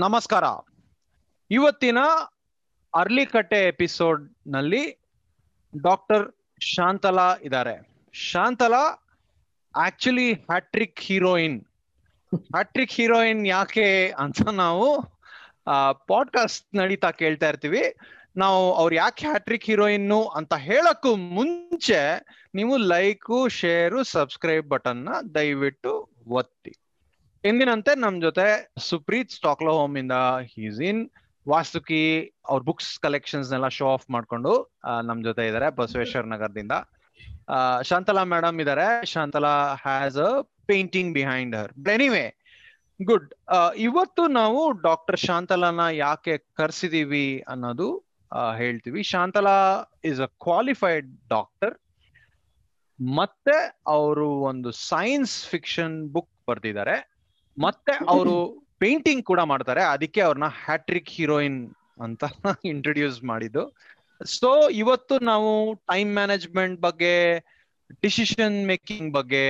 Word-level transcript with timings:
ನಮಸ್ಕಾರ. 0.00 0.44
ಇವತ್ತಿನ 1.50 1.98
ಅರ್ಲಿಕಟ್ಟೆ 2.94 3.68
ಎಪಿಸೋಡ್ನಲ್ಲಿ 3.68 4.98
ಡಾಕ್ಟರ್ 5.82 6.32
ಶಾಂತಲಾ 6.60 7.36
ಇದ್ದಾರೆ. 7.36 7.74
Shantala 8.12 9.08
actually 9.76 10.32
hat-trick 10.32 11.00
heroine. 11.00 11.60
Hat-trick 12.34 12.92
heroine 12.92 13.46
ಯಾಕೆ 13.46 14.10
ಅಂತ 14.18 14.48
ನಾವು 14.48 15.02
ಪಾಡ್ಕಾಸ್ಟ್ 16.06 16.76
ನಡೀತಾ 16.76 17.10
ಕೇಳ್ತಾ 17.10 17.48
ಇರ್ತೀವಿ. 17.48 17.94
ನಾವು 18.36 18.74
ಅವ್ರು 18.74 18.94
ಯಾಕೆ 18.94 19.26
ಹ್ಯಾಟ್ರಿಕ್ 19.26 19.64
ಹೀರೋಯಿನ್ 19.64 20.12
ಅಂತ 20.34 20.54
ಹೇಳಕ್ಕೂ 20.54 21.16
ಮುಂಚೆ 21.16 22.00
ನೀವು 22.54 22.76
ಲೈಕು, 22.76 23.48
ಶೇರು, 23.48 24.04
ಸಬ್ಸ್ಕ್ರೈಬ್ 24.04 24.68
ಬಟನ್ನ 24.68 25.08
ದಯವಿಟ್ಟು 25.34 26.10
ಒತ್ತಿ. 26.28 26.74
ಎಂದಿನಂತೆ 27.44 27.92
ನಮ್ 27.94 28.16
ಜೊತೆ 28.22 28.44
ಸುಪ್ರೀತ್ 28.78 29.30
ಸ್ಟಾಕ್ಲೋ 29.30 29.72
ಹೋಮ್ 29.72 29.94
ಇಂದ 29.98 30.16
ಹೀಸ್ 30.50 30.80
ಇನ್ 30.80 31.00
ವಾಸ್ತುಕಿ 31.46 32.00
ಅವ್ರ 32.48 32.60
ಬುಕ್ಸ್ 32.62 32.98
ಕಲೆಕ್ಷನ್ಸ್ 32.98 33.50
ನೆಲ್ಲ 33.50 33.68
ಶೋ 33.68 33.86
ಆಫ್ 33.92 34.04
ಮಾಡ್ಕೊಂಡು 34.10 34.52
ನಮ್ 35.02 35.24
ಜೊತೆ 35.24 35.46
ಇದಾರೆ, 35.48 35.68
ಬಸವೇಶ್ವರ 35.76 36.24
ನಗರದಿಂದ. 36.24 36.74
ಶಾಂತಲಾ 37.82 38.24
ಮೇಡಮ್ 38.24 38.60
ಇದಾರೆ. 38.60 39.06
Shantala 39.06 39.54
has 39.82 40.18
a 40.18 40.30
painting 40.66 41.14
behind 41.14 41.56
her 41.56 41.72
anyway 41.88 42.26
good 43.00 43.30
ಇವತ್ತು 43.78 44.22
ನಾವು 44.26 44.60
ಡಾಕ್ಟರ್ 44.80 45.18
ಶಾಂತಲಾನ 45.18 45.80
ಯಾಕೆ 45.98 46.36
ಕರ್ಸಿದೀವಿ 46.56 47.26
ಅನ್ನೋದು 47.48 47.88
ಹೇಳ್ತೀವಿ. 48.56 49.02
Shantala 49.02 49.56
is 50.04 50.20
a 50.20 50.28
qualified 50.40 51.08
doctor 51.28 51.74
ಮತ್ತೆ 52.98 53.56
ಅವರು 53.86 54.28
ಒಂದು 54.42 54.72
ಸೈನ್ಸ್ 54.88 55.36
ಫಿಕ್ಷನ್ 55.46 55.96
ಬುಕ್ 56.08 56.34
ಬರ್ದಿದ್ದಾರೆ. 56.48 56.96
ಮತ್ತೆ 57.56 57.94
ಅವರು 58.08 58.34
ಪೇಂಟಿಂಗ್ 58.80 59.24
ಕೂಡ 59.24 59.40
ಮಾಡ್ತಾರೆ. 59.52 59.82
ಅದಕ್ಕೆ 59.94 60.20
ಅವ್ರನ್ನ 60.26 60.48
ಹ್ಯಾಟ್ರಿಕ್ 60.60 61.10
ಹೀರೋಯಿನ್ 61.10 61.60
ಅಂತ 62.04 62.22
ಇಂಟ್ರೊಡ್ಯೂಸ್ 62.72 63.18
ಮಾಡಿದ್ದು. 63.30 63.62
ಸೊ 64.20 64.50
ಇವತ್ತು 64.80 65.14
ನಾವು 65.30 65.50
ಟೈಮ್ 65.90 66.10
ಮ್ಯಾನೇಜ್ಮೆಂಟ್ 66.14 66.78
ಬಗ್ಗೆ 66.80 67.14
ಡಿಸಿಷನ್ 68.02 68.58
ಮೇಕಿಂಗ್ 68.70 69.10
ಬಗ್ಗೆ 69.14 69.44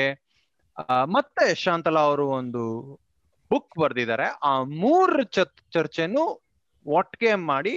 ಮತ್ತೆ 1.14 1.44
ಶಾಂತಲಾ 1.62 2.02
ಅವರು 2.08 2.26
ಒಂದು 2.38 2.62
ಬುಕ್ 3.50 3.74
ಬರ್ದಿದ್ದಾರೆ. 3.80 4.26
ಆ 4.42 4.52
ಮೂರು 4.82 5.22
ಚರ್ಚೆನು 5.72 6.22
ಒಟ್ಟಿಗೆ 6.86 7.32
ಮಾಡಿ 7.46 7.74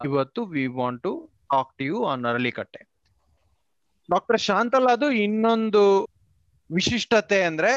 ಇವತ್ತು 0.00 0.40
we 0.52 0.64
want 0.78 1.02
to 1.02 1.12
talk 1.50 1.72
to 1.76 1.84
you 1.84 1.98
on 2.10 2.24
Aralikatte 2.30 2.80
doctor 4.08 4.38
ಶಾಂತಲಾದು 4.46 5.06
ಇನ್ನೊಂದು 5.24 5.82
ವಿಶಿಷ್ಟತೆ 6.70 7.38
ಅಂದ್ರೆ 7.44 7.72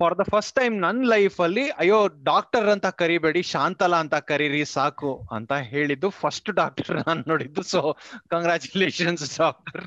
ಫಾರ್ 0.00 0.14
ದ 0.18 0.24
ಫಸ್ಟ್ 0.32 0.54
ಟೈಮ್ 0.58 0.74
ನನ್ನ 0.80 1.08
ಲೈಫ್ 1.14 1.36
ಅಲ್ಲಿ 1.40 1.64
ಅಯ್ಯೋ 1.82 1.96
ಡಾಕ್ಟರ್ 2.22 2.68
ಅಂತ 2.74 2.88
ಕರಿಬೇಡಿ 3.00 3.42
ಶಾಂತಲ 3.52 3.94
ಅಂತ 4.04 4.16
ಕರೀರಿ 4.30 4.64
ಸಾಕು 4.74 5.10
ಅಂತ 5.32 5.52
ಹೇಳಿದ್ದು 5.72 6.10
ಫಸ್ಟ್ 6.20 6.50
ಡಾಕ್ಟರ್ 6.60 6.98
ನಾನು 7.08 7.22
ನೋಡಿದ್ದು. 7.28 7.62
ಸೊ 7.72 7.80
ಕಂಗ್ರಾಚುಲೇಷನ್ಸ್ 8.28 9.24
ಡಾಕ್ಟರ್ 9.38 9.84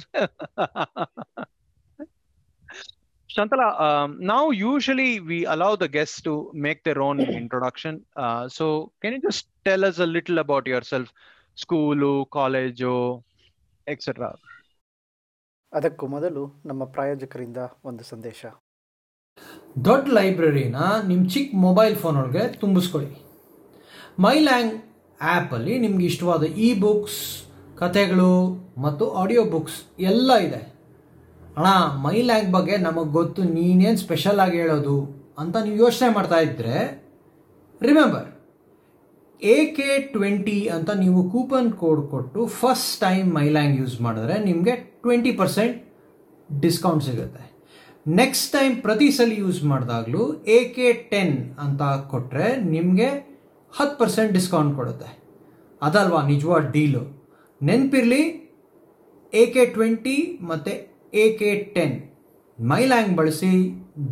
ಶಾಂತಲ 3.30 3.64
ನಾವು 4.32 4.48
usually 4.54 5.20
we 5.30 5.44
allow 5.44 5.70
the 5.76 5.86
guest 5.96 6.20
to 6.24 6.34
make 6.66 6.82
their 6.86 7.00
own 7.00 7.22
introduction 7.38 7.98
so 8.58 8.66
can 9.02 9.16
you 9.16 9.22
just 9.22 9.48
tell 9.68 9.86
us 9.86 10.02
a 10.02 10.08
little 10.16 10.40
about 10.40 10.68
yourself 10.84 11.12
school 11.58 12.26
college 12.32 12.94
etcetera 13.88 14.30
ಅದಕ್ಕೂ 15.74 16.08
ಮೊದಲು 16.08 16.44
ನಮ್ಮ 16.66 16.84
ಪ್ರಾಯೋಜಕರಿಂದ 16.86 17.58
ಒಂದು 17.84 18.04
ಸಂದೇಶ. 18.04 18.42
ದೊಡ್ಡ 19.86 20.06
ಲೈಬ್ರರಿನ 20.18 20.80
ನಿಮ್ಮ 21.10 21.24
ಚಿಕ್ಕ 21.34 21.60
ಮೊಬೈಲ್ 21.66 21.96
ಫೋನ್ 22.02 22.18
ಒಳಗೆ 22.22 22.44
ತುಂಬಿಸ್ಕೊಳ್ಳಿ 22.62 23.16
ಮೈ 24.26 24.36
ಲ್ಯಾಂಗ್ 24.48 24.74
ಆ್ಯಪಲ್ಲಿ 25.22 25.74
ನಿಮ್ಗೆ 25.84 26.06
ಇಷ್ಟವಾದ 26.12 26.44
ಇ 26.68 26.68
ಬುಕ್ಸ್ 26.84 27.22
ಕಥೆಗಳು 27.80 28.34
ಮತ್ತು 28.86 29.04
ಆಡಿಯೋ 29.22 29.44
ಬುಕ್ಸ್ 29.54 29.78
ಎಲ್ಲ 30.12 30.32
ಇದೆ. 30.48 30.62
ಅಣ್ಣ, 31.58 31.70
ಮೈ 32.06 32.18
ಲ್ಯಾಂಗ್ 32.30 32.52
ಬಗ್ಗೆ 32.58 32.76
ನಮಗೆ 32.88 33.12
ಗೊತ್ತು, 33.20 33.42
ನೀನೇನು 33.56 34.00
ಸ್ಪೆಷಲ್ 34.06 34.40
ಆಗಿ 34.40 34.58
ಹೇಳೋದು 34.58 34.98
ಅಂತ 35.42 35.56
ನೀವು 35.66 35.78
ಯೋಚನೆ 35.86 36.10
ಮಾಡ್ತಾ 36.18 36.40
ಇದ್ದರೆ 36.40 36.76
ರಿಮೆಂಬರ್ 37.82 38.28
ಎ 39.42 39.56
ಕೆ 39.78 39.88
ಟ್ವೆಂಟಿ 40.14 40.60
ಅಂತ 40.76 40.90
ನೀವು 41.04 41.22
ಕೂಪನ್ 41.32 41.72
ಕೋಡ್ 41.82 42.04
ಕೊಟ್ಟು 42.12 42.46
ಫಸ್ಟ್ 42.60 42.94
ಟೈಮ್ 43.06 43.28
ಮೈ 43.38 43.48
ಲ್ಯಾಂಗ್ 43.50 43.76
ಯೂಸ್ 43.82 43.96
ಮಾಡಿದ್ರೆ 44.02 44.38
ನಿಮಗೆ 44.50 44.76
ಟ್ವೆಂಟಿ 44.76 45.34
ಪರ್ಸೆಂಟ್ 45.42 45.76
ಡಿಸ್ಕೌಂಟ್ 46.50 47.04
ಸಿಗುತ್ತೆ. 47.04 47.44
ನೆಕ್ಸ್ಟ್ 48.06 48.48
ಟೈಮ್ 48.54 48.74
ಪ್ರತಿ 48.82 49.12
ಸಲ 49.12 49.32
ಯೂಸ್ 49.32 49.60
ಮಾಡಿದಾಗಲೂ 49.64 50.24
ಎ 50.56 50.58
ಕೆ 50.76 50.88
ಟೆನ್ 51.12 51.36
ಅಂತ 51.64 51.82
ಕೊಟ್ಟರೆ 52.12 52.48
ನಿಮಗೆ 52.74 53.10
ಹತ್ತು 53.78 53.96
ಪರ್ಸೆಂಟ್ 54.00 54.34
ಡಿಸ್ಕೌಂಟ್ 54.34 54.76
ಕೊಡುತ್ತೆ. 54.76 55.10
ಅದಲ್ವಾ 55.82 56.22
ನಿಜವಾದ 56.32 56.72
ಡೀಲು 56.72 57.04
ನೆನಪಿರಲಿ 57.62 58.24
ಎ 59.34 59.44
ಕೆ 59.54 59.64
ಟ್ವೆಂಟಿ 59.76 60.18
ಮತ್ತು 60.50 60.74
ಎ 61.22 61.26
ಕೆ 61.40 61.52
ಟೆನ್ 61.76 61.96
ಮೈಲ್ಯಾಂಗ್ 62.60 63.14
ಬಳಸಿ 63.20 63.52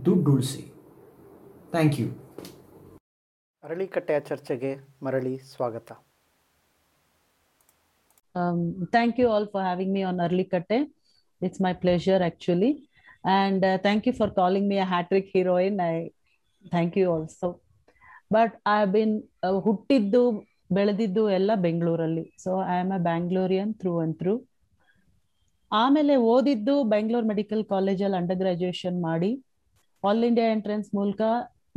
ದುಡ್ಡು 0.05 0.31
ಉಳಿಸಿ. 0.35 0.63
ಥ್ಯಾಂಕ್ 1.73 1.99
ಯು 2.01 2.07
ಅರಳಿಕಟ್ಟೆಯ 3.63 4.19
ಚರ್ಚೆಗೆ 4.29 4.71
ಮರಳಿ 5.05 5.37
ಸ್ವಾಗತ. 5.53 5.91
Thank 8.95 9.19
you 9.21 9.27
all 9.33 9.45
all 9.45 9.51
for 9.53 9.63
having 9.71 9.91
me 9.97 10.03
on 10.11 10.17
it's 10.39 10.53
my 10.71 10.79
It's 11.41 11.59
my 11.59 11.73
pleasure 11.73 12.21
actually. 12.29 12.71
And 13.23 13.63
uh, 13.63 13.77
thank 13.77 14.05
you 14.07 14.13
for 14.13 14.29
calling 14.29 14.67
me 14.67 14.77
a 14.77 14.85
hat 14.85 15.09
trick 15.09 15.29
heroine. 15.33 15.79
I 15.79 16.11
thank 16.65 16.95
you 16.95 17.11
also. 17.11 17.59
But 18.31 18.51
I've 18.65 18.91
been 18.91 19.13
uh, 19.47 19.57
ಹುಟ್ಟಿದ್ದು 19.65 20.21
ಬೆಳೆದಿದ್ದು 20.77 21.23
ಎಲ್ಲ 21.37 21.51
ಬೆಂಗಳೂರಲ್ಲಿ. 21.65 22.23
So 22.43 22.51
I 22.73 22.75
am 22.83 22.91
a 22.97 22.99
Bangalorean 23.07 23.71
through 23.81 23.93
and 24.03 24.15
through 24.21 24.33
ಆಮೇಲೆ 25.71 26.13
ಓದಿದ್ದು 26.33 26.75
Bengaluru 26.93 27.27
medical 27.31 27.63
ಕಾಲೇಜಲ್ಲಿ 27.73 28.17
under 28.19 28.39
graduation 28.43 28.97
ಮಾಡಿ. 29.09 29.31
All 30.03 30.23
India 30.29 30.47
entrance 30.57 30.89
ಮೂಲಕ 30.99 31.21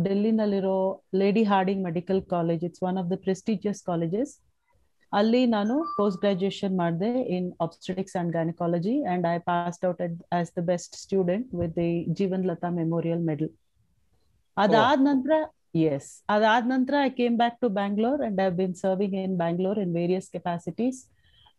ಡೆಲ್ಲಿನಲ್ಲಿರೋ 0.05 0.79
Lady 1.23 1.43
Hardinge 1.51 1.83
Medical 1.89 2.23
College 2.35 2.63
it's 2.69 2.83
one 2.89 2.97
of 3.03 3.09
the 3.13 3.17
prestigious 3.27 3.83
colleges 3.91 4.33
ಅಲ್ಲಿ 5.19 5.41
ನಾನು 5.55 5.75
ಪೋಸ್ಟ್ 5.97 6.21
ಗ್ರಾಜುಯೇಷನ್ 6.21 6.75
ಮಾಡಿದೆ 6.77 7.11
in 7.37 7.49
obstetrics 7.65 8.17
and 8.21 8.31
gynaecology 8.37 8.95
and 9.13 9.27
I 9.33 9.37
passed 9.49 9.85
out 9.91 10.01
as 10.39 10.51
the 10.59 10.63
best 10.71 10.95
student 11.03 11.49
with 11.61 11.75
the 11.77 11.91
Jeevan 12.21 12.45
Lata 12.51 12.71
memorial 12.81 13.23
medal 13.31 13.53
ಅದಾದ 14.57 15.01
ನಂತರ 15.11 15.35
yes 15.89 16.11
ಅದಾದ 16.35 16.65
ನಂತರ 16.75 16.95
I 17.05 17.11
came 17.21 17.37
back 17.43 17.59
to 17.61 17.69
Bangalore 17.81 18.21
and 18.27 18.41
I 18.47 18.49
been 18.61 18.77
serving 18.85 19.17
in 19.25 19.37
Bangalore 19.37 19.81
in 19.85 19.93
various 20.01 20.29
capacities 20.31 21.01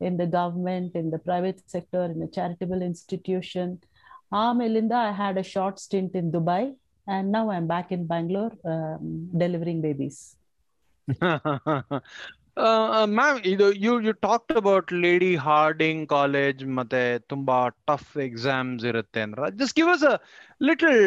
in 0.01 0.17
the 0.21 0.25
government 0.37 0.95
in 1.01 1.09
the 1.15 1.19
private 1.27 1.59
sector 1.75 2.09
in 2.15 2.25
charitable 2.39 2.83
institution 2.89 3.73
ಆಮೇಲಿಂದ 4.45 4.95
I 5.09 5.13
had 5.21 5.39
a 5.43 5.47
short 5.55 5.79
stint 5.87 6.15
in 6.21 6.31
Dubai 6.37 6.63
and 7.07 7.31
now 7.31 7.49
I'm 7.51 7.67
back 7.67 7.87
in 7.91 8.03
Bangalore 8.07 8.53
delivering 9.41 9.83
delivering 9.83 10.13
babies. 12.57 13.15
Ma'am 13.19 13.39
ಇದು 13.53 13.65
you 13.85 13.93
you 14.07 14.13
talked 14.27 14.53
about 14.61 14.93
Lady 15.05 15.31
Hardinge 15.35 16.03
College 16.09 16.61
ಮತ್ತೆ 16.79 17.01
ತುಂಬಾ 17.31 17.57
tough 17.89 18.13
exams 18.17 18.85
ಇರುತ್ತೆ 18.85 19.21
ಅಂದ್ರೆ 19.21 19.49
just 19.61 19.75
give 19.79 19.89
us 19.95 20.05
a 20.11 20.15
little 20.61 21.01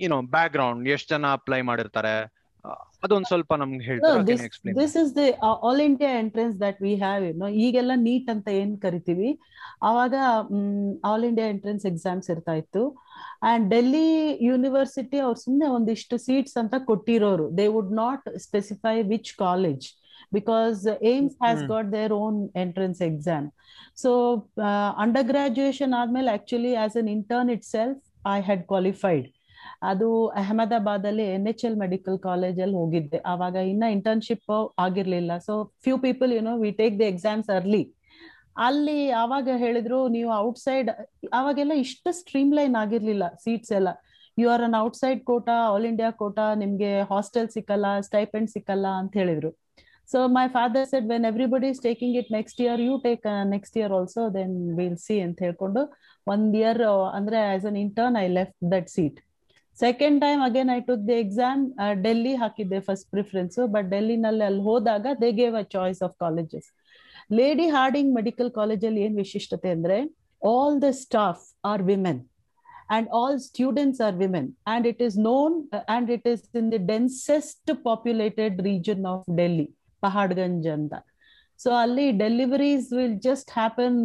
you know 0.00 0.18
background 0.52 0.88
ಎಷ್ಟು 0.94 1.10
ಜನ 1.14 1.26
apply 1.32 1.60
ಮಾಡಿರ್ತಾರೆ? 1.70 2.16
ಅದೊಂದ್ 3.04 3.26
ಸ್ವಲ್ಪ 3.26 3.54
ನಮ್ಗೆ 3.54 3.84
ಹೇಳ್ತಾರೆ? 3.84 4.22
This 4.78 4.96
is 5.02 5.10
the 5.16 5.26
all 5.48 5.80
India 5.80 6.12
entrance 6.22 6.56
that 6.60 6.78
we 6.86 6.92
have 7.02 7.24
now 7.42 7.48
ಈಗೆಲ್ಲ 7.64 7.92
ನೀಟ್ 8.06 8.28
ಅಂತ 8.34 8.48
ಏನ್ 8.60 8.72
ಕರಿತೀವಿ? 8.84 9.30
ಆವಾಗ 9.82 10.14
ಆಲ್ 11.10 11.24
ಇಂಡಿಯಾ 11.24 11.48
ಎಂಟ್ರೆನ್ಸ್ 11.48 11.86
ಎಕ್ಸಾಮ್ಸ್ 11.86 12.28
ಇರ್ತಾ 12.34 12.54
ಇತ್ತು. 12.62 12.82
ಅಂಡ್ 13.42 13.64
ಡೆಲ್ಲಿ 13.70 14.08
ಯೂನಿವರ್ಸಿಟಿ 14.44 15.18
ಅವ್ರು 15.26 15.38
ಸುಮ್ಮನೆ 15.44 15.68
ಒಂದಿಷ್ಟು 15.76 16.18
ಸೀಟ್ಸ್ 16.18 16.56
ಅಂತ 16.62 16.74
ಕೊಟ್ಟಿರೋರು. 16.90 17.46
They 17.58 17.66
would 17.76 17.94
not 18.02 18.26
specify 18.46 18.96
which 19.12 19.32
college 19.36 19.86
because 20.32 20.86
AIMS 21.02 21.34
has 21.40 21.62
mm. 21.62 21.68
got 21.68 21.90
their 21.90 22.12
own 22.12 22.50
entrance 22.54 23.00
exam. 23.00 23.44
So 23.94 24.10
uh, 24.58 24.90
undergraduation 24.98 25.92
ಆದ್ಮೇಲೆ 25.92 26.30
actually 26.30 26.74
as 26.76 26.94
an 26.96 27.08
intern 27.08 27.50
itself 27.50 27.96
I 28.36 28.40
had 28.50 28.62
qualified. 28.72 29.26
ಅದು 29.90 30.08
ಅಹಮದಾಬಾದ್ 30.40 31.04
ಅಲ್ಲಿ 31.06 31.24
N 31.36 31.46
H 31.50 31.64
L 31.64 31.76
medical 31.76 32.16
college 32.18 32.58
ಅಲ್ಲಿ 32.64 32.76
ಹೋಗಿದ್ದೆ 32.82 33.18
ಅವಾಗ 33.32 33.56
ಇನ್ನ 33.72 33.84
internship 33.96 34.52
ಆಗಿರ್ಲಿಲ್ಲ 34.84 35.32
so 35.46 35.54
few 35.84 35.96
people 36.06 36.30
you 36.36 36.42
know 36.48 36.54
we 36.62 36.70
take 36.80 36.94
the 37.00 37.04
exams 37.12 37.48
early 37.56 37.82
ಅಲ್ಲಿ 38.66 38.98
ಅವಾಗ 39.22 39.48
ಹೇಳಿದ್ರು 39.64 39.98
ನೀವು 40.16 40.30
ಔಟ್ಸೈಡ್ 40.44 40.90
ಅವಾಗೆಲ್ಲ 41.40 41.74
ಇಷ್ಟು 41.84 42.10
ಸ್ಟ್ರೀಮ್ 42.20 42.52
ಲೈನ್ 42.58 42.76
ಆಗಿರ್ಲಿಲ್ಲ 42.82 43.24
ಸೀಟ್ಸ್ 43.44 43.72
ಎಲ್ಲ 43.78 43.90
you 44.38 44.46
are 44.54 44.64
an 44.68 44.76
outside 44.84 45.20
quota 45.30 45.56
all 45.72 45.86
India 45.92 46.10
quota 46.22 46.46
ನಿಮ್ಗೆ 46.62 46.90
ಹಾಸ್ಟೆಲ್ 47.12 47.50
ಸಿಕ್ಕಲ್ಲ 47.56 47.86
ಸ್ಟೈಪೆಂಡ್ 48.00 48.50
ಸಿಕ್ಕಲ್ಲ 48.54 48.86
ಅಂತ 49.02 49.12
ಹೇಳಿದ್ರು 49.16 49.50
So 50.09 50.27
my 50.27 50.47
father 50.49 50.85
said, 50.85 51.05
when 51.05 51.23
everybody 51.23 51.67
is 51.69 51.79
taking 51.79 52.15
it 52.15 52.25
next 52.29 52.59
year, 52.59 52.75
you 52.75 52.99
take 53.03 53.25
uh, 53.25 53.43
next 53.45 53.75
year 53.75 53.89
also, 53.97 54.29
then 54.37 54.49
we'll 54.77 54.97
see 55.07 55.19
ಅಂತ 55.25 55.39
ಹೇಳ್ಕೊಂಡು 55.45 55.81
ಒಂದ್ 56.27 56.55
year 56.61 56.81
ಅಂದ್ರೆ 57.17 57.37
as 57.51 57.65
an 57.69 57.77
intern 57.83 58.17
I 58.23 58.25
left 58.37 58.57
that 58.73 58.89
seat 58.95 59.19
second 59.77 60.17
time 60.25 60.41
again 60.47 60.71
I 60.77 60.79
took 60.89 61.05
the 61.09 61.17
exam 61.25 61.61
Delhi 62.07 62.33
ಹಾಕಿದ್ದೆ 62.41 62.79
first 62.89 63.07
preference 63.15 63.59
but 63.75 63.87
ಡೆಲ್ಲಿನಲ್ಲಿ 63.95 64.43
ಅಲ್ಲಿ 64.49 64.63
ಹೋದಾಗ 64.69 65.05
they 65.21 65.29
gave 65.41 65.55
a 65.61 65.65
choice 65.75 66.01
of 66.07 66.15
colleges 66.25 66.67
Lady 67.39 67.67
Hardinge 67.77 68.11
Medical 68.19 68.51
ಕಾಲೇಜಲ್ಲಿ 68.59 69.01
ಏನ್ 69.07 69.15
ವಿಶಿಷ್ಟತೆ 69.23 69.71
ಅಂದ್ರೆ 69.77 69.99
all 70.51 70.77
the 70.85 70.91
staff 71.05 71.45
are 71.71 71.85
women 71.93 72.21
and 72.95 73.07
all 73.17 73.33
students 73.39 73.99
are 74.05 74.13
women 74.21 74.45
and 74.67 74.85
it 74.85 74.99
is 75.05 75.13
known 75.25 75.51
uh, 75.71 75.83
and 75.87 76.09
it 76.09 76.23
is 76.31 76.41
in 76.61 76.65
the 76.73 76.79
densest 76.89 77.69
populated 77.85 78.59
region 78.69 79.05
of 79.05 79.19
Paharganj 80.04 80.66
ಅಂತ. 80.76 80.94
So 81.60 81.70
ಅಲ್ಲಿ 81.82 82.06
deliveries 82.24 82.88
will 82.96 83.18
just 83.28 83.50
happen 83.58 83.98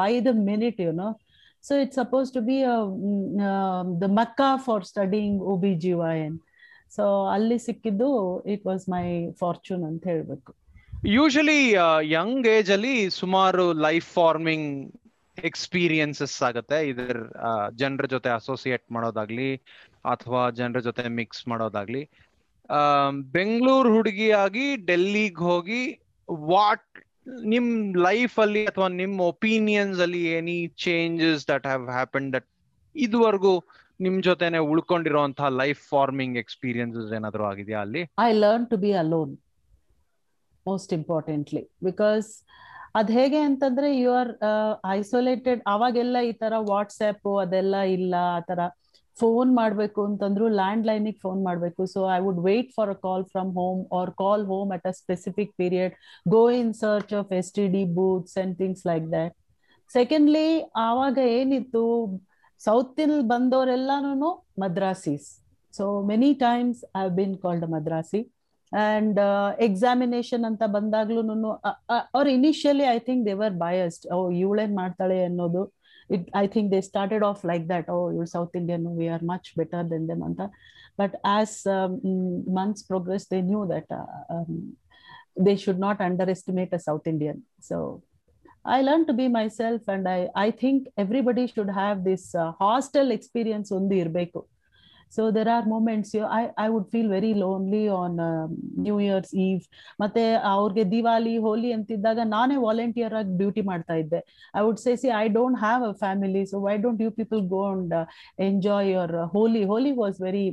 by 0.00 0.12
the 0.28 0.30
minute 0.50 0.78
you 0.84 0.92
know 1.02 1.08
so 1.64 1.74
it 1.82 1.92
suppose 2.00 2.28
to 2.36 2.40
be 2.50 2.56
the 4.02 4.08
Mecca 4.20 4.50
for 4.66 4.84
studying 4.92 5.36
O 5.52 5.54
B 5.64 5.72
G 5.84 5.92
Y 6.04 6.14
N 6.26 6.38
so 6.96 7.04
ಅಲ್ಲಿ 7.34 7.58
ಸಿಕ್ಕಿದ್ದು 7.68 8.08
it 8.54 8.64
was 8.70 8.84
my 8.94 9.04
fortune 9.42 9.84
ಅಂತ 9.90 10.04
ಹೇಳ್ಬೇಕು. 10.12 10.50
Usually 11.16 11.60
young 12.18 12.46
age 12.56 12.70
ಅಲ್ಲಿ 12.76 12.96
ಸುಮಾರು 13.20 13.66
life 13.86 14.08
farming 14.18 14.70
experiences 15.38 16.36
ಆಗುತ್ತೆ. 16.46 16.78
ಇದರ 16.90 17.18
uh, 17.48 17.66
ಜನರ 17.80 18.04
ಜೊತೆ 18.14 18.30
ಅಸೋಸಿಯೇಟ್ 18.38 18.84
ಮಾಡೋದಾಗ್ಲಿ, 18.94 19.50
ಅಥವಾ 20.14 20.42
ಜನರ 20.60 20.80
ಜೊತೆ 20.86 21.04
ಮಿಕ್ಸ್ 21.20 21.42
ಮಾಡೋದಾಗ್ಲಿ. 21.50 22.02
ಬೆಂಗಳೂರು 23.34 23.90
ಹುಡುಗಿಯಾಗಿ 23.94 24.66
ಡೆಲ್ಲಿಗೆ 24.84 25.42
ಹೋಗಿ 25.44 25.82
ವಾಟ್ 26.48 26.86
ನಿಮ್ 27.52 27.68
ಲೈಫ್ 28.02 28.36
ಅಲ್ಲಿ 28.38 28.62
ಅಥವಾ 28.66 28.88
ನಿಮ್ 29.00 29.14
ಒಪಿನಿಯನ್ಸ್ 29.30 30.00
ಅಲ್ಲಿ 30.00 30.22
any 30.32 30.56
changes 30.84 31.42
that 31.48 31.66
have 31.66 31.84
happen 31.90 32.28
that 32.34 32.48
ಇದುವರೆಗೂ 32.96 33.54
ನಿಮ್ 34.00 34.16
ಜೊತೆನೆ 34.22 34.58
ಉಳ್ಕೊಂಡಿರುವಂತಹ 34.68 35.48
ಲೈಫ್ 35.58 35.80
ಫಾರ್ಮಿಂಗ್ 35.88 36.36
ಎಕ್ಸ್ಪೀರಿಯನ್ಸಸ್ 36.38 37.12
ಏನಾದ್ರು 37.12 37.44
ಆಗಿದೆಯಾ 37.46 37.80
ಅಲ್ಲಿ? 37.80 38.02
I 38.20 38.30
learn 38.38 38.66
to 38.70 38.76
be 38.76 38.92
alone 38.96 39.32
most 40.66 40.92
importantly 40.92 41.62
because 41.82 42.28
ಅದ್ 42.94 43.10
ಹೇಗೆ 43.10 43.40
ಅಂತಂದ್ರೆ 43.48 43.88
ಯು 43.96 44.10
ಆರ್ 44.14 44.30
ಐಸೋಲೇಟೆಡ್ 44.94 45.60
ಅವಾಗೆಲ್ಲ 45.66 46.16
ಈ 46.22 46.32
ತರ 46.42 46.54
ವಾಟ್ಸ್ಆಪ್ 46.70 47.28
ಅದೆಲ್ಲ 47.42 47.76
ಇಲ್ಲ, 47.96 48.14
ಆ 48.36 48.40
ತರ 48.40 48.60
ಫೋನ್ 49.20 49.50
ಮಾಡ್ಬೇಕು 49.60 50.00
ಅಂತಂದ್ರು 50.08 50.46
ಲ್ಯಾಂಡ್ 50.60 50.84
ಲೈನಿಗೆ 50.90 51.18
ಫೋನ್ 51.24 51.40
ಮಾಡ್ಬೇಕು. 51.48 51.82
So 51.94 52.00
I 52.16 52.18
would 52.26 52.40
wait 52.48 52.70
for 52.76 52.90
a 52.94 52.98
call 53.06 53.24
from 53.32 53.50
home 53.60 53.80
or 53.98 54.12
call 54.22 54.44
home 54.52 54.70
at 54.76 54.86
a 54.92 54.94
specific 55.02 55.52
period 55.62 55.94
go 56.36 56.42
in 56.60 56.72
search 56.84 57.14
of 57.20 57.32
S 57.40 57.50
T 57.58 57.66
D 57.76 57.84
booths 57.98 58.36
and 58.44 58.56
things 58.62 58.84
like 58.90 59.06
that 59.18 59.34
secondly 59.90 60.48
ಆವಾಗ 60.86 61.18
ಏನಿತ್ತು 61.38 61.84
south 62.60 63.00
ಬಂದವರೆಲ್ಲಾನು 63.32 64.30
Madrasis. 64.62 65.28
So 65.74 65.84
many 66.10 66.30
times 66.46 66.80
I 67.02 67.04
been 67.18 67.36
called 67.44 67.66
Madrasi. 67.74 68.20
And 68.72 69.18
examination 69.66 70.44
ಅಂತ 70.48 70.62
ಬಂದಾಗ್ಲೂ 70.74 71.20
ಅವ್ರ 72.16 72.24
initially 72.38 72.86
I 72.94 72.98
think 73.06 73.22
they were 73.28 73.54
biased 73.62 74.04
ಓ, 74.14 74.18
ಇವಳೇನ್ 74.42 74.74
ಮಾಡ್ತಾಳೆ 74.80 75.18
ಅನ್ನೋದು. 75.28 75.62
it, 76.08 76.28
I 76.34 76.46
think 76.46 76.70
they 76.70 76.80
started 76.80 77.22
off 77.22 77.44
like 77.44 77.68
that. 77.68 77.86
Oh, 77.88 78.10
you're 78.10 78.26
South 78.26 78.54
Indian. 78.54 78.96
We 78.96 79.08
are 79.08 79.20
much 79.20 79.54
better 79.56 79.84
than 79.84 80.06
them. 80.06 80.22
And 80.22 80.40
uh, 80.40 80.48
but 80.96 81.14
as 81.24 81.66
um, 81.66 82.00
months 82.46 82.82
progressed, 82.82 83.30
they 83.30 83.42
knew 83.42 83.66
that 83.68 83.86
uh, 83.90 84.34
um, 84.34 84.76
they 85.36 85.56
should 85.56 85.78
not 85.78 86.00
underestimate 86.00 86.72
a 86.72 86.78
South 86.78 87.06
Indian. 87.06 87.44
So 87.60 88.02
I 88.64 88.82
learned 88.82 89.06
to 89.06 89.12
be 89.12 89.28
myself, 89.28 89.82
and 89.88 90.08
I, 90.08 90.28
I 90.34 90.50
think 90.50 90.88
everybody 90.96 91.46
should 91.46 91.70
have 91.70 92.04
this 92.04 92.34
uh, 92.34 92.52
experience 93.10 93.70
on 93.70 93.88
the 93.88 94.04
Irbeku. 94.04 94.44
So 95.16 95.22
there 95.36 95.50
are 95.56 95.66
moments 95.72 96.10
you 96.16 96.22
I 96.38 96.40
I 96.64 96.66
would 96.74 96.88
feel 96.92 97.10
very 97.16 97.32
lonely 97.42 97.82
on 98.00 98.16
New 98.86 98.96
Year's 99.06 99.32
Eve 99.46 99.62
ಮತ್ತೆ 100.02 100.24
ಅವ್ರಿಗೆ 100.52 100.84
ದಿವಾಲಿ 100.94 101.34
ಹೋಲಿ 101.46 101.70
ಅಂತಿದ್ದಾಗ 101.76 102.18
ನಾನೇ 102.34 102.56
volunteer 102.66 103.14
ಆಗಿ 103.20 103.32
duty 103.42 103.64
ಮಾಡ್ತಾ 103.70 103.96
ಇದ್ದೆ. 104.02 104.20
I 104.58 104.62
would 104.66 104.80
say 104.86 104.94
see 105.02 105.10
I 105.22 105.24
don't 105.38 105.58
have 105.64 105.84
a 105.90 105.92
family 106.04 106.44
so 106.52 106.58
why 106.66 106.76
don't 106.86 107.02
you 107.06 107.12
people 107.20 107.42
go 107.54 107.62
and 107.74 107.94
enjoy 108.48 108.90
your 108.92 109.16
Holi 109.36 109.62
Holi 109.72 109.94
was 110.02 110.18
very 110.26 110.46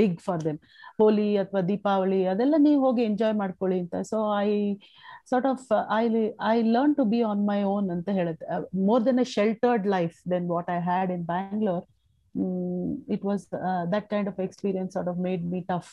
big 0.00 0.18
for 0.26 0.44
them 0.46 0.60
Holi 1.00 1.28
ಅಥವಾ 1.40 1.60
ದೀಪಾವಳಿ, 1.70 2.20
ಅದೆಲ್ಲ 2.32 2.54
ನೀವು 2.66 2.78
ಹೋಗಿ 2.86 3.02
ಎಂಜಾಯ್ 3.08 3.34
ಮಾಡ್ಕೊಳ್ಳಿ 3.42 3.78
ಅಂತ. 3.84 3.96
So 4.10 4.18
I 4.44 4.48
sort 5.30 5.48
of 5.50 5.66
I 5.98 6.02
I 6.52 6.54
learn 6.76 6.94
to 7.00 7.04
be 7.12 7.20
on 7.30 7.42
my 7.50 7.58
own 7.74 7.88
ಅಂತ 7.94 8.08
ಹೇಳುತ್ತೆ. 8.18 8.46
More 8.88 9.02
than 9.08 9.20
a 9.24 9.26
sheltered 9.36 9.86
life 9.96 10.16
than 10.32 10.48
what 10.54 10.70
in 11.16 11.26
Bangalore 11.34 11.84
Mm, 12.35 13.01
it 13.07 13.21
was 13.23 13.41
uh, 13.53 13.85
that 13.93 14.09
kind 14.09 14.27
of 14.27 14.39
experience 14.39 14.93
sort 14.93 15.07
of 15.07 15.17
made 15.29 15.43
me 15.53 15.61
tough. 15.73 15.91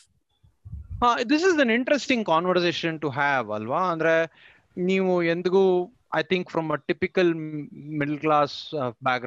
This 1.30 1.44
is 1.48 1.58
an 1.62 1.72
interesting 1.76 2.24
conversation 2.30 2.96
to 3.02 3.08
have 3.18 3.48
ಅಲ್ವಾ 3.56 3.80
ಅಂದ್ರೆ 3.92 4.14
ನೀವು 4.90 5.12
ಎಂದಿಗೂ 5.32 5.62
I 6.20 6.22
think 6.32 6.48
from 6.54 6.68
a 6.76 6.78
typical 6.90 7.30
middle 8.00 8.18
class 8.24 8.56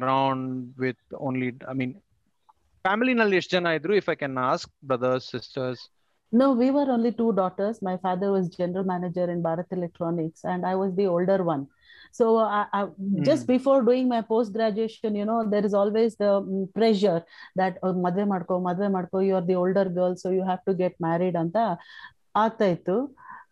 background 0.00 0.46
with 0.84 1.14
only 1.28 1.48
I 1.72 1.74
mean 1.80 1.94
ಫ್ಯಾಮಿಲಿನಲ್ಲಿ 2.84 3.36
ಎಷ್ಟು 3.40 3.52
ಜನ 3.56 3.72
ಇದ್ರು 3.78 3.94
if 4.00 4.10
I 4.14 4.16
can 4.22 4.38
ask 4.50 4.72
brothers 4.90 5.28
sisters 5.36 5.82
No, 6.32 6.52
we 6.52 6.70
were 6.70 6.86
only 6.88 7.12
two 7.12 7.32
daughters. 7.34 7.82
My 7.82 7.96
father 7.98 8.28
was 8.34 8.48
general 8.60 8.84
manager 8.84 9.24
in 9.30 9.42
Bharat 9.42 9.70
Electronics, 9.70 10.44
and 10.44 10.64
I 10.64 10.74
was 10.74 10.94
the 10.94 11.06
older 11.06 11.44
one. 11.44 11.64
So, 12.16 12.36
I, 12.38 12.66
I, 12.72 12.80
just 13.22 13.44
Mm. 13.44 13.52
before 13.54 13.82
doing 13.82 14.08
my 14.08 14.20
post 14.20 14.52
graduation, 14.52 15.14
you 15.14 15.24
know, 15.24 15.48
there 15.48 15.64
is 15.64 15.74
always 15.74 16.16
the 16.16 16.32
mm, 16.42 16.72
pressure 16.74 17.22
that 17.56 17.78
oh, 17.82 17.94
madve 17.94 18.26
madko, 18.32 18.60
madve 18.68 18.88
madko, 18.96 19.26
you 19.26 19.34
are 19.34 19.46
the 19.50 19.54
older 19.54 19.86
girl, 19.98 20.16
so 20.16 20.30
you 20.30 20.44
have 20.44 20.64
to 20.68 20.74
get 20.74 20.94
married. 21.08 21.34
Anta 21.44 21.66
ಆಗ್ತಾ 22.42 22.66
ಇತ್ತು 22.74 22.94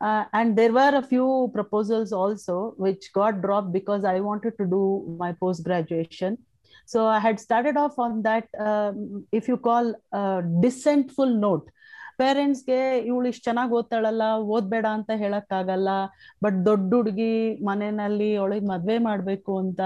uh, 0.00 0.24
and 0.32 0.56
there 0.58 0.72
were 0.72 0.92
a 0.96 1.02
few 1.02 1.50
proposals 1.56 2.12
also 2.20 2.74
which 2.84 3.12
got 3.12 3.42
dropped 3.42 3.72
because 3.72 4.04
I 4.04 4.20
wanted 4.20 4.56
to 4.60 4.66
do 4.66 4.82
my 5.18 5.32
post 5.32 5.62
graduation. 5.62 6.38
So 6.86 7.06
I 7.06 7.18
had 7.18 7.38
started 7.38 7.76
off 7.76 7.98
on 7.98 8.22
that, 8.22 8.48
um, 8.58 9.26
if 9.30 9.46
you 9.46 9.56
call, 9.56 9.94
uh, 10.12 10.40
dissentful 10.64 11.26
note. 11.26 11.68
ಪೇರೆಂಟ್ಸ್ಗೆ 12.21 12.79
ಇವಳು 13.09 13.25
ಇಷ್ಟು 13.31 13.43
ಚೆನ್ನಾಗಿ 13.47 13.73
ಓದ್ತಾಳಲ್ಲ, 13.79 14.25
ಓದ್ಬೇಡ 14.55 14.85
ಅಂತ 14.97 15.11
ಹೇಳಕ್ 15.23 15.53
ಆಗಲ್ಲ 15.59 15.89
but 16.45 16.57
ದೊಡ್ಡ 16.69 16.89
ಹುಡುಗಿ 16.99 17.33
ಮನೆಯಲ್ಲಿ 17.69 18.29
ಅವಳಿಗೆ 18.41 18.67
ಮದ್ವೆ 18.73 18.97
ಮಾಡ್ಬೇಕು 19.09 19.53
ಅಂತ. 19.63 19.81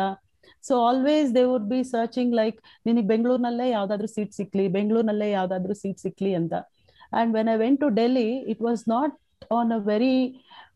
So 0.67 0.75
always 0.89 1.29
they 1.37 1.43
would 1.53 1.69
be 1.73 1.81
searching 1.93 2.35
like 2.41 2.57
ನಿನಗೆ 2.87 3.07
ಬೆಂಗಳೂರಿನಲ್ಲೇ 3.13 3.67
ಯಾವ್ದಾದ್ರು 3.77 4.09
ಸೀಟ್ 4.15 4.33
ಸಿಕ್ಲಿ, 4.39 4.67
ಬೆಂಗಳೂರಿನಲ್ಲೇ 4.77 5.29
ಯಾವ್ದಾದ್ರು 5.39 5.75
ಸೀಟ್ 5.81 6.01
ಸಿಕ್ಲಿ 6.05 6.33
ಅಂತ. 6.41 6.53
And 7.19 7.31
when 7.37 7.49
I 7.55 7.57
went 7.65 7.81
to 7.85 7.89
Delhi 8.01 8.29
it 8.53 8.63
was 8.69 8.83
not 8.95 9.15
on 9.59 9.71
a 9.79 9.81
very 9.91 10.15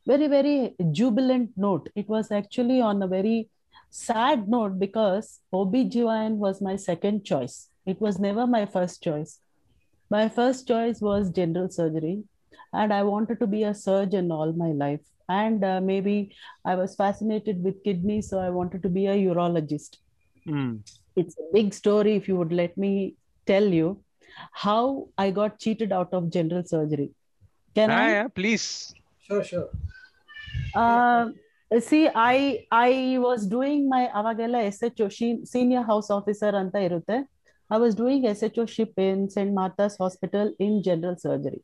very 0.10 0.28
very 0.28 0.56
jubilant 0.98 1.52
note. 1.66 1.86
It 2.00 2.08
actually 2.40 2.78
on 2.88 3.02
a 3.08 3.10
very 3.18 3.38
sad 4.06 4.44
note 4.56 4.74
because 4.86 5.28
because 5.34 5.60
OBGYN 5.60 6.34
was 6.46 6.56
my 6.68 6.76
second 6.90 7.18
choice. 7.30 7.56
It 7.92 8.00
was 8.06 8.16
never 8.26 8.44
my 8.56 8.62
first 8.76 8.98
choice. 9.08 9.32
my 10.17 10.25
first 10.39 10.61
choice 10.73 10.99
was 11.09 11.31
general 11.39 11.69
surgery 11.79 12.17
and 12.81 12.93
i 12.99 13.03
wanted 13.13 13.39
to 13.43 13.49
be 13.57 13.63
a 13.71 13.75
surgeon 13.87 14.27
all 14.37 14.51
my 14.65 14.71
life 14.85 15.05
and 15.41 15.65
uh, 15.71 15.81
maybe 15.91 16.17
i 16.71 16.75
was 16.81 16.93
fascinated 17.03 17.57
with 17.67 17.77
kidneys 17.87 18.29
so 18.31 18.39
i 18.47 18.51
wanted 18.59 18.83
to 18.87 18.91
be 18.99 19.05
a 19.15 19.17
urologist 19.29 19.95
hmm 20.49 20.73
it's 21.21 21.37
a 21.45 21.47
big 21.57 21.69
story 21.81 22.13
if 22.21 22.25
you 22.31 22.37
would 22.41 22.55
let 22.63 22.75
me 22.85 22.93
tell 23.51 23.69
you 23.81 23.89
how 24.65 24.81
i 25.25 25.31
got 25.41 25.53
cheated 25.65 25.93
out 25.99 26.11
of 26.19 26.25
general 26.37 26.65
surgery 26.75 27.09
can 27.79 27.93
i 28.05 28.09
please 28.39 28.69
Sure, 29.29 29.45
sure. 29.51 29.69
uh, 30.83 31.25
see 31.89 32.03
i 32.31 32.37
i 32.89 32.93
was 33.27 33.41
doing 33.57 33.81
my 33.95 34.03
avagella 34.21 34.61
SHO 34.77 35.07
she- 35.17 35.41
senior 35.53 35.83
house 35.91 36.09
officer 36.19 36.51
anta 36.61 36.79
irutte 36.87 37.17
i 37.71 37.79
was 37.79 37.95
doing 37.95 38.21
SHO 38.35 38.67
ship 38.67 38.93
in 38.99 39.29
st 39.31 39.53
martha's 39.53 39.97
hospital 39.97 40.47
in 40.59 40.83
general 40.83 41.17
surgery 41.17 41.61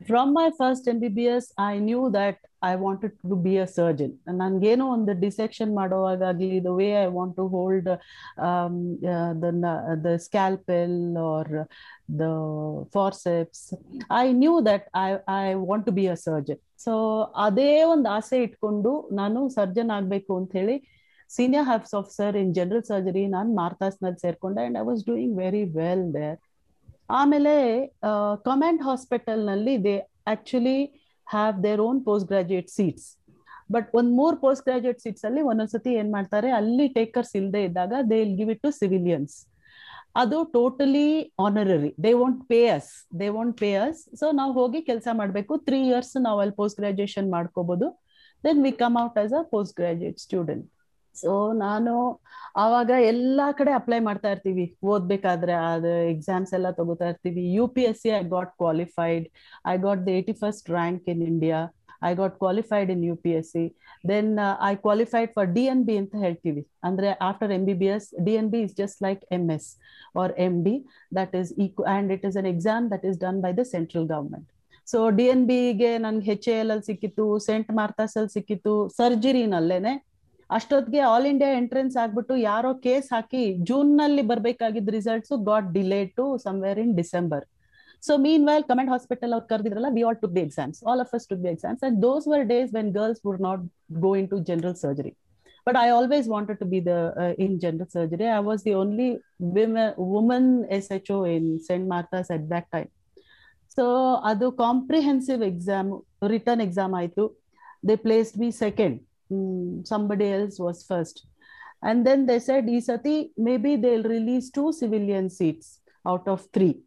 from 0.00 0.32
my 0.32 0.50
first 0.58 0.86
mbbs 0.86 1.46
i 1.58 1.78
knew 1.78 2.02
that 2.10 2.36
i 2.62 2.76
wanted 2.76 3.12
to 3.22 3.36
be 3.46 3.54
a 3.56 3.66
surgeon 3.76 4.10
ನನ್ಗೇನೋ 4.40 4.84
ಒಂದು 4.94 5.12
dissection 5.24 5.70
ಮಾಡುವಾಗಲಿ 5.74 6.48
the 6.66 6.72
way 6.80 6.88
I 7.02 7.06
want 7.16 7.34
to 7.36 7.44
hold 7.56 7.88
the 10.06 10.12
scalpel 10.26 10.96
or 11.32 11.52
the 12.22 12.26
forceps 12.96 13.64
I 14.22 14.24
knew 14.42 14.54
that 14.70 14.86
I 15.04 15.08
I 15.38 15.54
want 15.70 15.86
to 15.86 15.94
be 15.98 16.06
a 16.14 16.18
surgeon 16.28 16.60
so 16.84 16.94
ಅದೇ 17.46 17.70
ಒಂದು 17.94 18.08
ಆಸೆ 18.18 18.38
ಇಟ್ಕೊಂಡು 18.46 18.92
ನಾನು 19.12 19.40
surgeon 19.58 19.90
ಆಗ್ಬೇಕು 19.98 20.32
ಅಂತ 20.36 20.52
ಹೇಳಿ 20.52 20.76
senior 21.29 21.65
house 21.65 21.95
officer 21.95 22.35
in 22.41 22.51
general 22.53 22.83
surgery 22.83 23.23
ನಾನು 23.27 23.49
ಮಾರ್ತಾಸ್ನಲ್ಲಿ 23.53 24.19
ಸೇರ್ಕೊಂಡೆ 24.25 24.63
and 24.67 24.77
I 24.77 24.83
was 24.89 25.01
doing 25.07 25.35
very 25.43 25.63
well 25.79 26.05
there 26.13 26.37
ಆಮೇಲೆ 27.19 27.53
command 28.45 28.81
ಹಾಸ್ಪಿಟಲ್ನಲ್ಲಿ 28.81 29.75
they 29.87 29.95
actually 30.33 30.77
have 31.27 31.63
their 31.63 31.81
own 31.87 31.99
postgraduate 32.27 32.69
seats 32.69 33.07
but 33.71 33.89
ಒಂದ್ 33.99 34.11
ಮೂರ್ 34.19 34.35
ಪೋಸ್ಟ್ 34.37 34.63
ಗ್ರಾಜುಯೇಟ್ 34.63 34.99
ಸೀಟ್ಸ್ 35.01 35.25
ಅಲ್ಲಿ 35.27 35.41
ಒಂದೊಂದ್ಸತಿ 35.41 35.91
ಏನ್ 36.01 36.09
ಮಾಡ್ತಾರೆ, 36.11 36.49
ಅಲ್ಲಿ 36.59 36.87
ಟೇಕರ್ಸ್ 36.97 37.33
ಇಲ್ಲದೆ 37.39 37.61
ಇದ್ದಾಗ 37.63 37.93
they 38.11 38.19
give 38.39 38.51
it 38.51 38.61
to 38.61 38.71
civilians 38.81 39.35
ಅದು 40.21 40.37
totally 40.55 41.07
honorary 41.45 41.91
they 42.03 42.11
won't 42.13 42.41
pay 42.51 42.59
us 42.75 42.91
they 43.19 43.27
won't 43.29 43.55
pay 43.61 43.71
us 43.85 44.01
so 44.19 44.25
ನಾವು 44.31 44.51
ಹೋಗಿ 44.59 44.81
ಕೆಲಸ 44.89 45.07
ಮಾಡಬೇಕು. 45.21 45.53
ತ್ರೀ 45.67 45.79
ಇಯರ್ಸ್ 45.87 46.15
ನಾವು 46.27 46.39
ಅಲ್ಲಿ 46.43 46.55
ಪೋಸ್ಟ್ 46.61 46.79
ಗ್ರಾಜುಯೇಷನ್ 46.81 47.27
ಮಾಡ್ಕೋಬಹುದು 47.29 47.87
then 48.43 48.61
we 48.65 48.71
come 48.83 48.97
out 49.03 49.17
as 49.23 49.33
a 49.39 49.43
postgraduate 49.81 50.19
student 50.19 50.65
so 51.21 51.31
ನಾನು 51.65 51.93
ಆವಾಗ 52.63 52.91
ಎಲ್ಲಾ 53.11 53.47
ಕಡೆ 53.59 53.71
ಅಪ್ಲೈ 53.77 53.99
ಮಾಡ್ತಾ 54.07 54.29
ಇರ್ತೀವಿ. 54.33 54.65
ಓದ್ಬೇಕಾದ್ರೆ 54.91 55.53
ಅದು 55.71 55.93
ಎಕ್ಸಾಮ್ಸ್ 56.13 56.51
ಎಲ್ಲ 56.57 56.69
ತಗೋತಾ 56.79 57.07
ಇರ್ತೀವಿ. 57.11 57.41
U 57.57 57.65
P 57.75 57.83
S 57.89 57.99
C 58.03 58.11
I 58.19 58.21
got 58.35 58.51
qualified 58.61 59.25
I 59.73 59.75
got 59.85 60.03
the 60.07 60.11
eighty 60.19 60.35
first 60.43 60.69
rank 60.77 61.09
in 61.13 61.23
India 61.31 61.59
I 62.09 62.11
got 62.21 62.35
qualified 62.43 62.89
in 62.95 63.03
U 63.09 63.15
P 63.25 63.31
S 63.39 63.51
C 63.55 63.63
then 64.11 64.31
I 64.69 64.73
qualified 64.85 65.31
for 65.37 65.47
D 65.57 65.63
N 65.73 65.83
B 65.89 65.95
ಅಂತ 66.01 66.15
ಹೇಳ್ತೀವಿ. 66.25 66.63
ಅಂದ್ರೆ 66.87 67.09
after 67.29 67.53
M 67.57 67.63
B 67.69 67.75
B 67.83 67.89
S 67.97 68.09
D 68.27 68.33
N 68.41 68.49
B 68.55 68.59
is 68.65 68.73
just 68.81 68.99
like 69.07 69.21
M 69.37 69.45
S 69.57 69.69
or 70.23 70.33
M 70.47 70.57
D 70.67 70.75
that 71.19 71.35
is 71.41 71.51
equal 71.65 71.85
and 71.95 72.11
it 72.17 72.25
is 72.29 72.37
an 72.41 72.49
exam 72.55 72.85
that 72.93 73.05
is 73.11 73.19
done 73.25 73.39
by 73.45 73.53
the 73.61 73.65
central 73.75 74.07
government 74.13 74.49
so 74.87 74.97
D 75.19 75.25
N 75.33 75.45
ಬಿಗೆ 75.51 75.91
ನನ್ಗೆ 76.03 76.25
H 76.31 76.47
L 76.55 76.71
ಅಲ್ಲಿ 76.73 76.85
ಸಿಕ್ಕಿತ್ತು 76.89 77.25
scent 77.47 77.69
Martha's 77.79 78.13
ಅಲ್ಲಿ 78.19 78.33
ಸಿಕ್ಕಿತ್ತು 78.37 78.73
ಸರ್ಜರಿನಲ್ಲೇನೆ 78.99 79.93
ಅಷ್ಟೊತ್ತಿಗೆ 80.49 81.01
all 81.09 81.25
India 81.25 81.51
entrance 81.59 81.95
ಆಗ್ಬಿಟ್ಟು 81.97 82.35
ಯಾರೋ 82.43 82.71
ಕೇಸ್ 82.83 83.07
ಹಾಕಿ 83.13 83.43
ಜೂನ್ನಲ್ಲಿ 83.69 84.21
ಬರ್ಬೇಕಾಗಿದ್ದ 84.21 84.89
results 84.89 85.33
got 85.47 85.67
delay 85.73 86.01
to 86.17 86.25
somewhere 86.37 86.79
in 86.79 86.93
December 86.95 87.45
so 88.03 88.17
meanwhile 88.47 88.63
Command 88.63 88.91
Hospital 88.91 89.33
ಅವ್ರು 89.33 89.47
ಕರೆದಿದ್ರಲ್ಲ 89.47 89.89
we 89.93 90.01
all 90.03 90.15
to 90.15 90.27
the 90.35 90.41
exams 90.41 90.79
all 90.83 90.99
of 90.99 91.13
us 91.15 91.27
to 91.27 91.35
the 91.43 91.49
exams 91.49 91.83
and 91.83 91.97
those 92.01 92.27
were 92.27 92.43
days 92.45 92.71
when 92.73 92.91
girls 92.93 93.21
would 93.25 93.41
not 93.41 93.63
go 93.99 94.15
into 94.27 94.39
general 94.39 94.75
surgery 94.75 95.13
but 95.67 95.77
I 95.77 95.89
always 95.89 96.27
wanted 96.27 96.59
to 96.59 96.65
be 96.65 96.81
the 96.81 96.93
in 97.37 97.59
general 97.59 97.89
surgery 97.89 98.27
I 98.31 98.41
was 98.43 98.65
the 98.65 98.73
only 98.73 99.09
woman 100.13 100.49
S 100.69 100.91
H 100.91 101.11
O 101.11 101.25
in 101.27 101.59
Saint 101.59 101.87
Martha's 101.87 102.31
at 102.31 102.45
that 102.49 102.69
time 102.71 102.89
so 103.77 103.85
ಅದು 104.23 104.51
comprehensive 104.59 105.43
exam 105.43 105.89
return 106.27 106.61
exam 106.61 106.93
ಆಯ್ತು. 106.93 107.23
They 107.87 107.95
place 107.95 108.37
be 108.37 108.51
second 108.51 108.97
Mm, 109.31 109.85
somebody 109.87 110.31
else 110.31 110.59
was 110.59 110.83
first. 110.83 111.25
And 111.81 112.05
then 112.05 112.25
they 112.25 112.39
said, 112.39 112.65
Isati, 112.65 113.31
maybe 113.37 113.75
they'll 113.75 114.03
release 114.03 114.49
two 114.49 114.71
civilian 114.71 115.29
seats 115.29 115.79
out 116.05 116.27
of 116.27 116.47
three. 116.53 116.79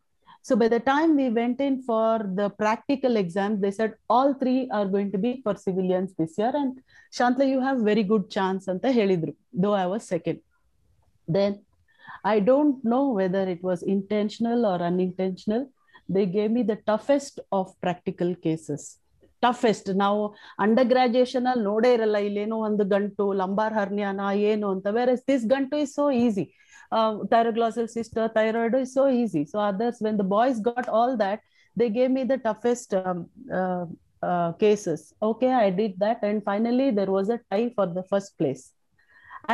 So 0.43 0.57
by 0.57 0.69
the 0.69 0.81
time 0.81 1.17
we 1.17 1.29
went 1.29 1.61
in 1.61 1.83
for 1.83 2.21
the 2.35 2.49
practical 2.51 3.17
exam, 3.17 3.61
they 3.61 3.71
said 3.71 3.95
all 4.09 4.35
three 4.35 4.69
are 4.73 4.87
going 4.87 5.13
to 5.13 5.19
be 5.19 5.41
for 5.43 5.55
civilians 5.55 6.15
this 6.19 6.39
year. 6.39 6.53
And 6.55 6.81
Shantla, 7.13 7.47
you 7.47 7.61
have 7.61 7.81
very 7.81 8.03
good 8.03 8.31
chance 8.31 8.67
anta 8.67 8.93
helidru, 8.99 9.35
though 9.53 9.75
I 9.75 9.87
was 9.87 10.05
second. 10.05 10.41
Then 11.27 11.65
I 12.25 12.41
don't 12.41 12.83
know 12.85 13.11
whether 13.11 13.43
it 13.49 13.63
was 13.63 13.83
intentional 13.83 14.65
or 14.65 14.81
unintentional. 14.81 15.71
They 16.09 16.25
gave 16.25 16.51
me 16.51 16.63
the 16.63 16.77
toughest 16.77 17.41
of 17.53 17.79
practical 17.81 18.35
cases. 18.35 18.99
Toughest 19.45 19.91
ನಾವು 20.05 20.23
under 20.65 20.89
graduation 20.95 21.47
ಅಲ್ಲಿ 21.53 21.65
ನೋಡೇ 21.71 21.91
ಇರಲ್ಲ, 21.97 22.19
ಇಲ್ಲೇನೋ 22.29 22.57
ಒಂದು 22.69 22.87
ಗಂಟು 22.95 23.27
lumbar 23.43 23.77
ಹರ್ನಿಯಾನ 23.81 24.33
ಏನು 24.53 24.67
ಅಂತ. 24.77 24.87
ಬೇರೆ 24.99 25.15
ದಿಸ್ 25.33 25.47
ಗಂಟು 25.55 25.77
is 25.85 25.95
so 26.01 26.07
easy 26.25 26.47
thyroglossal 27.35 27.89
cyst 27.99 28.29
thyroid 28.41 28.77
is 28.85 28.93
so 28.99 29.07
easy 29.23 29.45
so 29.53 29.61
others 29.71 30.03
when 30.09 30.19
the 30.25 30.27
boys 30.37 30.61
got 30.71 30.91
all 30.99 31.17
that 31.25 31.43
they 31.77 31.89
gave 32.01 32.13
me 32.19 32.25
the 32.35 32.39
toughest 32.51 32.95
cases. 34.63 35.01
Okay, 35.27 35.51
i 35.67 35.71
did 35.81 35.93
that 36.05 36.19
and 36.29 36.39
finally 36.49 36.87
there 36.97 37.11
was 37.17 37.29
a 37.35 37.37
tie 37.51 37.67
for 37.77 37.85
the 37.99 38.03
first 38.13 38.31
place. 38.39 38.63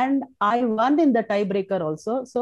And 0.03 0.23
i 0.41 0.65
won 0.77 0.93
in 1.03 1.11
the 1.17 1.23
tiebreaker 1.31 1.79
also. 1.87 2.13
So 2.31 2.41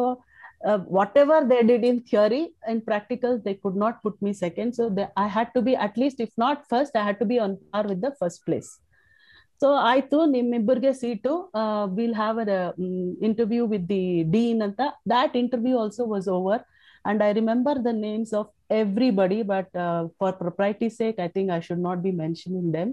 uh, 0.62 0.79
whatever 0.91 1.38
they 1.45 1.62
did 1.62 1.85
in 1.85 2.00
theory 2.03 2.43
in 2.69 2.81
practicals 2.83 3.38
they 3.45 3.55
could 3.55 3.77
not 3.77 4.03
put 4.03 4.21
me 4.21 4.33
second 4.35 4.75
so 4.75 4.88
they, 4.88 5.07
i 5.17 5.29
had 5.29 5.49
to 5.55 5.62
be 5.62 5.77
at 5.77 5.97
least 5.97 6.21
if 6.21 6.33
not 6.37 6.69
first 6.69 6.93
i 6.97 7.05
had 7.05 7.19
to 7.19 7.25
be 7.25 7.38
on 7.38 7.57
par 7.73 7.85
with 7.85 8.00
the 8.00 8.15
first 8.23 8.41
place 8.47 8.71
so 9.61 9.69
ಆಯ್ತು 9.91 10.19
ನಿಮ್ಮಿಬ್ಬರಿಗೆ 10.35 10.91
seat 11.00 11.31
will 11.97 12.17
have 12.21 12.37
a 12.43 12.59
interview 13.29 13.62
with 13.73 13.87
the 13.93 14.03
dean 14.35 14.61
ಅಂತ 14.67 14.83
that 15.12 15.35
interview 15.41 15.77
also 15.81 16.05
was 16.12 16.29
over 16.37 16.62
and 17.05 17.23
I 17.29 17.31
remember 17.38 17.79
the 17.87 17.93
names 18.05 18.33
of 18.41 18.50
everybody 18.83 19.41
but 19.53 19.73
for 20.21 20.37
propriety 20.43 20.88
sake 21.00 21.19
I 21.27 21.29
think 21.37 21.50
I 21.57 21.59
should 21.69 21.83
not 21.88 22.00
be 22.07 22.12
mentioning 22.23 22.71
them 22.79 22.93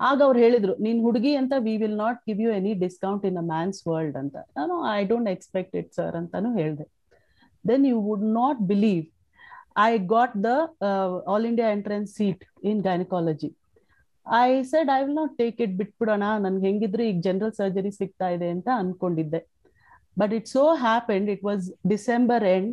ಆಗ 0.00 0.18
ಅವ್ರು 0.26 0.38
ಹೇಳಿದ್ರು 0.44 0.72
ನೀನ್ 0.86 0.98
ಹುಡುಗಿ 1.06 1.32
ಅಂತ 1.40 1.54
we 1.66 1.74
will 1.82 1.98
not 2.04 2.18
give 2.28 2.40
you 2.44 2.50
any 2.58 2.72
discount 2.84 3.24
in 3.28 3.38
a 3.42 3.44
man's 3.52 3.78
world 3.88 4.16
ಅಂತ. 4.22 4.36
ನಾನು 4.58 4.74
I 4.98 5.00
don't 5.12 5.30
expect 5.34 5.74
it 5.80 5.90
sir 5.98 6.16
ಅಂತಾನು 6.20 6.50
ಹೇಳಿದೆ. 6.60 6.86
Then 7.70 7.84
you 7.90 7.98
would 8.08 8.26
not 8.40 8.60
believe 8.72 9.04
I 9.88 9.90
got 10.14 10.36
the 10.48 10.52
all 11.32 11.46
India 11.50 11.68
entrance 11.76 12.10
seat 12.18 12.44
in 12.70 12.80
gynaecology 12.88 13.50
I 14.26 14.48
said 14.72 14.90
I 14.96 15.00
will 15.04 15.18
not 15.22 15.36
take 15.42 15.60
it 15.66 15.76
ಬಿಟ್ಬಿಡೋಣ 15.82 16.24
ನನ್ಗೆ 16.46 16.66
ಹೆಂಗಿದ್ರು 16.70 17.04
ಈಗ 17.10 17.20
general 17.28 17.54
surgery 17.60 17.92
ಸಿಗ್ತಾ 18.00 18.30
ಇದೆ 18.36 18.48
ಅಂತ 18.56 18.68
ಅನ್ಕೊಂಡಿದ್ದೆ. 18.82 19.42
But 20.20 20.34
it 20.40 20.48
so 20.56 20.64
happened 20.88 21.30
it 21.36 21.44
was 21.50 21.66
December 21.94 22.46
end 22.56 22.72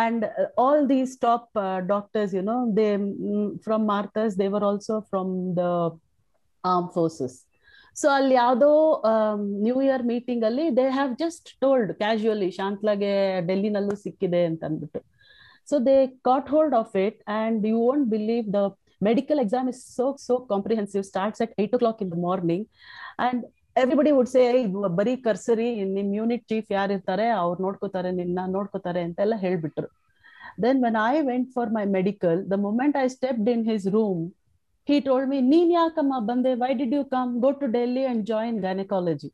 and 0.00 0.22
uh, 0.24 0.46
all 0.62 0.80
these 0.90 1.12
top 1.24 1.44
uh, 1.56 1.80
doctors 1.92 2.30
you 2.36 2.42
know 2.48 2.56
they 2.78 2.88
mm, 2.96 3.46
from 3.64 3.80
marthas 3.90 4.32
they 4.40 4.48
were 4.54 4.62
also 4.70 4.94
from 5.10 5.28
the 5.58 5.70
armed 6.72 6.90
forces 6.96 7.36
so 7.96 8.06
ಅಲ್ಲಿ 8.16 8.34
ಯಾವುದೋ 8.40 8.70
new 9.66 9.76
year 9.86 10.04
meeting 10.10 10.42
ಅಲ್ಲಿ 10.48 10.64
they 10.78 10.84
have 10.96 11.12
just 11.22 11.48
told 11.62 11.90
casually 12.00 12.50
ಶಾಂತ್ಲಾಗೆ 12.58 13.12
ಡೆಲ್ಲಿನಲ್ಲೂ 13.48 13.96
ಸಿಕ್ಕಿದೆ 14.04 14.42
ಅಂತ 14.50 14.62
ಅಂದ್ಬಿಟ್ಟು. 14.68 15.00
So 15.70 15.78
they 15.88 15.96
caught 16.28 16.50
hold 16.54 16.76
of 16.80 16.94
it 17.06 17.18
and 17.40 17.66
you 17.70 17.78
won't 17.86 18.06
believe 18.14 18.46
the 18.56 18.60
medical 19.08 19.40
exam 19.44 19.66
is 19.72 19.82
so 19.96 20.06
so 20.28 20.36
comprehensive 20.52 21.04
starts 21.10 21.42
at 21.44 21.52
eight 21.64 21.74
o'clock 21.84 22.00
in 22.04 22.12
the 22.14 22.18
morning 22.28 22.66
and 23.26 23.42
everybody 23.82 24.12
would 24.16 24.30
say 24.36 24.42
ಬರೀ 25.00 25.14
cursory 25.26 25.68
ನಿಮ್ 25.96 26.08
unit 26.20 26.44
chief 26.50 26.70
ಯಾರು 26.78 26.92
ಇರ್ತಾರೆ, 26.96 27.26
ಅವ್ರು 27.42 27.58
ನೋಡ್ಕೋತಾರೆ, 27.66 28.10
ನಿನ್ನ 28.20 28.38
ನೋಡ್ಕೋತಾರೆ 28.56 29.02
ಅಂತೆಲ್ಲ 29.08 29.34
ಹೇಳ್ಬಿಟ್ರು. 29.44 29.88
Then 30.64 30.80
when 30.84 30.98
I 31.10 31.14
went 31.28 31.50
for 31.56 31.70
my 31.76 31.84
medical 31.98 32.40
the 32.52 32.56
moment 32.66 32.96
I 33.04 33.06
stepped 33.16 33.48
in 33.54 33.64
his 33.70 33.86
room 33.96 34.22
he 34.89 34.97
told 35.01 35.25
me 35.31 35.37
ನೀನ್ 35.51 35.71
ಯಾಕಮ್ಮ 35.79 36.15
ಬಂದೆ 36.29 36.51
why 36.61 36.71
did 36.79 36.91
you 36.97 37.03
come 37.13 37.31
go 37.39 37.51
to 37.59 37.67
delhi 37.75 38.03
and 38.11 38.21
join 38.31 38.53
gynecology 38.65 39.29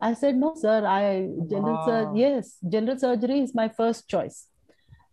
i 0.00 0.12
said 0.20 0.36
no 0.36 0.50
sir 0.62 0.78
i 0.92 1.02
general 1.50 1.76
Wow. 1.76 1.86
sur- 1.88 2.12
yes 2.16 2.44
general 2.74 2.98
surgery 2.98 3.38
is 3.40 3.52
my 3.60 3.68
first 3.80 4.02
choice 4.14 4.38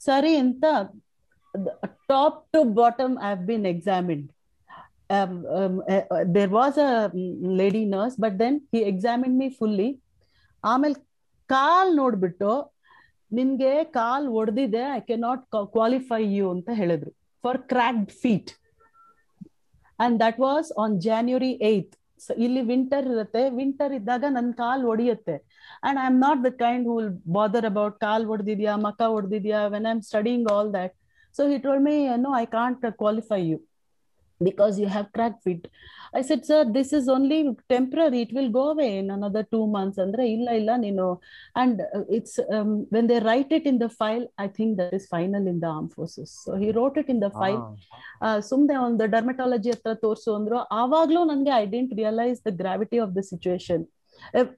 ಸರಿ 0.07 0.33
ಅಂತ 0.43 0.65
top 2.11 2.39
to 2.55 2.59
bottom 2.79 3.15
I 3.27 3.31
have 3.33 3.45
been 3.51 3.67
examined 3.73 4.25
um, 5.09 5.33
um, 5.57 5.75
uh, 5.87 6.01
uh, 6.13 6.23
there 6.27 6.49
was 6.49 6.73
a 6.85 6.91
mm, 7.11 7.27
lady 7.59 7.83
nurse 7.85 8.15
but 8.23 8.33
then 8.37 8.55
he 8.71 8.79
examined 8.91 9.37
me 9.43 9.49
fully 9.59 9.89
ಆಮೇಲೆ 10.63 10.97
ಕಾಲ್ 11.49 11.89
ನೋಡ್ಬಿಟ್ಟು 12.01 12.51
ನಿನ್ಗೆ 13.31 13.71
ಕಾಲ್ 13.97 14.25
ಒಡೆದಿದೆ 14.39 14.83
I 14.95 15.01
can 15.09 15.15
not 15.25 15.43
qualify 15.75 16.21
you 16.37 16.47
ಅಂತ 16.55 16.69
ಹೇಳಿದ್ರು 16.79 17.11
for 17.43 17.59
cracked 17.71 18.11
feet 18.23 18.51
and 20.04 20.16
that 20.24 20.38
was 20.46 20.70
on 20.84 20.94
January 21.08 21.52
eighth 21.72 21.92
ಇಲ್ಲಿ 22.44 22.62
winter 22.70 23.06
ಇರುತ್ತೆ. 23.12 23.42
Winter 23.58 23.92
ಇದ್ದಾಗ 23.98 24.24
ನನ್ 24.36 24.50
ಕಾಲ್ 24.60 24.82
ಒಡೆಯುತ್ತೆ. 24.92 25.36
And 25.86 25.98
I 26.02 26.04
am 26.10 26.18
not 26.26 26.40
the 26.44 26.50
kind 26.64 26.86
who 26.90 26.96
bother 27.38 27.66
about 27.72 27.96
ಕಾಲ್ 28.06 28.24
ಒಡೆದಿದ್ಯಾ, 28.34 28.74
ಮಕ 28.86 29.00
ಒಡೆದಿದ್ಯಾ 29.18 29.60
when 29.74 29.86
I 29.90 29.92
am 29.96 30.02
studying 30.10 30.46
all 30.54 30.70
that 30.78 30.94
so 31.34 31.42
he 31.52 31.58
told 31.66 31.84
no 32.26 32.32
I 32.42 32.46
can't 32.58 32.84
qualify 33.02 33.40
you 33.50 33.58
because 34.48 34.74
you 34.82 34.88
have 34.96 35.08
cracked 35.16 35.42
feet. 35.44 35.64
I 36.14 36.22
said, 36.22 36.40
sir, 36.48 36.58
this 36.76 36.92
is 36.92 37.08
only 37.08 37.38
temporary. 37.74 38.20
It 38.22 38.32
will 38.36 38.50
go 38.50 38.64
away 38.72 38.98
in 38.98 39.10
another 39.10 39.42
two 39.54 39.66
months. 39.66 39.98
Andre 39.98 40.24
illa 40.34 40.54
illa 40.60 40.74
nino. 40.78 41.20
And 41.56 41.80
uh, 41.80 42.02
it's 42.18 42.34
um, 42.56 42.86
when 42.90 43.06
they 43.06 43.20
write 43.20 43.52
it 43.58 43.64
in 43.64 43.78
the 43.78 43.88
file, 44.00 44.26
I 44.36 44.48
think 44.48 44.76
that 44.78 44.92
is 44.92 45.06
final 45.06 45.46
in 45.46 45.58
the 45.60 45.70
armed 45.76 45.94
forces. 45.94 46.30
So 46.44 46.54
he 46.54 46.70
wrote 46.72 46.98
it 47.04 47.08
in 47.08 47.20
the 47.20 47.32
file. 47.40 47.62
ಸುಮ್ಮನೆ 48.50 48.76
ಒಂದು 48.86 49.04
dermatology 49.14 49.70
ಹತ್ರ 49.74 49.92
ತೋರಿಸು 50.04 50.30
ಅಂದ್ರು 50.38 50.58
ಆವಾಗ್ಲೂ 50.82 51.20
ನನ್ಗೆ 51.30 51.52
I 51.62 51.64
didn't 51.74 51.92
realise 52.00 52.38
the 52.48 52.50
gravity 52.62 52.98
of 53.04 53.12
the 53.18 53.22
situation 53.30 53.82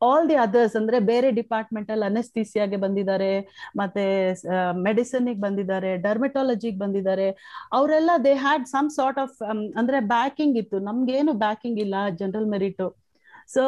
all 0.09 0.27
the 0.31 0.37
others 0.45 0.77
ಅಂದ್ರೆ 0.81 0.99
ಬೇರೆ 1.11 1.29
department 1.41 1.91
ಅಲ್ಲಿ 1.95 2.07
ಅನೆಸ್ಥಿಸಿಯಾಗೆ 2.11 2.79
ಬಂದಿದ್ದಾರೆ 2.85 3.31
ಮತ್ತೆ 3.81 4.05
ಮೆಡಿಸಿನ್ 4.89 5.31
ಬಂದಿದ್ದಾರೆ 5.47 5.93
ಡರ್ಮೆಟಾಲಜಿಗೆ 6.07 6.79
ಬಂದಿದ್ದಾರೆ 6.85 7.29
ಅವರೆಲ್ಲ 7.79 8.11
they 8.27 8.35
had 8.47 8.67
some 8.75 8.91
sort 8.99 9.21
of 9.25 9.39
ಅಂದ್ರೆ 9.83 10.01
ಬ್ಯಾಕಿಂಗ್ 10.15 10.59
ಇತ್ತು. 10.63 10.79
ನಮ್ಗೇನು 10.91 11.35
ಬ್ಯಾಕಿಂಗ್ 11.47 11.81
ಇಲ್ಲ 11.87 11.95
general 12.21 12.51
merit 12.57 12.85
so 13.55 13.63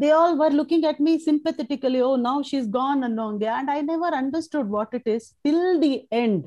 they 0.00 0.10
all 0.20 0.34
were 0.40 0.56
looking 0.62 0.86
at 0.92 1.02
me 1.08 1.14
sympathetically 1.28 2.00
oh 2.08 2.10
now 2.30 2.36
she 2.48 2.56
is 2.62 2.72
gone 2.80 3.02
ಅನ್ನೋಂಗೆ. 3.10 3.50
And 3.58 3.70
I 3.76 3.78
never 3.92 4.16
understood 4.22 4.70
what 4.78 4.94
it 5.00 5.08
is 5.14 5.28
till 5.46 5.70
the 5.86 5.94
end 6.24 6.42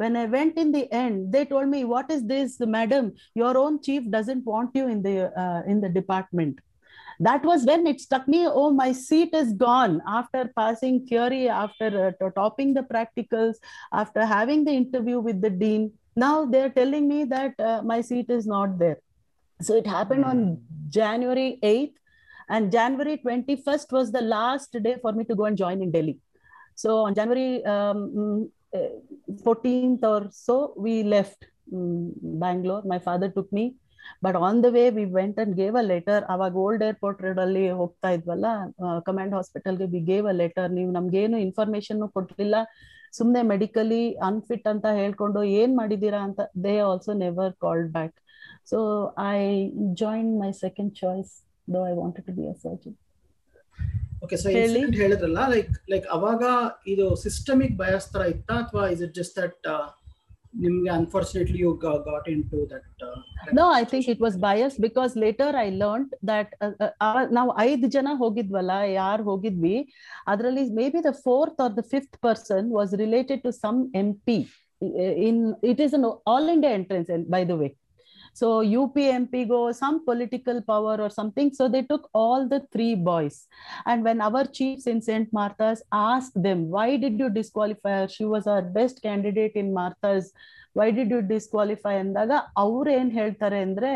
when 0.00 0.14
i 0.22 0.24
went 0.32 0.54
in 0.62 0.70
the 0.74 0.82
end 1.02 1.18
they 1.34 1.42
told 1.50 1.68
me 1.74 1.78
what 1.92 2.08
is 2.14 2.22
this 2.32 2.50
madam? 2.74 3.04
Your 3.40 3.52
own 3.60 3.74
chief 3.86 4.02
doesn't 4.16 4.44
want 4.52 4.70
you 4.78 4.86
in 4.94 4.98
the 5.06 5.14
uh, 5.42 5.60
in 5.72 5.78
the 5.84 5.90
department. 5.98 6.56
That 7.20 7.44
was 7.44 7.64
when 7.64 7.86
it 7.86 8.00
struck 8.00 8.26
me 8.28 8.46
oh 8.46 8.70
my 8.70 8.92
seat 8.92 9.34
is 9.34 9.52
gone. 9.52 10.00
After 10.06 10.50
passing 10.56 11.06
theory 11.06 11.48
after 11.48 12.14
uh, 12.20 12.30
topping 12.30 12.74
the 12.74 12.82
practicals 12.82 13.56
after 13.92 14.24
having 14.24 14.64
the 14.64 14.72
interview 14.72 15.20
with 15.20 15.40
the 15.40 15.50
dean 15.50 15.92
now 16.16 16.46
they're 16.46 16.70
telling 16.70 17.08
me 17.08 17.24
that 17.24 17.58
uh, 17.60 17.82
my 17.82 18.00
seat 18.00 18.30
is 18.30 18.46
not 18.46 18.78
there. 18.78 18.98
So 19.60 19.74
it 19.76 19.86
happened 19.86 20.24
on 20.24 20.62
january 20.88 21.58
8th 21.62 21.94
and 22.48 22.70
january 22.70 23.20
21st 23.24 23.90
was 23.92 24.12
the 24.12 24.20
last 24.20 24.76
day 24.82 24.96
for 25.02 25.12
me 25.12 25.24
to 25.24 25.34
go 25.34 25.44
and 25.44 25.56
join 25.56 25.82
in 25.82 25.90
delhi. 25.90 26.18
So 26.74 26.98
on 27.06 27.14
january 27.14 27.64
um, 27.64 27.98
mm, 28.16 28.50
uh, 28.74 29.42
14th 29.44 30.02
or 30.02 30.28
so 30.30 30.74
we 30.76 31.02
left 31.02 31.46
mm, 31.72 32.12
bangalore. 32.22 32.82
My 32.84 32.98
father 32.98 33.28
took 33.28 33.52
me 33.52 33.74
but 34.24 34.36
on 34.42 34.58
the 34.64 34.68
way 34.72 34.84
we 34.90 35.04
went 35.12 35.38
and 35.40 35.54
gave 35.56 35.76
a 35.78 35.84
letter 35.90 36.24
ಅವಾಗ 36.34 36.52
old 36.64 36.84
airport 36.84 37.22
road 37.22 37.40
ಅಲ್ಲಿ 37.40 37.64
ಹೋಗ್ತಾ 37.80 38.10
ಇದ್ವಲ್ಲ 38.16 38.46
command 39.06 39.34
ಹಾಸ್ಪಿಟಲ್ಗೆ 39.34 39.88
we 39.94 40.02
gave 40.10 40.28
a 40.28 40.36
letter 40.42 40.70
ನೀವು 40.72 40.90
ನಮ್ಗೇನು 40.92 41.38
information 41.46 42.02
ಕೊಟ್ಟಿಲ್ಲ. 42.16 42.56
ಸುಮ್ನೆ 43.14 43.40
medically 43.50 44.00
unfit 44.26 44.66
ಅಂತ 44.72 44.86
ಹೇಳ್ಕೊಂಡು 44.96 45.40
ಏನ್ 45.58 45.74
ಮಾಡಿದೀರಾ 45.76 46.20
ಅಂತ 46.24 46.40
they 46.64 46.74
also 46.86 47.12
never 47.22 47.52
called 47.62 47.90
back 47.92 48.16
so 48.70 48.78
I 49.28 49.38
join 50.00 50.30
my 50.40 50.50
second 50.62 50.92
choice 50.96 51.32
though 51.68 51.80
I 51.88 51.94
wanted 51.94 52.26
to 52.28 52.34
be 52.38 52.46
a 52.46 52.56
surgeon 52.64 52.96
okay 54.24 54.36
so 54.36 54.48
ಹೇಳಿದ್ರಲ್ಲ 55.00 55.40
ಲೈಕ್ 55.54 55.72
ಲೈಕ್ 55.90 56.06
ಅವಾಗ 56.12 56.42
ಇದು 56.92 57.06
ಸಿಸ್ಟಮಿಕ್ 57.24 57.74
ಬಯಸ್ 57.76 58.08
ತರ 58.12 58.22
ಇತ್ತಾ 58.34 58.54
ಅಥವಾ 58.64 58.84
ಇಸ್ 58.94 59.02
ಇಟ್ 59.02 59.14
ಜಸ್ಟ್ 59.14 59.36
ದಟ್ 59.38 59.66
ನಿಮ್ಗೆ 60.64 60.90
unfortunately 60.90 61.60
you 61.64 61.70
got 61.84 62.28
into 62.52 62.60
that 62.72 62.86
No, 63.52 63.66
I 63.70 63.84
think 63.84 64.08
it 64.08 64.20
was 64.20 64.36
biased 64.36 64.80
because 64.80 65.12
later 65.16 65.48
I 65.56 65.68
learned 65.82 66.12
that 66.22 66.48
uh, 66.60 66.70
uh, 67.06 67.24
ನಾವು 67.30 67.50
ಐದು 67.66 67.86
ಜನ 67.96 68.14
ಹೋಗಿದ್ವಲ್ಲ 68.22 68.72
ಯಾರು 68.94 69.22
ಹೋಗಿದ್ವಿ 69.30 69.76
ಅದರಲ್ಲಿ 70.32 70.64
maybe 70.94 71.02
the 71.08 71.12
fourth 71.26 71.60
or 71.64 71.74
the 71.78 71.84
fifth 71.92 72.16
person 72.26 72.68
was 72.78 72.94
related 73.04 73.42
to 73.42 73.52
some 73.64 73.80
M 74.02 74.08
P 74.28 74.38
in 75.28 75.40
it 75.72 75.82
is 75.86 75.94
an 75.98 76.06
all 76.32 76.48
India 76.56 76.72
entrance 76.80 77.10
by 77.36 77.42
the 77.52 77.56
way 77.62 77.68
so 78.35 78.47
you 78.73 78.83
P 78.95 79.03
M 79.15 79.23
P 79.33 79.41
go 79.45 79.59
some 79.81 79.97
political 80.09 80.61
power 80.71 81.01
or 81.01 81.09
something 81.11 81.49
so 81.51 81.63
they 81.67 81.83
took 81.83 82.03
all 82.13 82.41
the 82.47 82.59
three 82.73 82.93
boys 83.09 83.37
and 83.85 83.99
when 84.07 84.19
our 84.21 84.43
chiefs 84.57 84.85
in 84.93 84.99
st 85.01 85.29
martha's 85.39 85.81
asked 86.07 86.37
them 86.47 86.59
why 86.75 86.87
did 87.03 87.15
you 87.21 87.29
disqualify 87.39 87.93
her 87.99 88.07
she 88.15 88.25
was 88.33 88.45
our 88.53 88.65
best 88.79 88.97
candidate 89.07 89.55
in 89.63 89.69
martha's 89.73 90.27
why 90.79 90.87
did 90.97 91.13
you 91.13 91.21
disqualify 91.31 91.93
ಅಂದಾಗ 92.01 92.33
ಅವ್ರು 92.63 92.89
ಏನ್ 92.99 93.09
ಹೇಳ್ತಾರೆ 93.17 93.57
ಅಂದ್ರೆ 93.67 93.89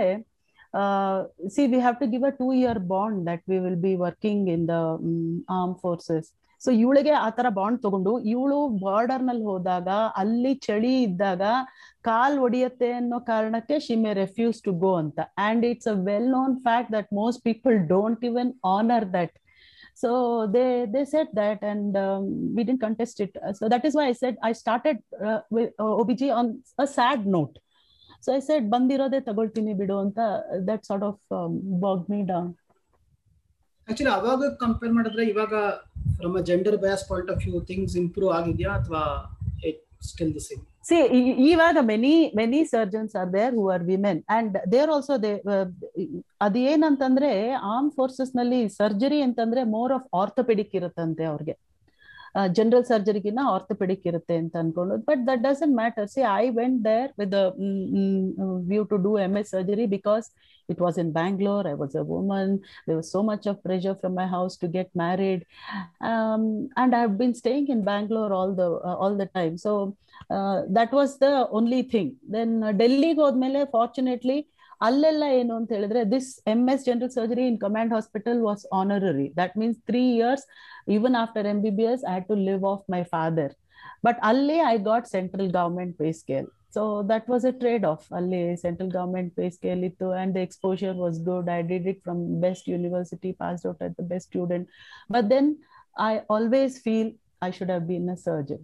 see 1.55 1.63
we 1.71 1.77
have 1.83 1.97
to 2.01 2.07
give 2.13 2.25
a 2.29 2.33
two 2.39 2.47
year 2.61 2.79
bond 2.93 3.19
that 3.29 3.43
we 3.51 3.57
will 3.65 3.81
be 3.85 3.93
working 4.07 4.47
in 4.55 4.65
the 4.71 4.77
arm 5.57 5.75
forces 5.83 6.27
So 6.60 6.70
ಇವಳಿಗೆ 6.82 7.12
ಆ 7.24 7.28
ತರ 7.38 7.46
bond 7.58 7.78
ತಗೊಂಡು, 7.84 8.12
ಇವಳು 8.34 8.58
ಬಾರ್ಡರ್ನಲ್ಲಿ 8.84 9.46
ಹೋದಾಗ, 9.50 9.88
ಅಲ್ಲಿ 10.22 10.52
ಚಳಿ 10.66 10.94
ಇದ್ದಾಗ 11.08 11.42
ಕಾಲ್ 12.08 12.36
ಒಡಿಯತ್ತೆ 12.46 12.88
ಅನ್ನೋ 13.00 13.18
ಕಾರಣಕ್ಕೆ 13.30 13.76
she 13.86 13.94
may 14.02 14.12
refuse 14.22 14.58
to 14.66 14.72
go 14.84 14.92
ಅಂತ. 15.02 15.18
And 15.48 15.64
it's 15.70 15.90
a 15.94 15.96
well 16.08 16.30
known 16.38 16.54
fact 16.66 16.92
that 16.96 17.10
most 17.20 17.42
people 17.48 17.76
don't 17.94 18.24
even 18.30 18.52
honour 18.76 19.06
that 19.18 19.34
so 20.02 20.10
they 20.54 20.64
they 20.92 21.00
said 21.14 21.32
that 21.40 21.64
and 21.70 21.96
we 22.56 22.62
didn't 22.68 22.80
contest 22.84 23.18
it 23.24 23.34
so 23.58 23.64
that 23.74 23.84
is 23.88 23.96
why 24.00 24.06
said 24.22 24.38
I 24.48 24.52
started 24.62 25.00
OBG 26.02 26.28
on 26.38 26.50
a 26.84 26.86
sad 26.96 27.24
note 27.36 27.56
so 28.24 28.30
I 28.36 28.40
said 28.48 28.66
ಬಂದಿರೋದೇ 28.74 29.20
ತಗೊಳ್ತೀನಿ 29.28 29.74
ಬಿಡು 29.80 29.96
ಅಂತ 30.04 30.18
that 30.70 30.82
sort 30.88 31.06
of 31.10 31.20
bog 31.84 32.02
down 32.32 32.50
actually 33.88 34.10
ಅವಾಗ 34.10 34.48
compare 34.60 34.92
ಮಾಡಿದ್ರೆ 34.92 35.22
ಇವಾಗ 35.24 35.54
from 36.16 36.36
gender 36.42 36.76
bias 36.76 37.08
point 37.08 37.30
of 37.30 37.44
view 37.46 37.60
things 37.70 37.96
improve 37.96 38.32
ಆಗಿದೆಯಾ 38.32 38.72
ಅಥವಾ 38.74 39.02
still 40.02 40.34
the 40.34 40.40
same 40.40 40.64
i- 41.16 41.36
ಇವಾಗ 41.48 41.78
many 42.34 42.60
surgeons 42.64 43.14
are 43.14 43.30
there 43.30 43.50
who 43.50 43.64
are 43.70 43.82
women 43.84 44.16
and 44.28 44.52
they're 44.66 44.90
also 44.90 45.14
they 45.18 45.32
uh, 45.46 45.66
ಅದೇನಂತಂದ್ರೆ 46.40 47.30
armed 47.72 47.90
ಫೋರ್ಸಸ್ನಲ್ಲಿ 47.90 48.68
surgery 48.70 49.20
ಅಂತಂದ್ರೆ 49.20 49.64
more 49.74 49.92
of 49.92 50.06
orthopaedic 50.14 50.74
ಇರುತ್ತಂತೆ 50.74 51.24
ಅವ್ರಿಗೆ. 51.24 51.54
ಜನರಲ್ 52.58 52.86
ಸರ್ಜರಿಗಿನ್ನ 52.92 53.42
ಆರ್ಥೋಪೆಡಿಕ್ 53.54 54.04
ಇರುತ್ತೆ 54.10 54.36
ಅಂತ 54.42 54.56
ಅನ್ಕೊಂಡು 54.62 54.96
but 55.08 55.22
that 55.28 55.42
doesn't 55.48 55.74
matter 55.82 56.08
see 56.14 56.22
I 56.36 56.44
went 56.60 56.80
there 56.90 57.10
with 57.22 57.34
view 58.72 58.84
to 58.92 58.98
do 59.08 59.12
M 59.26 59.34
S 59.42 59.50
surgery 59.56 59.86
because 59.96 60.28
it 60.68 60.78
was 60.78 60.96
in 60.98 61.08
bangalore 61.10 61.64
i 61.66 61.74
was 61.74 61.94
a 61.94 62.04
woman 62.04 62.48
there 62.86 62.96
was 62.96 63.10
so 63.10 63.22
much 63.22 63.46
of 63.46 63.62
pressure 63.62 63.94
from 63.94 64.14
my 64.14 64.26
house 64.28 64.56
to 64.56 64.68
get 64.68 64.88
married 64.96 65.40
um, 66.02 66.42
and 66.76 66.94
i've 66.94 67.16
been 67.18 67.34
staying 67.34 67.66
in 67.68 67.80
bangalore 67.84 68.32
all 68.32 68.52
the 68.54 68.68
uh, 68.88 68.96
all 68.96 69.16
the 69.16 69.28
time 69.28 69.56
so 69.58 69.72
uh, 70.30 70.58
that 70.68 70.92
was 70.92 71.18
the 71.18 71.34
only 71.52 71.82
thing 71.94 72.08
then 72.28 72.50
uh, 72.62 72.72
ಡೆಲ್ಲಿಗೆ 72.80 73.20
ಹೋದ್ಮೇಲೆ 73.24 73.60
fortunately 73.74 74.38
ಅಲ್ಲೆಲ್ಲ 74.80 75.24
ಏನು 75.38 75.52
ಅಂತ 75.58 75.70
ಹೇಳಿದ್ರೆ 75.76 76.02
this 76.12 76.28
M 76.52 76.60
S 76.72 76.84
general 76.86 77.12
surgery 77.16 77.44
in 77.50 77.58
command 77.64 77.92
hospital 77.96 78.38
was 78.46 78.62
honorary 78.78 79.26
that 79.40 79.54
means 79.62 79.78
three 79.88 80.02
years 80.14 80.44
even 80.90 81.16
after 81.20 81.46
M 81.50 81.58
B 81.64 81.72
B 81.78 81.86
S 81.90 82.02
I 82.06 82.12
had 82.12 82.28
to 82.28 82.36
live 82.46 82.64
off 82.70 82.84
my 82.94 83.02
father 83.12 83.52
but 84.06 84.18
ಅಲ್ಲಿ 84.28 84.58
I 84.68 84.76
got 84.88 85.06
central 85.12 85.50
government 85.56 85.94
pay 86.00 86.08
scale 86.20 86.46
so 86.76 86.82
that 87.10 87.26
was 87.30 87.44
a 87.44 87.54
trade 87.60 87.84
off 87.86 88.04
ಅಲ್ಲಿ 88.18 88.40
central 88.62 88.90
government 88.96 89.30
pay 89.38 89.46
scale 89.56 89.80
ಇತ್ತು 89.88 90.08
and 90.20 90.32
the 90.36 90.42
exposure 90.46 90.96
was 91.00 91.18
good 91.28 91.48
I 91.54 91.60
did 91.70 91.88
it 91.92 92.00
from 92.04 92.20
best 92.44 92.66
university 92.72 93.32
passed 93.40 93.66
out 93.70 93.82
at 93.86 93.96
the 93.98 94.06
best 94.12 94.28
student 94.30 94.66
but 95.10 95.28
then 95.32 95.48
I 96.04 96.12
always 96.36 96.76
feel 96.84 97.10
I 97.42 97.52
should 97.58 97.72
have 97.72 97.86
been 97.90 98.08
a 98.10 98.18
surgeon 98.24 98.62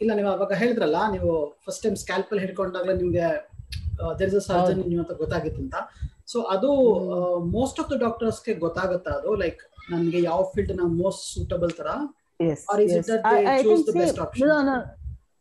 ಇಲ್ಲ 0.00 0.12
ನೀವು 0.18 0.30
ಅವಾಗ 0.30 0.52
ಹೇಳಿದ್ರಲ್ಲ 0.60 1.00
ನೀವು 1.12 1.30
first 1.64 1.82
time 1.84 1.96
scalpel 1.96 2.38
ಹಿಡ್ಕೊಂಡಾಗ 2.44 2.90
ನಿಮ್ಗೆ 3.00 3.26
there 4.18 4.30
is 4.30 4.38
a 4.38 4.46
surgeon 4.48 4.80
ನೀವು 4.88 5.02
ಅಂತ 5.02 5.14
ಗೊತ್ತಾಗಿತ್ತು 5.20 5.60
ಅಂತ. 5.64 5.76
ಸೊ 6.28 6.38
ಅದು 6.54 6.70
ಮೋಸ್ಟ್ 7.54 7.78
ಆಫ್ 7.80 7.90
ದ 7.92 7.98
ಡಾಕ್ಟರ್ಸ್ಗೆ 8.02 8.52
ಗೊತ್ತಾಗುತ್ತಾ 8.64 9.12
ಅದು? 9.18 9.30
ಲೈಕ್ 9.42 9.60
ನನ್ಗೆ 9.88 10.20
ಯಾವ 10.22 10.42
ಫೀಲ್ಡ್ 10.52 10.72
ನಾವು 10.76 10.92
ಮೋಸ್ಟ್ 11.00 11.24
ಸೂಟಬಲ್ 11.32 11.72
ತರ? 11.78 11.88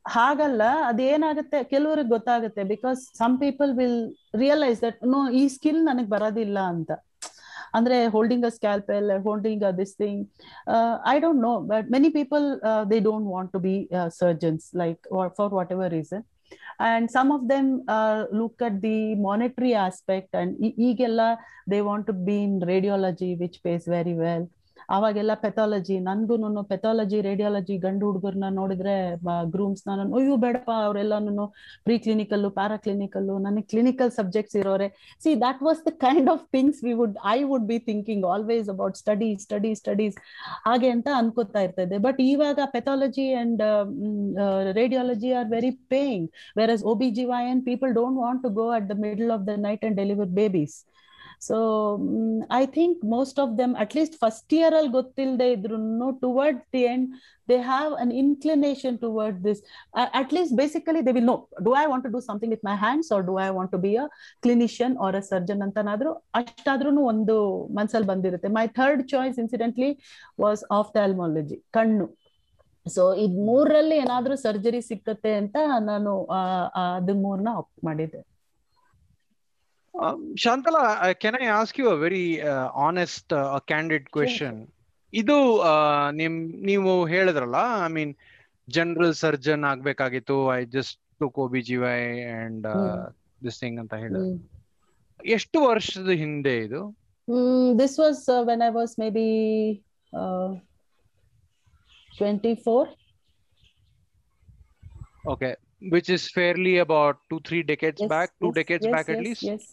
ಹಾಗಲ್ಲ 0.05 0.61
ಅದೇನಾಗುತ್ತೆ 0.87 1.59
ಕೆಲವ್ರಿಗೆ 1.63 2.09
ಗೊತ್ತಾಗುತ್ತೆ 2.09 2.61
because 2.71 3.01
some 3.17 3.35
people 3.39 3.71
will 3.79 3.99
realise 4.35 4.79
that 4.81 4.99
no 5.13 5.19
ಈ 5.33 5.43
ಸ್ಕಿಲ್ 5.55 5.81
ನನಗೆ 5.85 6.09
ಬರೋದಿಲ್ಲ 6.09 6.59
ಅಂತ. 6.73 6.91
ಅಂದ್ರೆ 7.73 7.97
holding 8.07 8.45
a 8.45 8.51
scalpel 8.55 9.09
holding 9.25 9.63
a 9.63 9.71
this 9.77 9.93
thing 9.97 10.21
I 11.11 11.15
don't 11.19 11.41
know 11.41 11.53
but 11.69 11.87
many 11.91 12.09
people 12.17 12.45
they 12.91 12.97
don't 13.07 13.27
want 13.27 13.51
to 13.53 13.59
be 13.59 13.75
surgeons 14.17 14.65
like 14.81 15.01
for 15.37 15.53
whatever 15.71 15.91
reason 15.91 16.23
and 16.78 17.10
some 17.10 17.30
of 17.32 17.48
them 17.48 17.82
uh, 17.88 18.24
look 18.32 18.60
at 18.60 18.80
the 18.80 19.14
monetary 19.16 19.74
aspect 19.86 20.30
and 20.40 20.50
ಈ- 20.66 20.76
ಈಗೆಲ್ಲ 20.88 21.20
they 21.72 21.80
want 21.88 22.04
to 22.10 22.14
be 22.28 22.36
in 22.46 22.52
radiology 22.72 23.30
which 23.42 23.56
pays 23.66 23.84
very 23.96 24.14
well 24.24 24.44
ಅವಾಗೆಲ್ಲ 24.97 25.33
pathology 25.45 25.97
ನನ್ಗೂನು 26.07 26.63
pathology 26.71 27.17
radiology 27.27 27.75
ಗಂಡು 27.85 28.05
ಹುಡುಗರ್ನ 28.09 28.49
ನೋಡಿದ್ರೆ 28.59 28.95
grooms 29.53 29.83
ನಾನು 29.89 30.05
ಅಯ್ಯೋ 30.19 30.35
ಬೇಡಪ್ಪ 30.45 30.71
ಅವರೆಲ್ಲಾನು 30.87 31.45
ಪ್ರೀ 31.87 31.97
ಕ್ಲಿನಿಕಲ್ಲು 32.05 32.51
ಪ್ಯಾರಾ 32.59 32.77
ಕ್ಲಿನಿಕಲ್ಲು 32.85 33.35
ನನಗೆ 33.45 33.67
clinical 33.73 34.11
subjects 34.19 34.57
ಇರೋರೆ. 34.61 34.89
See 35.23 35.33
that 35.45 35.61
was 35.67 35.81
the 35.87 35.93
kind 36.05 36.31
of 36.35 36.43
things 36.57 36.81
we 36.87 36.93
would 37.01 37.17
I 37.35 37.37
would 37.51 37.67
be 37.71 37.79
thinking 37.89 38.25
always 38.33 38.69
about 38.75 38.97
study 39.03 39.31
study 39.45 39.73
studies 39.81 40.17
ಹಾಗೆ 40.67 40.89
ಅಂತ 40.95 41.07
ಅನ್ಕೋತಾ 41.21 41.63
ಇರ್ತದೆ. 41.67 41.99
ಬಟ್ 42.07 42.21
ಇವಾಗ 42.31 42.59
pathology 42.77 43.27
and 43.43 43.63
radiology 44.81 45.31
are 45.41 45.49
very 45.57 45.73
paying 45.95 46.27
whereas 46.55 46.81
OBGYN 46.91 47.63
people 47.69 47.91
don't 47.93 48.15
want 48.15 48.39
to 48.45 48.49
go 48.49 48.65
go 48.71 48.87
the 48.91 48.95
middle 49.03 49.31
of 49.31 49.41
the 49.49 49.55
night 49.65 49.81
and 49.87 49.95
deliver 50.01 50.25
babies. 50.25 50.73
So 50.75 50.90
so 51.41 51.57
I 52.57 52.63
think 52.75 52.99
most 53.13 53.37
of 53.43 53.51
them 53.59 53.73
at 53.83 53.93
least 53.97 54.15
first 54.23 54.53
year 54.57 54.75
ಅಲ್ಲಿ 54.79 54.91
ಗೊತ್ತಿಲ್ಲದೆ 54.97 55.47
ಇದ್ರು 55.55 55.77
toward 56.23 56.59
the 56.75 56.83
end 56.93 57.07
they 57.47 57.57
have 57.69 57.93
an 58.01 58.11
inclination 58.23 58.97
toward 59.05 59.39
this 59.47 59.61
at 60.19 60.33
least 60.37 60.55
basically 60.61 61.01
they 61.07 61.13
will 61.19 61.29
know 61.33 61.37
do 61.67 61.73
I 61.83 61.85
want 61.91 62.05
to 62.07 62.11
do 62.17 62.21
something 62.29 62.53
with 62.55 62.65
my 62.69 62.75
hands 62.85 63.11
or 63.17 63.25
do 63.29 63.35
I 63.47 63.49
want 63.57 63.73
to 63.75 63.79
be 63.87 63.93
a 64.03 64.05
clinician 64.45 64.95
or 65.07 65.17
a 65.21 65.23
surgeon 65.31 65.63
ಅಂತನಾದ್ರೂ 65.67 66.11
ಅಷ್ಟಾದ್ರೂ 66.41 66.91
ಒಂದು 67.13 67.37
ಮನಸ್ಸಲ್ಲಿ 67.79 68.09
ಬಂದಿರುತ್ತೆ. 68.13 68.49
My 68.59 68.65
third 68.79 69.03
choice 69.13 69.39
incidentally 69.45 69.91
was 70.45 70.63
of 70.79 70.91
the 70.95 70.99
ophthalmology 71.05 71.59
ಕಣ್ಣು. 71.77 72.07
So 72.85 73.03
ಇದ್ 73.23 73.35
ಮೂರಲ್ಲಿ 73.49 73.95
ಏನಾದ್ರೂ 74.03 74.35
surgery 74.45 74.81
ಸಿಕ್ಕತ್ತೆ 74.89 75.31
ಅಂತ 75.41 75.57
ನಾನು 75.89 76.11
ಅದು 76.83 77.13
ಮೂರ್ನ 77.25 77.49
ಆಪ್ಟ್ 77.61 77.79
ಮಾಡಿದ್ದೆ. 77.87 78.21
Um, 79.94 80.34
Shantala, 80.36 80.82
uh, 81.00 81.14
can 81.16 81.34
I 81.36 81.46
ask 81.52 81.78
you 81.78 81.88
a 81.88 81.98
very 81.98 82.24
uh, 82.44 82.68
honest, 82.76 83.32
uh, 83.32 83.58
a 83.58 83.62
candid 83.62 84.10
question? 84.10 84.54
ಇದು 85.12 85.36
ಆ, 85.64 85.74
ನಿಮ್ 86.12 86.34
ನೀವು 86.62 86.90
ಹೇಳಿದ್ರಲ್ಲ 87.06 87.58
I 87.84 87.90
mean 87.92 88.12
general 88.68 89.14
surgeon 89.20 89.62
ಆಗ್ಬೇಕಾಗಿತ್ತು 89.64 90.36
I 90.52 90.60
just 90.74 90.98
took 91.20 91.38
O 91.38 91.48
B 91.48 91.62
G 91.62 91.76
Y 91.84 91.98
and 92.36 92.66
hmm. 92.72 92.98
This 93.42 93.58
thing 93.62 93.78
ಅಂತ 93.82 93.94
ಹೇಳಿದ್ರು 94.02 94.24
ಹ್ಮ್. 94.26 94.38
ಎಷ್ಟು 95.34 95.60
ವರ್ಷದ 95.70 96.10
ಹಿಂದೆ 96.22 96.54
ಇದು 96.66 96.82
Mm, 97.28 97.76
this 97.76 97.94
was 97.98 98.18
uh, 98.28 98.42
when 98.44 98.60
I 98.60 98.70
was 98.70 98.90
maybe 98.96 99.24
uh, 100.12 100.48
24. 102.12 102.82
Okay, 105.24 105.50
which 105.86 106.08
is 106.08 106.30
fairly 106.30 106.78
about 106.78 107.16
two, 107.30 107.40
three 107.40 107.62
decades 107.64 108.00
Yes, 108.00 108.08
back, 108.08 108.30
two 108.40 108.48
yes, 108.48 108.54
decades 108.54 108.84
yes, 108.84 108.92
back 108.92 109.08
at 109.08 109.16
yes, 109.16 109.26
least. 109.26 109.42
Yes. 109.44 109.64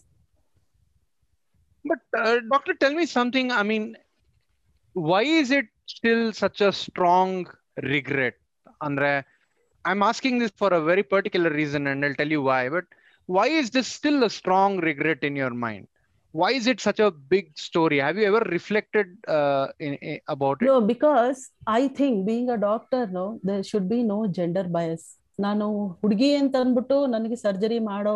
But 1.85 1.99
uh, 2.17 2.39
doctor, 2.51 2.73
tell 2.73 2.93
me 2.93 3.05
something. 3.05 3.51
I 3.51 3.63
mean, 3.63 3.95
why 4.93 5.23
is 5.23 5.51
it 5.51 5.67
still 5.85 6.33
such 6.33 6.61
a 6.61 6.71
strong 6.73 7.47
regret? 7.81 8.35
Andre, 8.81 9.23
I'm 9.85 10.03
asking 10.03 10.39
this 10.39 10.51
for 10.55 10.73
a 10.73 10.81
very 10.81 11.03
particular 11.03 11.49
reason, 11.49 11.87
and 11.87 12.03
I'll 12.03 12.15
tell 12.15 12.27
you 12.27 12.41
why. 12.41 12.69
But 12.69 12.85
why 13.27 13.47
is 13.47 13.69
this 13.69 13.87
still 13.87 14.23
a 14.23 14.29
strong 14.29 14.79
regret 14.79 15.23
in 15.23 15.35
your 15.35 15.51
mind? 15.51 15.87
Why 16.31 16.51
is 16.51 16.67
it 16.67 16.79
such 16.79 16.99
a 16.99 17.09
big 17.11 17.57
story? 17.57 17.99
Have 17.99 18.17
you 18.17 18.25
ever 18.25 18.39
reflected 18.39 19.17
uh, 19.27 19.67
in, 19.79 19.95
in- 19.95 20.19
about 20.27 20.61
it? 20.61 20.65
No, 20.65 20.81
because 20.81 21.49
I 21.65 21.87
think 21.87 22.27
being 22.27 22.49
a 22.49 22.57
doctor, 22.57 23.07
no, 23.07 23.39
there 23.43 23.63
should 23.63 23.89
be 23.89 24.03
no 24.03 24.27
gender 24.27 24.63
bias. 24.63 25.18
ನಾನು 25.39 25.65
ಹುಡುಗಿ 26.01 26.29
ಅಂತ 26.39 26.55
ಅಂದ್ಬಿಟ್ಟು 26.63 26.95
ನನಗೆ 27.13 27.37
surgery 27.43 27.79
ಮಾಡೋ 27.91 28.13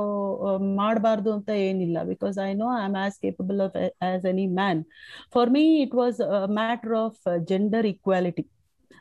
ಮಾಡಬಾರ್ದು 0.81 1.29
ಅಂತ 1.37 1.49
ಏನಿಲ್ಲ. 1.67 1.97
Because 2.11 2.37
I 2.47 2.51
know 2.61 2.67
I 2.77 2.81
am 2.87 2.97
as 3.03 3.17
capable 3.25 3.59
of 3.65 3.75
as 4.07 4.25
any 4.31 4.45
man 4.59 4.81
for 5.35 5.51
me 5.55 5.63
it 5.83 5.95
was 6.01 6.19
matter 6.59 6.95
of 7.03 7.21
gender 7.51 7.87
equality 7.93 8.45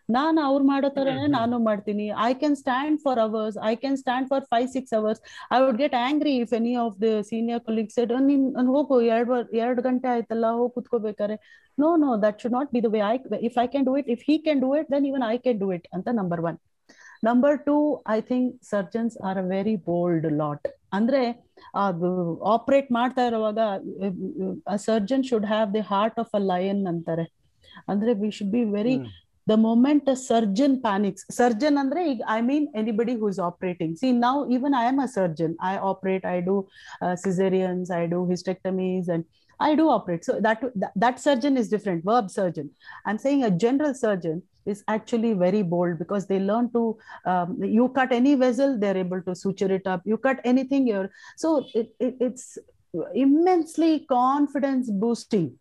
ನಾನು 0.08 0.38
ಅವ್ರು 0.46 0.64
ಮಾಡೋ 0.70 0.88
ತರನೇ 0.96 1.24
ಹ್ಮ್. 1.24 1.34
ನಾನು 1.36 1.56
ಮಾಡ್ತೀನಿ. 1.66 2.06
I 2.24 2.32
can 2.40 2.56
stand 2.60 2.98
for 3.04 3.20
hours 3.24 3.56
I 3.68 3.72
can 3.82 3.98
stand 4.00 4.26
for 4.30 4.44
five 4.52 4.68
six 4.74 4.94
hours 4.98 5.20
I 5.54 5.58
would 5.64 5.78
get 5.82 5.96
angry 6.00 6.32
if 6.44 6.52
any 6.58 6.72
of 6.84 6.96
the 7.04 7.10
senior 7.30 7.62
colleagues 7.68 7.98
ನಾನ್ 8.12 8.68
ಹೋಗು. 8.74 8.96
ಎರಡು 9.14 9.32
ಎರಡು 9.64 9.82
ಗಂಟೆ 9.88 10.08
ಆಯ್ತಲ್ಲ. 10.14 10.46
ಹೋಗಿ 10.58 10.72
ಕುತ್ಕೋಬೇಕಾರೆ 10.76 11.36
no 11.78 11.90
no 12.04 12.10
that 12.26 12.40
should 12.44 12.56
not 12.58 12.72
be 12.76 12.82
the 12.86 12.90
way 12.96 13.02
I 13.12 13.14
if 13.50 13.58
I 13.64 13.68
can 13.74 13.86
do 13.90 13.94
it 14.02 14.10
if 14.16 14.24
he 14.28 14.36
can 14.46 14.62
do 14.66 14.70
it 14.80 14.90
then 14.94 15.06
even 15.12 15.26
I 15.30 15.36
can 15.46 15.60
do 15.64 15.70
it 15.78 15.88
ಅಂತ 15.98 16.08
number 16.20 16.42
one 16.50 16.58
number 17.22 17.56
two 17.68 17.76
I 18.16 18.18
think 18.30 18.48
surgeons 18.72 19.16
are 19.28 19.38
a 19.38 19.46
very 19.54 19.76
bold 19.88 20.28
lot 20.42 20.66
ಅಂದ್ರೆ 20.92 21.22
ಅದು 21.82 22.08
operate 22.54 22.88
ಮಾಡ್ತಾ 22.92 23.22
ಇರುವಾಗ 23.30 23.58
surgeon 24.86 25.24
should 25.30 25.46
have 25.46 25.68
the 25.76 25.84
heart 25.92 26.18
of 26.18 26.32
a 26.34 26.42
lion 26.52 26.82
ಅಂತಾರೆ 26.92 27.26
ಅಂದ್ರೆ 27.88 28.12
we 28.22 28.30
should 28.38 28.54
be 28.56 28.64
very 28.78 28.96
hmm. 28.96 29.10
the 29.46 29.56
moment 29.58 30.04
a 30.12 30.16
surgeon 30.26 30.72
panics 30.84 31.22
surgeon 31.38 31.74
andre 31.80 32.00
ಈಗ- 32.10 32.26
i 32.28 32.40
mean 32.48 32.64
anybody 32.80 33.14
who 33.20 33.26
is 33.32 33.38
operating 33.48 33.90
see 34.00 34.10
now 34.18 34.34
even 34.56 34.72
i 34.80 34.86
am 34.90 34.98
a 35.00 35.08
surgeon 35.14 35.52
i 35.70 35.76
operate 35.90 36.24
i 36.26 36.38
do 36.48 36.54
uh, 37.04 37.14
cesareans 37.22 37.88
i 37.98 38.04
do 38.06 38.20
hysterectomies 38.30 39.08
and 39.14 39.22
i 39.60 39.74
do 39.80 39.86
operate 39.88 40.22
so 40.28 40.34
that, 40.46 40.60
that 40.76 40.92
that 40.96 41.16
surgeon 41.18 41.56
is 41.56 41.68
different 41.68 42.02
verb 42.04 42.28
surgeon 42.30 42.68
i'm 43.06 43.18
saying 43.18 43.42
a 43.42 43.52
general 43.64 43.94
surgeon 43.96 44.38
is 44.66 44.82
actually 44.88 45.32
very 45.32 45.62
bold 45.62 45.98
because 45.98 46.26
they 46.26 46.38
learn 46.38 46.70
to 46.72 46.96
um, 47.26 47.62
you 47.62 47.88
cut 47.88 48.12
any 48.12 48.34
vessel 48.34 48.78
they're 48.78 48.96
able 48.96 49.22
to 49.22 49.34
suture 49.34 49.72
it 49.72 49.86
up. 49.86 50.02
You 50.04 50.16
cut 50.16 50.40
anything 50.44 50.86
you're 50.86 51.10
so 51.36 51.64
it, 51.74 51.94
it, 51.98 52.16
it's 52.20 52.58
immensely 53.14 54.06
confidence 54.08 54.90
boosting 54.90 55.58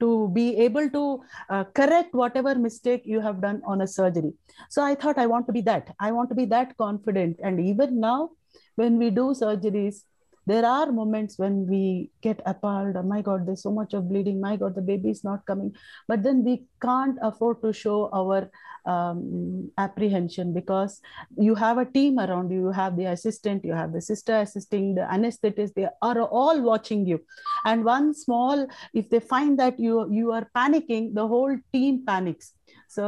to 0.00 0.28
be 0.34 0.56
able 0.56 0.90
to 0.90 1.22
uh, 1.48 1.64
correct 1.74 2.12
whatever 2.12 2.54
mistake 2.56 3.02
you 3.04 3.20
have 3.20 3.40
done 3.40 3.62
on 3.64 3.82
a 3.82 3.86
surgery. 3.86 4.32
So 4.68 4.82
i 4.82 4.94
thought 4.94 5.18
i 5.18 5.26
want 5.26 5.46
to 5.46 5.52
be 5.52 5.60
that. 5.62 5.94
I 6.00 6.12
want 6.12 6.28
to 6.30 6.34
be 6.34 6.46
that 6.46 6.76
confident. 6.76 7.38
And 7.42 7.60
even 7.60 8.00
now 8.00 8.30
when 8.76 8.98
we 8.98 9.10
do 9.10 9.34
surgeries 9.42 10.02
there 10.46 10.64
are 10.64 10.90
moments 10.90 11.38
when 11.38 11.66
we 11.66 12.10
get 12.20 12.40
appalled 12.46 12.96
oh 12.96 13.02
my 13.02 13.22
god 13.22 13.46
there's 13.46 13.62
so 13.62 13.70
much 13.70 13.94
of 13.94 14.08
bleeding. 14.08 14.40
My 14.40 14.56
god 14.56 14.74
the 14.74 14.82
baby 14.82 15.10
is 15.10 15.24
not 15.24 15.46
coming. 15.46 15.74
But 16.08 16.22
then 16.22 16.44
we 16.44 16.64
can't 16.80 17.18
afford 17.22 17.62
to 17.62 17.72
show 17.72 18.10
our 18.12 18.50
um, 18.84 19.70
apprehension 19.78 20.52
because 20.52 21.00
you 21.36 21.54
have 21.54 21.78
a 21.78 21.84
team 21.84 22.18
around 22.18 22.50
you. 22.50 22.60
You 22.60 22.70
have 22.72 22.96
the 22.96 23.06
assistant 23.06 23.64
you 23.64 23.72
have 23.72 23.92
the 23.92 24.00
sister 24.00 24.40
assisting 24.40 24.94
the 24.94 25.02
anesthetist 25.02 25.74
they 25.74 25.88
are 26.00 26.22
all 26.22 26.60
watching 26.60 27.06
you. 27.06 27.20
And 27.64 27.84
one 27.84 28.14
small 28.14 28.66
if 28.94 29.10
they 29.10 29.20
find 29.20 29.58
that 29.58 29.78
you 29.78 30.12
you 30.12 30.32
are 30.32 30.48
panicking 30.56 31.14
the 31.14 31.26
whole 31.26 31.56
team 31.72 32.04
panics 32.06 32.54
so 32.96 33.04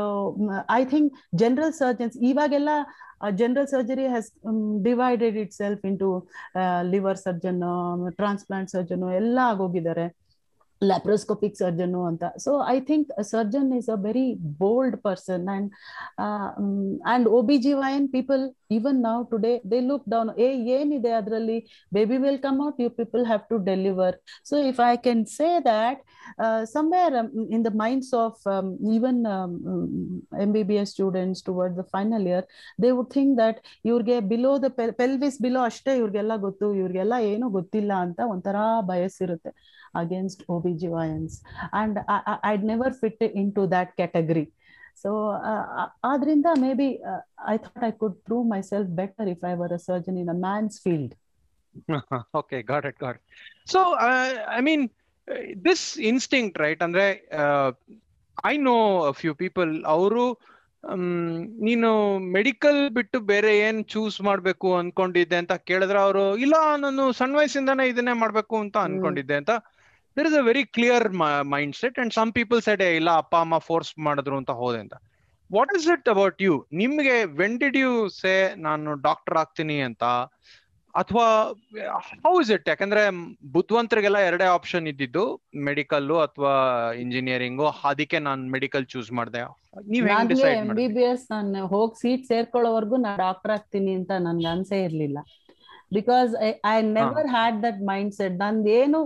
I 0.76 0.80
i 0.80 0.84
think 0.92 1.06
general 1.42 1.70
surgeons, 1.80 2.14
ಇವಾಗೆಲ್ಲ 2.30 2.70
general 3.40 3.68
surgery 3.72 4.06
has 4.12 4.28
divided 4.86 5.36
itself 5.60 5.82
into 5.90 6.08
liver 6.92 7.18
surgeon 7.26 7.60
transplant 8.20 8.70
surgeon 8.74 9.04
ಎಲ್ಲ 9.20 9.38
ಆಗೋಗಿದ್ದಾರೆ. 9.52 10.06
Laparoscopic 10.82 11.56
surgeon 11.62 11.94
ಅಂತ 12.10 12.24
so 12.44 12.52
I 12.74 12.76
think 12.88 13.10
surgeon 13.32 13.70
is 13.78 13.88
a 13.94 13.98
very 14.06 14.26
bold 14.62 14.96
person 15.06 15.46
and 15.54 15.68
and 17.14 17.28
O 17.38 17.40
B 17.50 17.56
G 17.66 17.72
Y N 17.82 18.06
people 18.16 18.42
even 18.76 18.98
ನಾವು 19.08 19.20
today 19.32 19.52
they 19.72 19.78
look 19.90 20.06
down 20.14 20.30
ಏ 20.46 20.48
ಏನಿದೆ 20.76 21.12
ಅದರಲ್ಲಿ? 21.20 21.58
Baby 21.92 22.16
will 22.24 22.40
come 22.46 22.58
out 22.66 22.80
you 22.84 22.90
people 23.00 23.24
have 23.30 23.44
to 23.52 23.58
deliver 23.70 24.16
so 24.50 24.56
if 24.70 24.80
I 24.90 24.94
can 25.06 25.24
say 25.38 25.50
that 25.70 26.00
somewhere 26.74 27.14
in 27.54 27.64
the 27.66 27.70
minds 27.82 28.12
of 28.22 28.42
even 28.94 29.18
M 30.44 30.50
B 30.56 30.62
B 30.70 30.76
S 30.82 30.92
students 30.94 31.42
towards 31.48 31.76
the 31.80 31.86
final 31.94 32.22
year, 32.30 32.42
they 32.78 32.90
would 32.96 33.10
think 33.16 33.30
that 33.42 33.56
ಇವ್ರಿಗೆ 33.90 34.16
below 34.30 34.52
the 34.64 34.68
pelvis 35.00 35.38
below 35.44 35.60
ಅಷ್ಟೇ 35.70 35.92
ಇವ್ರಿಗೆಲ್ಲ 36.00 36.34
ಗೊತ್ತು 36.46 36.66
ಇವ್ರಿಗೆಲ್ಲ 36.80 37.14
ಏನು 37.32 37.46
ಗೊತ್ತಿಲ್ಲ 37.58 37.92
ಅಂತ 38.06 38.20
ಒಂಥರ 38.34 38.56
ಬಯಸಿರುತ್ತೆ. 38.90 39.52
B 40.66 40.74
G 40.74 40.88
Y Ns 40.88 41.36
and 41.72 41.98
I'd 42.44 42.64
never 42.64 42.94
fit 42.94 43.22
into 43.54 43.64
that 43.70 43.92
category 43.96 44.46
so 45.02 45.10
ಆದ್ರಿಂದ 46.04 46.46
maybe 46.74 46.88
I 47.48 47.56
thought 47.58 47.84
I 47.84 47.92
could 47.92 48.16
prove 48.20 48.46
myself 48.62 48.90
better 49.02 49.28
if 49.28 49.44
I 49.44 49.54
were 49.54 49.72
a 49.72 49.82
surgeon 49.90 50.18
in 50.18 50.28
a 50.28 50.38
man's 50.48 50.78
field 50.82 51.14
okay 52.34 52.62
got 52.62 52.84
it 52.84 52.96
got 52.98 53.14
it. 53.16 53.22
So 53.66 53.80
uh, 53.94 54.26
i 54.48 54.60
mean 54.60 54.82
uh, 55.28 55.34
this 55.56 55.96
instinct 55.96 56.58
right 56.58 56.80
andre 56.80 57.06
uh, 57.32 57.72
i 58.44 58.56
know 58.56 59.04
a 59.04 59.14
few 59.14 59.34
ಅವರು 59.86 60.24
ನೀನು 61.58 62.18
medical 62.18 62.90
ಬಿಟ್ಟು 62.90 63.18
ಬೇರೆ 63.20 63.58
ಏನ್ 63.58 63.84
choose 63.84 64.20
ಮಾಡ್ಬೇಕು 64.20 64.68
ಅನ್ಕೊಂಡಿದ್ದೆ 64.76 65.36
ಅಂತ 65.36 65.52
ಕೇಳಿದ್ರೆ 65.52 65.98
ಅವರು 65.98 66.24
ಇಲ್ಲ 66.36 66.56
ನಾನು 66.76 67.12
ಸಣ್ಣ 67.12 67.34
ವಯಸ್ಸಿಂದಾನೇ 67.36 67.84
ಇದನ್ನೇ 67.88 68.12
ಮಾಡ್ಬೇಕು 68.12 68.56
ಅಂತ 68.56 68.76
ಅನ್ಕೊಂಡಿದ್ದೆ 68.76 69.34
ಅಂತ 69.34 69.52
there 70.16 70.28
is 70.30 70.38
a 70.40 70.44
very 70.50 70.64
clear 70.76 71.06
mindset 71.82 71.98
and 72.02 72.14
some 72.18 72.32
people 72.38 72.60
said 72.68 72.82
ಇಲ್ಲ 73.00 73.10
ಅಪ್ಪ 73.22 73.34
ಅಮ್ಮ 73.44 73.58
ಫೋರ್ಸ್ 73.68 73.92
ಮಾಡಿದ್ರು 74.06 74.36
ಅಂತ 74.42 74.52
ಹೋದೆ 74.62 74.80
ಅಂತ. 74.84 74.94
What 75.50 75.72
is 75.78 75.88
it 75.94 76.08
about 76.14 76.40
you 76.42 76.54
ನಿಮ್ಗೆ 76.82 77.16
ವೆನ್ 77.40 77.56
ಡಿಡ್ 77.62 77.78
ಯು 77.84 77.92
ಸೇ 78.20 78.34
ನಾನು 78.68 78.94
ಡಾಕ್ಟರ್ 79.08 79.38
ಆಗ್ತೀನಿ 79.42 79.78
ಅಂತ? 79.88 80.04
ಅಥವಾ 80.94 81.26
ಹೌ 82.24 82.32
ಇಸ್ 82.40 82.50
ಇಟ್ 82.56 82.68
ಯಾಕಂದ್ರೆ 82.68 83.00
ಬುದ್ಧಿವಂತರಿಗೆಲ್ಲ 83.54 84.18
ಎರಡೇ 84.28 84.46
ಆಪ್ಷನ್ 84.56 84.84
ಇದ್ದಿದ್ದು 84.90 85.24
ಮೆಡಿಕಲ್ 85.68 86.10
ಅಥವಾ 86.26 86.52
ಇಂಜಿನಿಯರಿಂಗು 87.04 87.66
ಅದಕ್ಕೆ 87.90 88.18
ನಾನು 88.28 88.42
ಮೆಡಿಕಲ್ 88.56 88.84
ಚೂಸ್ 88.92 89.10
ಮಾಡಿದೆ. 89.18 89.40
ನೀವ್ 89.92 90.06
ಎಂ 90.50 90.68
ಬಿ 90.80 90.86
ಬಿ 90.96 91.04
ಎಸ್ 91.12 91.24
ನಾನು 91.32 91.62
ಹೋಗಿ 91.72 91.96
ಸೀಟ್ 92.02 92.26
ಸೇರ್ಕೊಳ್ಳೋವರೆಗೂ 92.26 92.98
ನಾನು 93.06 93.18
ಡಾಕ್ಟರ್ 93.26 93.54
ಆಗ್ತೀನಿ 93.56 93.94
ಅಂತ 94.00 94.12
ನನ್ಗೆ 94.26 94.48
ಅನ್ಸೇ 94.52 94.78
ಇರ್ಲಿಲ್ಲ. 94.84 95.18
Because 95.96 96.32
I 96.68 96.76
never 96.96 97.28
had 97.34 97.58
that 97.64 97.80
mindset 98.18 98.36
ನಂದೇನು 98.42 99.00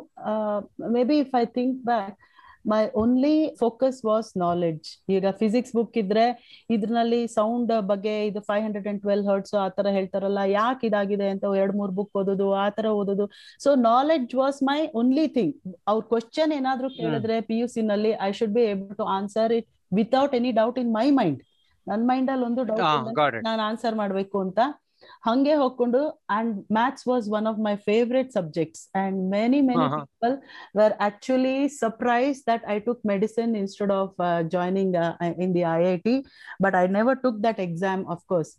maybe 1.11 1.18
if 1.24 1.37
I 1.38 1.44
think 1.57 1.77
back 1.87 2.16
my 2.64 2.81
only 3.01 3.35
focus 3.61 3.98
was 4.09 4.31
knowledge 4.42 4.87
ಈಗ 5.14 5.31
ಫಿಸಿಕ್ಸ್ 5.40 5.72
ಬುಕ್ 5.77 5.96
ಇದ್ರೆ 6.01 6.24
ಇದ್ರಲ್ಲಿ 6.70 7.20
ಸೌಂಡ್ 7.37 7.72
ಬಗ್ಗೆ 7.90 8.14
ಇದು 8.29 8.40
five 8.48 8.62
hundred 8.64 8.88
and 8.90 9.01
twelve 9.05 9.24
hertz 9.29 9.55
ಆ 9.61 9.66
ತರ 9.77 9.90
ಹೇಳ್ತಾರಲ್ಲ 9.96 10.40
ಯಾಕೆ 10.53 10.85
ಇದಾಗಿದೆ 10.88 11.29
ಅಂತ 11.35 11.53
ಎರಡ್ 11.61 11.74
ಮೂರ್ 11.77 11.92
ಬುಕ್ 11.98 12.16
ಓದೋದು 12.20 12.48
ಆ 12.55 12.66
ತರ 12.70 12.87
ಓದೋದು. 13.01 13.27
So 13.61 13.70
knowledge 13.88 14.35
was 14.37 14.59
my 14.70 14.79
only 15.01 15.27
thing 15.37 15.55
ಅವ್ರ 15.92 16.03
ಕ್ವಶನ್ 16.12 16.53
ಏನಾದ್ರು 16.59 16.90
ಕೇಳಿದ್ರೆ 16.98 17.38
ಪಿ 17.48 17.59
ಯು 17.61 17.68
ಸಿ 17.74 17.83
ನಲ್ಲಿ 17.90 18.12
I 18.27 18.31
should 18.38 18.55
be 18.59 18.64
able 18.72 18.98
to 19.01 19.07
answer 19.16 19.55
it 19.59 19.68
without 19.92 20.35
any 20.35 20.53
doubt 20.61 20.81
in 20.83 20.92
my 20.98 21.07
mind 21.20 21.40
ನನ್ನ 21.87 22.03
ಮೈಂಡ್ 22.11 22.31
ಅಲ್ಲಿ 22.31 22.46
ಒಂದು 22.46 22.64
ಡೌಟ್ 22.70 22.83
ನಾನು 23.48 23.62
ಆನ್ಸರ್ 23.68 23.96
ಮಾಡ್ಬೇಕು 23.96 24.38
ಅಂತ. 24.46 24.59
ಹಂಗೆ 25.27 25.55
ಹೋಗ್ಕೊಂಡು 25.55 26.01
and 26.31 26.53
maths 26.73 27.05
was 27.09 27.27
one 27.39 27.47
of 27.47 27.59
my 27.67 27.75
favourite 27.89 28.31
subjects 28.33 28.83
and 29.03 29.19
many 29.31 29.61
many 29.61 29.87
Uh-huh. 29.87 30.05
People 30.05 30.35
were 30.75 30.93
actually 31.01 31.69
surprised 31.83 32.45
that 32.51 32.63
I 32.75 32.79
took 32.79 33.01
medicine 33.05 33.55
instead 33.55 33.91
of 33.91 34.09
uh, 34.19 34.43
joining 34.55 34.91
uh, 34.97 35.13
in 35.45 35.53
the 35.53 35.65
IIT, 35.79 36.09
but 36.61 36.75
I 36.75 36.87
never 36.99 37.15
took 37.25 37.41
that 37.47 37.59
exam, 37.59 38.01
of 38.15 38.21
course. 38.27 38.53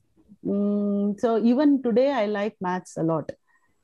Mm, 0.45 1.19
so 1.19 1.30
even 1.52 1.82
today, 1.82 2.12
I 2.12 2.26
like 2.28 2.56
maths 2.60 2.95
a 2.98 3.04
lot. 3.04 3.28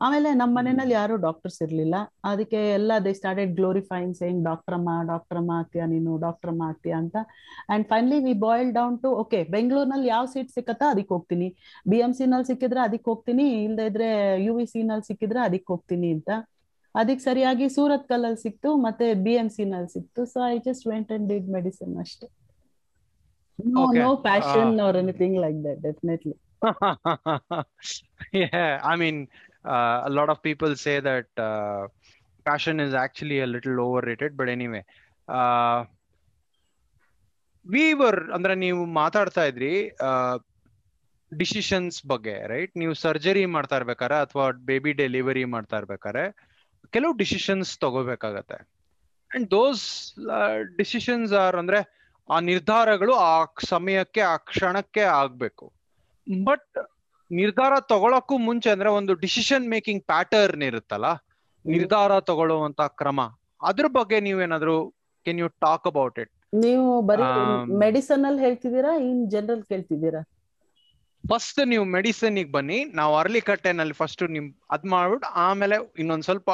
ಆಮೇಲೆ 0.01 0.29
ನಮ್ಮ 0.39 0.53
ಮನೆಯಲ್ಲಿ 0.58 0.93
ಯಾರು 0.93 1.15
doctors 1.25 1.60
ಇರ್ಲಿಲ್ಲ. 1.65 1.95
ಅದಕ್ಕೆ 2.29 2.60
ಎಲ್ಲ 2.77 2.91
they 3.05 3.12
started 3.19 3.51
glorifying 3.60 4.12
saying 4.19 4.41
doctor 4.49 4.75
ಅಮ್ಮ 4.77 4.89
doctor 5.12 5.38
ಅಮ್ಮ 5.41 5.51
ಆಗ್ತೀಯಾ 5.60 5.86
ನೀನು? 5.86 6.12
ಡಾಕ್ಟರ್ 6.25 6.51
ಅಮ್ಮ 6.53 6.63
ಆಗ್ತೀಯಾ? 6.69 6.97
ಅಂತ. 7.03 7.15
And 7.73 7.86
finally 7.91 8.19
we 8.27 8.34
boil 8.45 8.71
down 8.79 8.97
to 9.03 9.12
okay 9.23 9.39
ಬೆಂಗಳೂರಿನಲ್ಲಿ 9.55 10.08
ಯಾವ 10.08 10.25
ಸೀಟ್ 10.34 10.51
ಸಿಕ್ಕತ್ತಾ 10.58 10.88
ಅದಕ್ಕೆ 10.95 11.13
ಹೋಗ್ತೀನಿ. 11.15 11.47
ಬಿ 11.91 11.99
ಎಂ 12.08 12.13
ಸಿ 12.19 12.25
ನಲ್ಲಿ 12.34 12.49
ಸಿಕ್ಕಿದ್ರೆ 12.51 12.81
ಅದಕ್ಕೆ 12.88 13.10
ಹೋಗ್ತೀನಿ. 13.12 13.47
ಇಲ್ಲದೆ 13.67 13.86
ಇದ್ರೆ 13.91 14.10
ಯು 14.47 14.55
ವಿ 14.60 14.65
ಸಿ 14.73 14.84
ನಲ್ಲಿ 14.91 15.08
ಸಿಕ್ಕಿದ್ರೆ 15.12 15.41
ಅದಕ್ಕೆ 15.47 15.69
ಹೋಗ್ತೀನಿ 15.73 16.10
ಅಂತ. 16.17 16.29
ಅದಕ್ಕೆ 16.95 17.23
ಸರಿಯಾಗಿ 17.29 17.65
ಸೂರತ್ 17.75 18.08
ಕಲ್ಲಲ್ಲಿ 18.12 18.41
ಸಿಕ್ತು 18.45 18.69
ಮತ್ತೆ 18.88 19.05
ಬಿ 19.25 19.36
ಎಂ 19.41 19.49
ಸಿ 19.58 19.63
ನಲ್ಲಿ 19.73 19.91
ಸಿಕ್ತು. 19.97 20.21
So 20.34 20.39
I 20.53 20.55
just 20.67 20.88
went 20.93 21.12
and 21.15 21.27
did 21.34 21.49
medicine 21.58 21.95
ಅಷ್ಟೇ. 22.05 22.27
No 23.60 23.84
no 24.03 24.10
passion 24.29 24.73
or 24.88 24.97
anything 25.03 25.38
like 25.45 25.62
that 25.67 25.81
definitely 25.89 26.36
yeah, 28.34 28.79
I 28.91 28.95
mean, 29.01 29.17
uh, 29.65 30.04
a 30.06 30.10
lot 30.10 30.30
of 30.30 30.41
people 30.41 30.75
say 30.75 30.99
that 30.99 31.28
uh, 31.38 31.88
passion 32.45 32.80
is 32.80 32.93
actually 32.93 33.39
a 33.39 33.47
little 33.47 33.80
overrated, 33.80 34.38
but 34.38 34.49
anyway. 34.49 34.84
Uh, 35.28 35.86
we 37.65 37.93
were 37.93 38.19
ಅಂದ್ರೆ 38.34 38.56
ನೀವು 38.56 38.86
ಮಾತಾಡ್ತಾ 38.86 39.43
ಇದ್ರಿ 39.43 39.89
decisions 41.38 42.06
ಬಗ್ಗೆ 42.06 42.47
right 42.47 42.78
ನೀವು 42.78 42.93
surgery 42.93 43.45
ಮಾಡ್ತಾ 43.45 43.75
ಇರ್ಬೇಕಾರೆ 43.75 44.15
ಅಥವಾ 44.15 44.51
baby 44.51 44.91
delivery 44.91 45.43
ಮಾಡ್ತಾ 45.45 45.78
ಇರ್ಬೇಕಾರೆ 45.78 46.23
ಕೆಲವು 46.91 47.13
ಡಿಸಿಷನ್ಸ್ 47.17 47.80
ತಗೋಬೇಕಾಗತ್ತೆ 47.80 48.58
ಅಂಡ್ 49.34 49.51
ದೋಸ್ 49.51 49.86
ಡಿಸಿಷನ್ಸ್ 50.78 51.34
ಆರ್ 51.34 51.56
ಅಂದ್ರೆ 51.56 51.80
ಆ 52.30 52.39
ನಿರ್ಧಾರಗಳು 52.39 53.13
ಆ 53.13 53.45
ಸಮಯಕ್ಕೆ 53.65 54.21
ಆ 54.21 54.36
ಕ್ಷಣಕ್ಕೆ 54.38 55.01
ಆಗ್ಬೇಕು 55.01 55.73
ಬಟ್ 56.43 56.78
ನಿರ್ಧಾರ 57.32 57.74
ತಗೊಳಕ್ಕೂ 57.90 58.36
ಮುಂಚೆ 58.48 58.70
ಅಂದ್ರೆ 58.72 58.90
ಒಂದು 58.92 59.14
ಡಿಸಿಷನ್ 59.24 59.68
ಮೇಕಿಂಗ್ 59.70 60.04
ಪ್ಯಾಟರ್ನ್ 60.04 60.64
ಇರುತ್ತಲ್ಲ 60.64 61.08
ನಿರ್ಧಾರ 61.66 62.20
ತಗೊಳ್ಳುವಂತ 62.30 62.82
ಕ್ರಮ 62.98 63.22
ಅದ್ರ 63.62 63.88
ಬಗ್ಗೆ 63.94 64.18
ನೀವೇನಾದ್ರೂ 64.20 64.76
can 65.26 65.40
you 65.40 65.48
talk 65.62 65.88
about 65.88 66.18
it 66.20 66.32
ನೀವು 66.64 66.90
ಬರೀ 67.02 67.24
ಮೆಡಿಸನ್ 67.84 68.26
ಅಲ್ಲಿ 68.26 68.42
ಹೇಳ್ತಿದ್ದೀರಾ 68.42 68.92
ಇನ್ 69.08 69.22
ಜನರಲ್ 69.30 69.64
ಕೇಳ್ತಿದ್ದೀರಾ? 69.64 70.22
ಫಸ್ಟ್ 71.24 71.60
ನೀವು 71.66 71.86
ಮೆಡಿಸಿನ್ 71.96 72.38
ಬನ್ನಿ 72.52 72.80
ನಾವು 72.94 73.14
ಅರ್ಲಿ 73.18 73.42
ಕಟ್ಟೆನಲ್ಲಿ 73.42 73.96
ಫಸ್ಟ್ 74.02 74.24
ನಿಮ್ 74.36 74.48
ಅದ್ 74.72 74.86
ಮಾಡ್ಬಿಟ್ಟು 74.86 75.28
ಆಮೇಲೆ 75.46 75.78
ಇನ್ನೊಂದ್ 76.00 76.24
ಸ್ವಲ್ಪ 76.24 76.50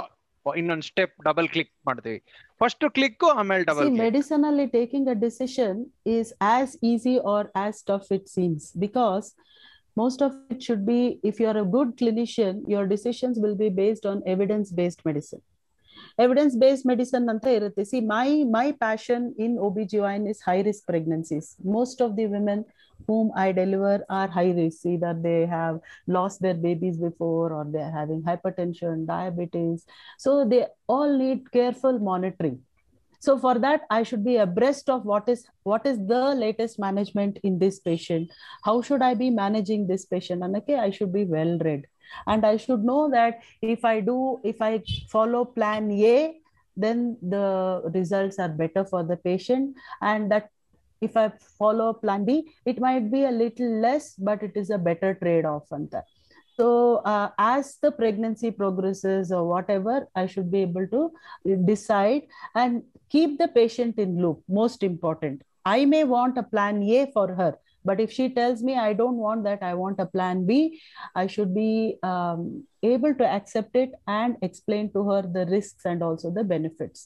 ಇನ್ನೊಂದ್ 0.46 0.86
ಸ್ಟೆಪ್ 0.90 1.16
ಡಬಲ್ 1.24 1.48
ಕ್ಲಿಕ್ 1.50 1.74
ಮಾಡ್ತೀವಿ. 1.86 2.20
ಫಸ್ಟ್ 2.62 2.86
ಕ್ಲಿಕ್ 2.96 3.26
ಆಮೇಲೆ 3.36 3.64
ಡಬಲ್ 3.64 3.90
ಮೆಡಿಸನ್ 4.06 4.46
ಅಲ್ಲಿ 4.46 4.66
taking 4.78 5.10
a 5.10 5.18
decision 5.26 5.80
is 6.16 6.32
as 6.52 6.74
easy 6.84 7.16
or 7.34 7.50
as 7.58 7.80
tough 7.86 8.10
it 8.18 8.28
seems 8.30 8.66
because 8.78 9.28
most 9.96 10.22
of 10.22 10.36
it 10.50 10.64
should 10.64 10.86
be, 10.86 11.20
if 11.24 11.40
you 11.40 11.48
are 11.48 11.58
a 11.58 11.66
good 11.66 11.98
clinician, 11.98 12.62
your 12.68 12.88
decisions 12.88 13.40
will 13.40 13.56
be 13.56 13.70
based 13.70 14.06
on 14.06 14.24
evidence 14.26 14.72
based 14.72 15.04
medicine. 15.06 15.42
Evidence 16.18 16.56
based 16.56 16.86
medicine 16.86 17.28
anta 17.28 17.52
irutte. 17.58 17.86
See, 17.86 18.02
my 18.02 18.44
my 18.50 18.72
passion 18.72 19.36
in 19.38 19.58
OBGYN 19.58 20.30
is 20.30 20.42
high 20.42 20.62
risk 20.62 20.86
pregnancies. 20.86 21.56
Most 21.64 22.02
of 22.02 22.16
the 22.16 22.28
women 22.28 22.66
whom 23.08 23.32
I 23.36 23.52
deliver 23.52 24.06
are 24.10 24.28
high 24.28 24.52
risk. 24.52 24.86
Either 24.86 25.14
they 25.14 25.46
have 25.46 25.80
lost 26.08 26.42
their 26.42 26.54
babies 26.54 26.98
before 26.98 27.52
or 27.54 27.66
they 27.66 27.82
are 27.82 27.92
having 27.92 28.22
hypertension, 28.22 29.06
diabetes. 29.06 29.86
So 30.18 30.46
they 30.46 30.68
all 30.88 31.18
need 31.18 31.52
careful 31.52 32.00
monitoring 32.00 32.62
so 33.26 33.38
for 33.38 33.54
that 33.64 33.82
i 33.96 34.02
should 34.02 34.24
be 34.26 34.36
abreast 34.44 34.90
of 34.90 35.06
what 35.06 35.30
is 35.34 35.46
what 35.64 35.86
is 35.86 35.98
the 36.12 36.22
latest 36.36 36.80
management 36.80 37.38
in 37.44 37.60
this 37.60 37.80
patient? 37.80 38.32
How 38.64 38.82
should 38.82 39.02
i 39.02 39.14
be 39.14 39.30
managing 39.30 39.88
this 39.88 40.06
patient? 40.06 40.44
And 40.44 40.56
okay 40.58 40.76
i 40.76 40.90
should 40.90 41.14
be 41.14 41.26
well 41.26 41.58
read. 41.60 41.86
And 42.28 42.46
i 42.46 42.58
should 42.58 42.84
know 42.84 43.10
that 43.12 43.42
if 43.62 43.86
i 43.86 44.00
do 44.00 44.40
if 44.44 44.62
i 44.62 44.82
follow 45.10 45.46
plan 45.46 45.92
a 45.92 46.38
then 46.76 47.18
the 47.22 47.92
results 47.94 48.40
are 48.40 48.50
better 48.50 48.86
for 48.86 49.04
the 49.04 49.18
patient. 49.18 49.76
And 50.02 50.32
that 50.32 50.50
if 51.02 51.16
i 51.18 51.32
follow 51.60 51.94
plan 51.94 52.26
b 52.26 52.34
it 52.66 52.80
might 52.80 53.12
be 53.12 53.24
a 53.26 53.32
little 53.32 53.82
less 53.82 54.16
but 54.16 54.44
it 54.44 54.54
is 54.56 54.70
a 54.70 54.78
better 54.78 55.14
trade 55.16 55.46
off 55.46 55.68
that 55.92 56.06
so 56.59 56.67
uh, 57.13 57.29
as 57.39 57.77
the 57.85 57.91
pregnancy 58.01 58.51
progresses 58.61 59.31
or 59.31 59.43
whatever 59.53 59.97
i 60.15 60.27
should 60.33 60.51
be 60.51 60.63
able 60.69 60.87
to 60.95 61.03
decide 61.71 62.23
and 62.55 62.83
keep 63.11 63.39
the 63.39 63.49
patient 63.61 63.99
in 63.99 64.13
loop 64.23 64.39
most 64.61 64.83
important 64.83 65.37
i 65.77 65.85
may 65.95 66.03
want 66.17 66.39
a 66.39 66.47
plan 66.55 66.77
a 66.99 67.03
for 67.17 67.27
her 67.41 67.53
but 67.85 68.01
if 68.05 68.11
she 68.11 68.25
tells 68.39 68.63
me 68.69 68.75
i 68.87 68.93
don't 69.01 69.21
want 69.27 69.43
that 69.49 69.61
i 69.63 69.75
want 69.83 69.99
a 70.05 70.09
plan 70.15 70.39
b 70.49 70.81
i 71.15 71.27
should 71.35 71.53
be 71.59 71.73
um, 72.13 72.41
able 72.95 73.15
to 73.21 73.27
accept 73.39 73.77
it 73.77 73.93
and 74.21 74.37
explain 74.49 74.87
to 74.97 75.03
her 75.11 75.21
the 75.37 75.45
risks 75.57 75.85
and 75.93 76.03
also 76.09 76.31
the 76.41 76.47
benefits 76.55 77.03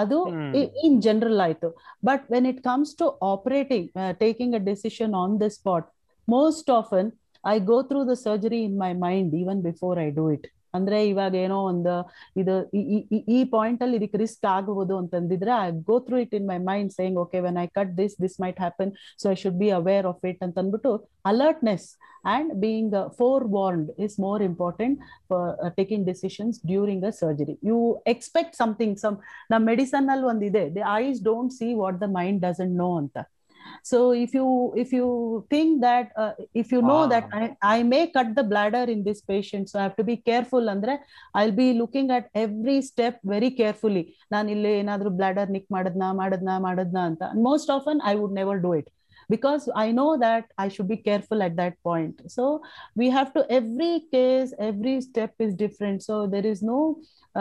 ಅದು 0.00 0.18
Hmm. 0.32 0.50
ಇನ್ 0.86 0.98
general 1.04 1.40
ಆಯ್ತು 1.44 1.68
but 2.08 2.24
when 2.32 2.44
it 2.50 2.58
comes 2.66 2.92
to 3.00 3.06
operating 3.30 3.86
taking 4.20 4.52
a 4.58 4.60
decision 4.68 5.14
on 5.20 5.32
the 5.40 5.46
spot 5.56 5.86
most 6.28 6.68
often 6.76 7.08
I 7.45 7.57
go 7.67 7.77
through 7.87 8.01
the 8.07 8.15
surgery 8.21 8.59
in 8.63 8.77
my 8.79 8.91
mind 9.03 9.33
even 9.35 9.61
before 9.63 9.99
I 10.01 10.09
do 10.15 10.25
it 10.35 10.47
ಅಂದ್ರೆ 10.73 10.97
ಇವಾಗ 11.09 11.33
ಏನೋ 11.41 11.57
ಒಂದು 11.65 11.93
ಇದು 12.37 12.53
ಈ- 12.77 12.87
ಈ- 12.95 13.05
ಈ- 13.11 13.25
ಈ 13.35 13.43
ಪಾಯಿಂಟ್ 13.51 13.81
ಅಲ್ಲಿ 13.83 13.97
ಇದಕ್ಕೆ 13.99 14.17
ರಿಸ್ಕ್ 14.17 14.45
ಆಗಬಹುದು 14.53 14.95
ಅಂತಂದಿದ್ರೆ 15.01 15.51
I 15.59 15.69
go 15.87 15.97
through 16.05 16.17
it 16.23 16.33
in 16.39 16.47
my 16.49 16.57
mind 16.67 16.91
saying 16.93 17.19
okay 17.21 17.39
when 17.45 17.57
I 17.57 17.67
cut 17.77 17.93
this 17.97 18.15
this 18.21 18.35
might 18.41 18.59
happen 18.59 18.91
so 19.21 19.29
I 19.29 19.35
should 19.35 19.57
be 19.57 19.69
aware 19.77 20.07
of 20.07 20.25
it 20.25 20.41
ಅಂತ 20.43 20.57
ಅಂದ್ಬಿಟ್ಟು 20.57 20.91
alertness 21.25 21.87
and 22.27 22.51
being 22.61 22.95
forewarned 23.51 23.89
is 23.99 24.15
more 24.19 24.43
important 24.43 24.97
for 25.29 25.49
taking 25.77 26.05
decisions 26.07 26.59
during 26.67 27.05
a 27.05 27.13
surgery 27.19 27.55
you 27.63 27.77
expect 28.07 28.55
something 28.55 28.97
some 28.99 29.17
ನಮ್ಮ 29.51 29.61
medicine 29.67 30.09
ಅಲ್ಲಿ 30.09 30.25
ಒಂದಿದೆ 30.25 30.63
the 30.71 30.83
eyes 30.99 31.21
don't 31.23 31.53
see 31.53 31.69
what 31.75 31.99
the 32.01 32.09
mind 32.11 32.41
doesn't 32.41 32.75
know 32.77 32.89
ಅಂತ. 32.97 33.17
so 33.90 33.98
if 34.24 34.34
you 34.38 34.46
if 34.82 34.92
you 34.98 35.06
think 35.54 35.74
that 35.86 36.10
if 36.62 36.70
you 36.74 36.80
know 36.92 36.98
that 37.14 37.28
I 37.70 37.78
may 37.92 38.00
cut 38.16 38.32
the 38.38 38.44
bladder 38.52 38.90
in 38.94 39.02
this 39.08 39.22
patient 39.32 39.68
so 39.72 39.78
have 39.78 39.94
to 39.98 40.04
be 40.10 40.16
careful 40.30 40.68
ಅಂದ್ರೆ 40.74 40.94
I 41.42 41.46
be 41.58 41.66
looking 41.82 42.12
at 42.18 42.28
every 42.44 42.78
step 42.90 43.18
very 43.34 43.50
carefully 43.60 44.04
ನಾನು 44.32 44.48
ಇಲ್ಲಿ 44.56 44.72
ಏನಾದ್ರೂ 44.82 45.12
bladder 45.20 45.52
Nick 45.56 45.68
ಮಾಡದ್ನಾ 45.76 46.10
ಮಾಡದ್ನಾ 46.22 46.56
ಮಾಡದ್ನಾ 46.68 47.04
ಅಂತ 47.10 47.22
most 47.48 47.72
often 47.78 48.00
I 48.12 48.14
would 48.22 48.36
never 48.40 48.60
do 48.66 48.72
it 48.80 48.90
because 49.30 49.64
i 49.76 49.90
know 49.92 50.16
that 50.18 50.44
i 50.58 50.68
should 50.68 50.88
be 50.88 50.96
careful 50.98 51.42
at 51.42 51.54
that 51.56 51.74
point 51.82 52.20
so 52.28 52.44
we 52.96 53.08
have 53.08 53.32
to 53.32 53.42
every 53.50 53.94
case 54.12 54.52
every 54.60 55.00
step 55.00 55.32
is 55.38 55.54
different 55.54 56.02
so 56.02 56.26
there 56.26 56.44
is 56.44 56.60
no 56.62 56.80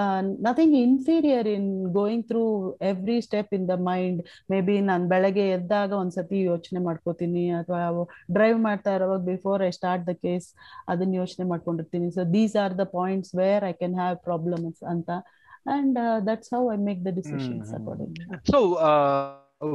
uh, 0.00 0.20
nothing 0.46 0.72
inferior 0.86 1.42
in 1.56 1.64
going 1.98 2.22
through 2.28 2.52
every 2.90 3.18
step 3.26 3.48
in 3.58 3.62
the 3.70 3.78
mind. 3.90 4.18
Maybe 4.52 4.74
ನಾನು 4.88 5.04
ಬೆಳಗ್ಗೆ 5.12 5.44
ಎದ್ದಾಗ 5.56 5.90
ಒಂದ್ಸತಿ 6.02 6.38
ಯೋಚನೆ 6.50 6.80
ಮಾಡ್ಕೋತೀನಿ 6.86 7.44
ಅಥವಾ 7.60 7.80
drive 8.36 8.58
ಮಾಡ್ತಾ 8.66 8.92
ಇರೋವಾಗ 8.98 9.22
before 9.32 9.62
I 9.68 9.70
start 9.78 10.04
the 10.10 10.14
case 10.24 10.48
ಅದನ್ನ 10.92 11.14
ಯೋಚನೆ 11.22 11.46
ಮಾಡ್ಕೊಂಡಿರ್ತೀನಿ. 11.52 12.08
So 12.16 12.24
these 12.36 12.56
are 12.64 12.74
the 12.82 12.86
points 12.98 13.32
where 13.40 13.64
I 13.70 13.72
can 13.80 13.96
have 14.02 14.18
problems 14.28 14.82
ಅಂತ. 14.94 15.10
And 15.76 15.98
that's 16.28 16.52
how 16.56 16.62
I 16.76 16.78
make 16.88 17.00
the 17.08 17.12
decisions. 17.20 17.70
According 17.78 18.18
so 18.52 18.60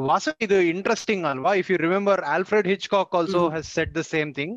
was 0.10 0.28
ಇದು 0.46 0.58
ಇಂಟ್ರೆಸ್ಟಿಂಗ್ 0.74 1.24
ಅಲ್ವಾ? 1.30 1.52
If 1.62 1.70
you 1.72 1.78
remember 1.88 2.22
Alfred 2.36 2.68
Hitchcock 2.74 3.14
also. 3.20 3.42
Has 3.56 3.70
set 3.78 3.94
the 4.00 4.02
same 4.14 4.32
thing 4.40 4.56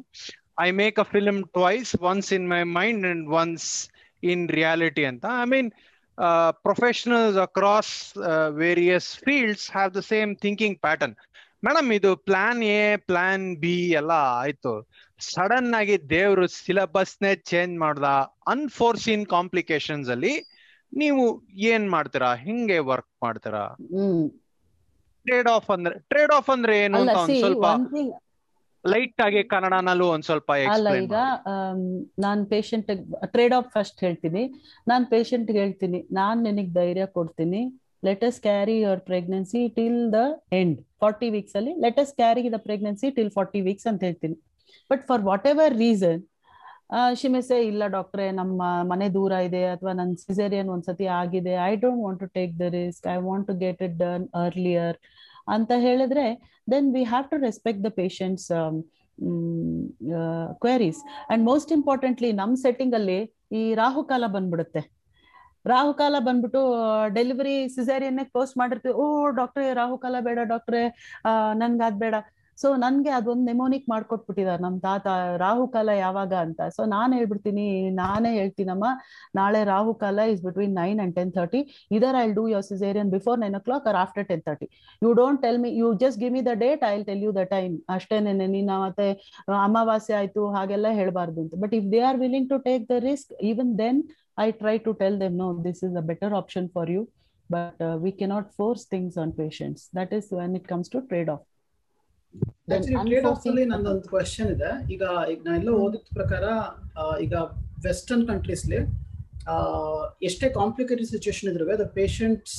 I 0.67 0.69
make 0.83 0.97
a 1.05 1.07
film 1.15 1.39
twice 1.59 1.93
once 2.13 2.29
in 2.39 2.47
my 2.55 2.63
mind 2.79 3.07
and 3.13 3.27
once 3.43 3.69
in 4.23 4.45
i 4.63 5.05
ಅಂತ 5.13 5.25
I 5.43 5.47
mean 5.47 5.71
across 6.19 7.01
across 7.47 7.95
various 8.63 9.09
fields 9.25 9.67
have 9.77 9.93
the 9.93 10.05
same 10.13 10.33
thinking 10.45 10.75
pattern. 10.87 11.15
Madam 11.67 11.89
ಇದು 11.93 12.11
plan 12.29 12.61
A 12.65 12.81
plan 13.09 13.45
B 13.57 13.77
ಎಲ್ಲ 14.01 14.13
ಆಯ್ತು. 14.43 14.73
Sudden 15.21 15.75
ಆಗಿ 15.81 15.97
ದೇವ್ರು 16.11 16.45
syllabus 16.57 17.17
ನೇ 17.23 17.33
change 17.51 17.75
ಮಾಡ್ದ 17.79 18.09
unforeseen 18.47 19.25
complications 19.27 20.09
ಅಲ್ಲಿ 20.11 20.35
ನೀವು 20.93 21.23
ಏನ್ 21.73 21.87
ಮಾಡ್ತೀರಾ? 21.91 22.31
ಹಿಂಗೆ 22.47 22.79
ವರ್ಕ್ 22.91 23.13
ಮಾಡ್ತೀರಾ? 23.23 23.65
ಟ್ರೇಡ್ 25.27 25.49
ಆಫ್ 25.49 25.71
ಅಂದ್ರೆ 25.71 25.95
ಟ್ರೇಡ್ 26.11 26.33
ಆಫ್ 26.39 26.51
ಅಂದ್ರೆ 26.51 26.75
ಏನು 26.85 26.99
ಅಂತ 27.03 27.17
ಒಂದ್ 27.25 27.39
ಸ್ವಲ್ಪ 27.45 27.67
ಲೈಟ್ 28.85 29.21
ಆಗಿ 29.27 29.41
ಕನ್ನಡನಲ್ಲೂ 29.53 30.07
ಒಂದ್ 30.15 30.27
ಸ್ವಲ್ಪ 30.29 30.51
ಅಲ್ಲ 30.75 30.95
ಈಗ 31.03 31.19
ನಾನ್ 32.25 32.41
ಪೇಷಂಟ್ 32.53 32.91
ಟ್ರೇಡ್ 33.35 33.55
ಆಫ್ 33.59 33.69
ಫಸ್ಟ್ 33.77 34.01
ಹೇಳ್ತೀನಿ. 34.07 34.43
ನಾನ್ 34.91 35.05
ಪೇಷಂಟ್ 35.13 35.51
ಹೇಳ್ತೀನಿ 35.59 36.01
ನಾನ್ 36.21 36.41
ನಿನಗ್ 36.49 36.73
ಧೈರ್ಯ 36.81 37.07
ಕೊಡ್ತೀನಿ. 37.19 37.63
Let's 38.09 38.41
carry 38.49 38.77
your 38.85 39.03
pregnancy 39.11 39.61
till 39.79 40.01
the 40.17 40.21
end 40.61 40.79
forty 41.03 41.29
weeks 41.37 41.57
ಅಲ್ಲಿ 41.61 41.73
let's 41.87 42.13
carry 42.21 42.43
the 42.57 42.61
pregnancy 42.69 43.09
till 43.19 43.33
forty 43.39 43.61
weeks 43.69 43.89
ಅಂತ 43.93 44.03
ಹೇಳ್ತೀನಿ. 44.09 44.37
But 44.91 45.03
for 45.11 45.25
what 45.31 45.49
ever 45.53 45.75
reason 45.85 46.21
ಶಿಮೆಸೆ 47.21 47.59
ಇಲ್ಲ 47.69 47.83
ಡಾಕ್ಟ್ರೆ 47.95 48.25
ನಮ್ಮ 48.39 48.63
ಮನೆ 48.91 49.07
ದೂರ 49.15 49.33
ಇದೆ 49.49 49.63
ಅಥವಾ 49.75 49.93
ನನ್ 50.01 50.11
ಸಿಸೇರಿಯನ್ 50.25 50.71
ಒಂದ್ಸತಿ 50.75 51.07
ಆಗಿದೆ 51.21 51.55
I 51.69 51.73
don't 51.85 52.01
want 52.07 52.21
to 52.25 52.29
take 52.39 52.53
the 52.63 52.67
risk 52.75 53.07
I 53.15 53.17
want 53.29 53.47
to 53.51 53.55
get 53.63 53.81
it 53.87 53.97
done 54.03 54.25
earlier 54.43 54.97
ಅಂತ 55.49 55.73
ಹೇಳಿದ್ರೆ 55.87 56.25
then 56.73 56.89
we 56.95 57.03
have 57.13 57.27
to 57.31 57.37
respect 57.47 57.85
the 57.85 57.91
patients 58.01 58.49
queries 60.63 61.01
and 61.31 61.43
most 61.51 61.73
importantly 61.73 62.31
ನಮ್ಮ 62.33 62.55
ಸೆಟ್ಟಿಂಗ್ 62.65 62.95
ಅಲ್ಲಿ 62.95 63.19
ಈ 63.53 63.63
ರಾಹುಕಾಲ 63.75 64.25
ಬಂದ್ಬಿಡುತ್ತೆ. 64.37 64.83
ರಾಹುಕಾಲ 65.65 66.17
ಬಂದ್ಬಿಟ್ಟು 66.29 66.61
ಡೆಲಿವರಿ 67.15 67.57
ಸಿಸೇರಿಯನ್ನೇ 67.75 68.25
ಪೋಸ್ಟ್ 68.37 68.57
ಮಾಡಿರ್ತೀವಿ. 68.59 68.95
ಓ 68.95 69.05
ಡಾಕ್ಟ್ರೆ 69.41 69.67
ರಾಹುಕಾಲ 69.81 70.17
ಬೇಡ 70.29 70.39
ಡಾಕ್ಟ್ರೆ 70.53 70.83
ನನ್ಗೆ 71.61 71.85
ಅದ್ 71.89 71.99
ಬೇಡ. 72.05 72.15
ಸೊ 72.59 72.69
ನನ್ಗೆ 72.83 73.11
ಅದೊಂದು 73.19 73.45
ನೆಮೋನಿಕ್ 73.51 73.87
ಮಾಡ್ಕೊಟ್ಬಿಟ್ಟಿದ್ದಾರೆ 73.93 74.63
ನಮ್ 74.65 74.77
ತಾತ 74.85 75.07
ರಾಹುಕಾಲ 75.43 75.91
ಯಾವಾಗ 76.03 76.33
ಅಂತ. 76.47 76.61
ಸೊ 76.77 76.83
ನಾನ್ 76.95 77.13
ಹೇಳ್ಬಿಡ್ತೀನಿ, 77.19 77.65
ನಾನೇ 78.01 78.31
ಹೇಳ್ತೀನಮ್ಮ. 78.39 78.87
ನಾಳೆ 79.39 79.61
rahukala 79.71 80.19
is 80.33 80.43
between 80.47 80.75
nine 80.81 80.99
and 81.05 81.15
ten 81.19 81.33
thirty 81.39 81.61
either 81.99 82.19
I 82.25 82.27
do 82.39 82.45
your 82.55 82.67
caesarean 82.71 83.11
before 83.17 83.39
nine 83.45 83.57
o'clock 83.69 83.87
or 83.93 83.99
after 84.05 84.27
ten 84.31 84.43
thirty 84.49 84.69
you 85.03 85.13
don't 85.21 85.41
tell 85.47 85.61
me 85.65 85.71
you 85.83 85.91
just 86.05 86.21
give 86.23 86.35
me 86.37 86.43
the 86.51 86.55
date 86.65 86.85
I 86.93 86.95
tell 87.11 87.23
you 87.27 87.33
the 87.41 87.45
time 87.55 87.75
ಅಷ್ಟೇನೆ 87.97 88.35
ನೀನು 88.57 88.79
ಮತ್ತೆ 88.87 89.09
ಅಮಾವಾಸ್ಯೆ 89.69 90.17
ಆಯ್ತು, 90.21 90.45
ಹಾಗೆಲ್ಲ 90.57 90.91
ಹೇಳ್ಬಾರ್ದು 91.01 91.41
ಅಂತ. 91.45 91.55
But 91.65 91.75
if 91.81 91.89
they 91.95 92.03
are 92.11 92.21
willing 92.25 92.49
to 92.55 92.59
take 92.69 92.85
the 92.93 92.99
risk 93.09 93.33
even 93.51 93.73
then 93.83 94.01
I 94.45 94.49
try 94.63 94.77
to 94.87 94.93
tell 95.01 95.19
them 95.25 95.37
no 95.45 95.49
this 95.69 95.83
is 95.89 95.97
a 96.03 96.05
better 96.13 96.35
option 96.43 96.69
for 96.77 96.91
you 96.97 97.03
but 97.51 97.83
we 98.05 98.13
cannot 98.21 98.51
force 98.61 98.85
things 98.93 99.19
on 99.25 99.33
patients 99.41 99.83
that 99.99 100.13
is 100.19 100.29
when 100.41 100.55
it 100.61 100.69
comes 100.73 100.91
to 100.95 101.01
trade 101.11 101.31
off 101.35 101.45
trade 103.07 103.27
off 103.31 103.45
ಅಲ್ಲಿ 103.51 103.65
ನಂದೊಂದು 103.73 104.07
question 104.13 104.51
ಇದೆ. 104.55 104.71
ಈಗ 104.95 105.03
ಈಗ 105.33 105.39
ನಾನು 105.47 105.57
ಎಲ್ಲ 105.61 105.73
ಓದಿದ 105.85 106.05
ಪ್ರಕಾರ 106.19 106.45
ಈಗ 107.25 107.35
ವೆಸ್ಟರ್ನ್ 107.87 108.25
ಕಂಟ್ರೀಸ್ಲಿ 108.31 108.81
ಎಷ್ಟೇ 110.29 110.49
ಕಾಂಪ್ಲಿಕೇಟೆಡ್ 110.59 111.09
ಸಿಚುವೇಶನ್ 111.13 111.49
ಇದ್ರು 111.53 111.67
ದ 111.83 111.87
ಪೇಷಂಟ್ಸ್ 112.01 112.57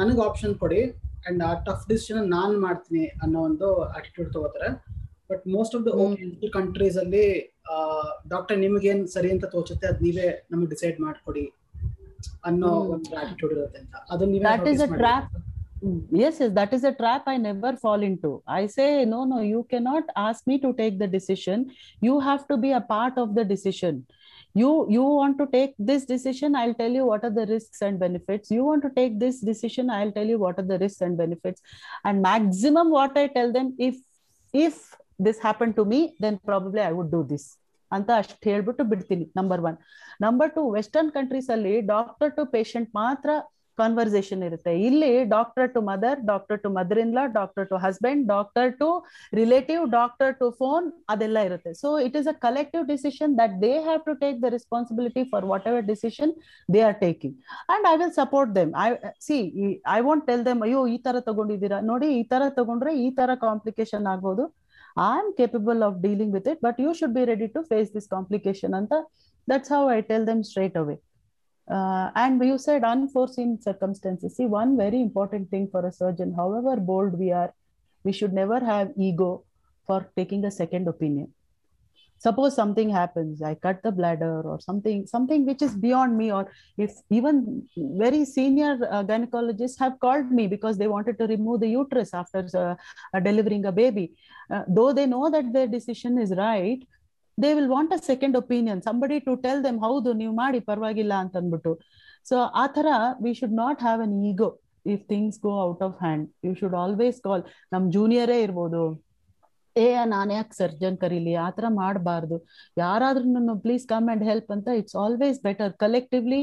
ನನಗೆ 0.00 0.20
ಆಪ್ಷನ್ 0.28 0.54
ಕೊಡಿ 0.62 0.82
ಅಂಡ್ 1.28 1.40
ಆ 1.48 1.50
ಟಫ್ 1.66 1.84
ಡಿಸಿಷನ್ 1.90 2.22
ನಾನು 2.36 2.54
ಮಾಡ್ತೀನಿ 2.66 3.04
ಅನ್ನೋ 3.24 3.40
ಒಂದು 3.48 3.68
ಆಟಿಟ್ಯೂಡ್ 3.96 4.30
ತಗೋತಾರೆ. 4.36 4.70
But 5.30 5.42
most 5.56 5.74
of 5.76 5.84
the 5.88 6.50
countries 6.58 6.96
ಅಲ್ಲಿ 7.02 7.26
ಡಾಕ್ಟರ್ 8.32 8.58
ನಿಮಗೇನ್ 8.64 9.02
ಸರಿ 9.14 9.30
ಅಂತ 9.34 9.46
ತೋಚುತ್ತೆ 9.54 9.86
ಅದ್ 9.92 10.00
ನೀವೇ 10.06 10.28
ನಮಗೆ 10.52 10.68
ಡಿಸೈಡ್ 10.74 10.98
ಮಾಡ್ಕೊಡಿ 11.06 11.44
ಅನ್ನೋ 12.48 12.70
ಒಂದು 12.94 13.16
ಆಟಿಟ್ಯೂಡ್ 13.22 13.52
ಇರುತ್ತೆ 13.56 13.78
ಅಂತ. 13.84 13.94
ಅದನ್ನ 14.12 14.30
ನೀವೇ 14.34 14.44
That 15.83 15.93
is 15.93 16.01
notice 16.01 16.11
a 16.11 16.11
ಮಾಡಿದ್ದೀರಾ? 16.11 16.19
trap. 16.19 16.19
yes 16.21 16.39
yes 16.39 16.51
that 16.57 16.73
is 16.73 16.83
a 16.83 16.93
trap 16.93 17.23
i 17.27 17.37
never 17.37 17.71
fall 17.77 18.01
into 18.03 18.43
i 18.47 18.65
say 18.67 19.05
no 19.05 19.25
no 19.25 19.39
you 19.41 19.65
cannot 19.73 20.03
ask 20.15 20.47
me 20.47 20.57
to 20.59 20.73
take 20.73 20.99
the 20.99 21.07
decision 21.07 21.71
you 22.01 22.19
have 22.19 22.47
to 22.47 22.57
be 22.57 22.71
a 22.71 22.81
part 22.81 23.17
of 23.17 23.35
the 23.35 23.45
decision 23.45 24.05
you 24.55 24.87
you 24.89 25.03
want 25.03 25.37
to 25.37 25.47
take 25.47 25.73
this 25.79 26.05
decision 26.05 26.55
i'll 26.55 26.73
tell 26.73 26.91
you 26.91 27.05
what 27.05 27.23
are 27.23 27.35
the 27.39 27.45
risks 27.45 27.81
and 27.81 27.99
benefits 27.99 28.51
you 28.51 28.63
want 28.63 28.81
to 28.81 28.89
take 28.89 29.19
this 29.19 29.39
decision 29.41 29.89
i'll 29.89 30.11
tell 30.11 30.25
you 30.27 30.39
what 30.39 30.59
are 30.59 30.69
the 30.73 30.79
risks 30.79 31.01
and 31.01 31.17
benefits 31.17 31.61
and 32.05 32.21
maximum 32.21 32.89
what 32.89 33.17
i 33.17 33.27
tell 33.27 33.51
them 33.51 33.75
if 33.77 33.97
if 34.53 34.95
this 35.19 35.39
happened 35.39 35.75
to 35.75 35.85
me 35.85 36.15
then 36.19 36.39
probably 36.45 36.81
i 36.81 36.91
would 36.91 37.11
do 37.11 37.23
this 37.23 37.57
ಅಂತ 37.91 38.09
ಅಷ್ಟು 38.21 38.49
ಹೇಳ್ಬಿಟ್ಟು 38.49 38.83
ಬಿಡ್ತೀನಿ 38.83 39.25
number 39.37 39.61
one 39.61 39.77
number 40.25 40.51
two 40.57 40.71
western 40.71 41.11
countries 41.11 41.49
ಅಲ್ಲಿ 41.55 41.81
doctor 41.81 42.31
to 42.37 42.45
patient 42.45 42.89
ಮಾತ್ರ 42.95 43.29
conversation 43.80 44.42
ಇರುತ್ತೆ. 44.48 44.72
ಇಲ್ಲಿ 44.88 45.10
doctor 45.34 45.68
to 45.74 45.80
mother 45.90 46.18
doctor 46.30 46.60
to 46.64 46.70
mother 46.78 47.00
in 47.04 47.12
law 47.18 47.24
doctor 47.38 47.66
to 47.70 47.78
husband 47.84 48.24
doctor 48.34 48.70
to 48.80 48.88
relative 49.40 49.82
doctor 49.98 50.32
to 50.40 50.48
phone 50.60 50.86
ಅದೆಲ್ಲ 51.14 51.38
ಇರುತ್ತೆ. 51.48 51.72
So 51.82 51.90
it 52.06 52.16
is 52.22 52.30
a 52.34 52.36
collective 52.46 52.84
decision 52.92 53.34
that 53.42 53.54
they 53.66 53.72
have 53.88 54.02
to 54.08 54.14
take 54.24 54.38
the 54.44 54.50
responsibility 54.56 55.24
for 55.32 55.46
whatever 55.72 55.86
decision 55.92 56.34
they 56.76 56.82
are 56.88 56.98
taking 57.06 57.36
and 57.74 57.86
I 57.92 57.94
will 58.02 58.14
support 58.20 58.52
them 58.58 58.72
I 58.86 58.88
see 59.28 59.38
I 59.96 60.00
want 60.08 60.26
tell 60.30 60.44
them 60.50 60.62
ಅಯ್ಯೋ, 60.68 60.82
ಈ 60.94 60.98
ತರ 61.06 61.16
ತಗೊಂಡಿದ್ದೀರಾ? 61.30 61.80
ನೋಡಿ, 61.90 62.08
ಈ 62.20 62.22
ತರ 62.32 62.42
ತಗೊಂಡ್ರೆ 62.58 62.92
ಈ 63.04 63.08
ತರ 63.18 63.30
ಕಾಂಪ್ಲಿಕೇಶನ್ 63.46 64.06
ಆಗ್ಬೋದು. 64.12 64.44
I 65.06 65.10
am 65.20 65.30
capable 65.38 65.80
of 65.86 65.96
dealing 66.06 66.32
with 66.36 66.48
it 66.52 66.60
but 66.66 66.78
you 66.84 66.90
should 66.98 67.14
be 67.16 67.22
ready 67.32 67.48
to 67.54 67.60
face 67.70 67.88
this 67.96 68.08
complication 68.14 68.74
ಅಂತ. 68.80 68.92
That's 69.48 69.72
how 69.74 69.82
I 69.96 69.98
tell 70.10 70.26
them 70.30 70.42
straight 70.50 70.76
away 70.82 70.96
uh, 71.70 72.10
and 72.14 72.44
you 72.44 72.58
said 72.58 72.84
unforeseen 72.84 73.60
circumstances. 73.60 74.36
See 74.36 74.46
one 74.46 74.76
very 74.76 75.00
important 75.00 75.50
thing 75.50 75.68
for 75.70 75.86
a 75.86 75.92
surgeon 75.92 76.34
however 76.34 76.76
bold 76.76 77.18
we 77.18 77.32
are 77.32 77.54
we 78.04 78.12
should 78.12 78.34
never 78.34 78.60
have 78.60 78.92
ego 78.98 79.44
for 79.86 80.10
taking 80.16 80.44
a 80.44 80.50
second 80.50 80.88
opinion. 80.88 81.32
Suppose 82.18 82.54
something 82.54 82.88
happens 82.88 83.42
i 83.42 83.54
cut 83.54 83.82
the 83.82 83.92
bladder 83.92 84.40
or 84.42 84.58
something 84.60 85.06
something 85.06 85.44
which 85.44 85.62
is 85.62 85.74
beyond 85.74 86.16
me 86.16 86.32
or 86.32 86.50
if 86.78 86.92
even 87.10 87.68
very 87.76 88.24
senior 88.24 88.78
uh, 88.90 89.02
gynecologists 89.02 89.78
have 89.78 89.98
called 90.00 90.30
me 90.30 90.46
because 90.46 90.78
they 90.78 90.86
wanted 90.86 91.18
to 91.18 91.26
remove 91.26 91.60
the 91.60 91.68
uterus 91.68 92.14
after 92.14 92.46
uh, 92.56 93.20
delivering 93.20 93.66
a 93.66 93.72
baby. 93.72 94.12
Uh, 94.50 94.62
though 94.68 94.92
they 94.92 95.06
know 95.06 95.28
that 95.30 95.52
their 95.52 95.66
decision 95.66 96.18
is 96.18 96.32
right 96.36 96.86
they 97.38 97.48
will 97.56 97.70
want 97.76 97.92
a 97.96 98.00
second 98.10 98.36
opinion 98.42 98.80
somebody 98.88 99.16
to 99.28 99.32
tell 99.44 99.62
them 99.66 99.78
ಹೌದು, 99.86 100.10
ನೀವು 100.20 100.32
ಮಾಡಿ, 100.42 100.58
ಪರವಾಗಿಲ್ಲ 100.70 101.14
ಅಂತ 101.22 101.34
ಅಂದ್ಬಿಟ್ಟು 101.40 101.72
so 102.30 102.36
ಆ 102.62 102.64
ತರ 102.76 102.88
we 103.24 103.32
should 103.40 103.56
not 103.64 103.80
have 103.86 104.02
an 104.06 104.14
ego 104.30 104.50
if 104.94 105.02
things 105.12 105.38
go 105.46 105.52
out 105.68 105.82
of 105.88 105.96
hand 106.04 106.26
you 106.46 106.52
should 106.60 106.76
always 106.84 107.18
call 107.26 107.42
ನಮ್ 107.74 107.84
ಜೂನಿಯರೇ 107.96 108.38
ಇರ್ಬೋದು. 108.46 108.82
ಏ, 109.76 109.86
ನಾನು 110.14 110.30
ಯಾಕೆ 110.38 110.54
ಸರ್ಜನ್ 110.62 110.96
ಕರೀಲಿ? 111.04 111.32
ಆ 111.44 111.48
ಥರ 111.56 111.66
ಮಾಡಬಾರ್ದು. 111.82 112.36
ಯಾರಾದ್ರೂ 112.84 113.54
ಪ್ಲೀಸ್ 113.64 113.86
ಕಮ್ 113.94 114.08
ಅಂಡ್ 114.14 114.24
ಹೆಲ್ಪ್ 114.30 114.52
ಅಂತ 114.56 114.68
it's 114.82 114.98
always 115.06 115.40
better 115.48 115.74
collectively 115.84 116.42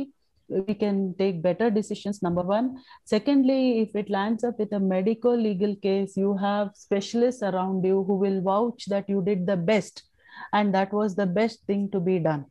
we 0.50 0.74
can 0.74 0.98
take 1.20 1.36
better 1.46 1.68
decisions, 1.78 2.18
number 2.26 2.44
one. 2.56 2.66
Secondly, 3.12 3.60
if 3.84 3.92
it 4.02 4.08
lands 4.16 4.42
up 4.48 4.58
with 4.62 4.74
a 4.74 4.82
medical 4.94 5.36
legal 5.48 5.74
case, 5.86 6.18
you 6.22 6.32
have 6.38 6.66
specialists 6.76 7.44
around 7.50 7.86
you 7.90 8.00
who 8.08 8.16
will 8.24 8.40
vouch 8.50 8.82
that 8.94 9.06
you 9.14 9.20
did 9.30 9.42
the 9.52 9.56
best. 9.70 9.96
And 10.54 10.74
that 10.74 10.92
was 10.92 11.16
the 11.16 11.30
best 11.40 11.66
thing 11.66 11.90
to 11.90 12.00
be 12.00 12.18
done 12.20 12.44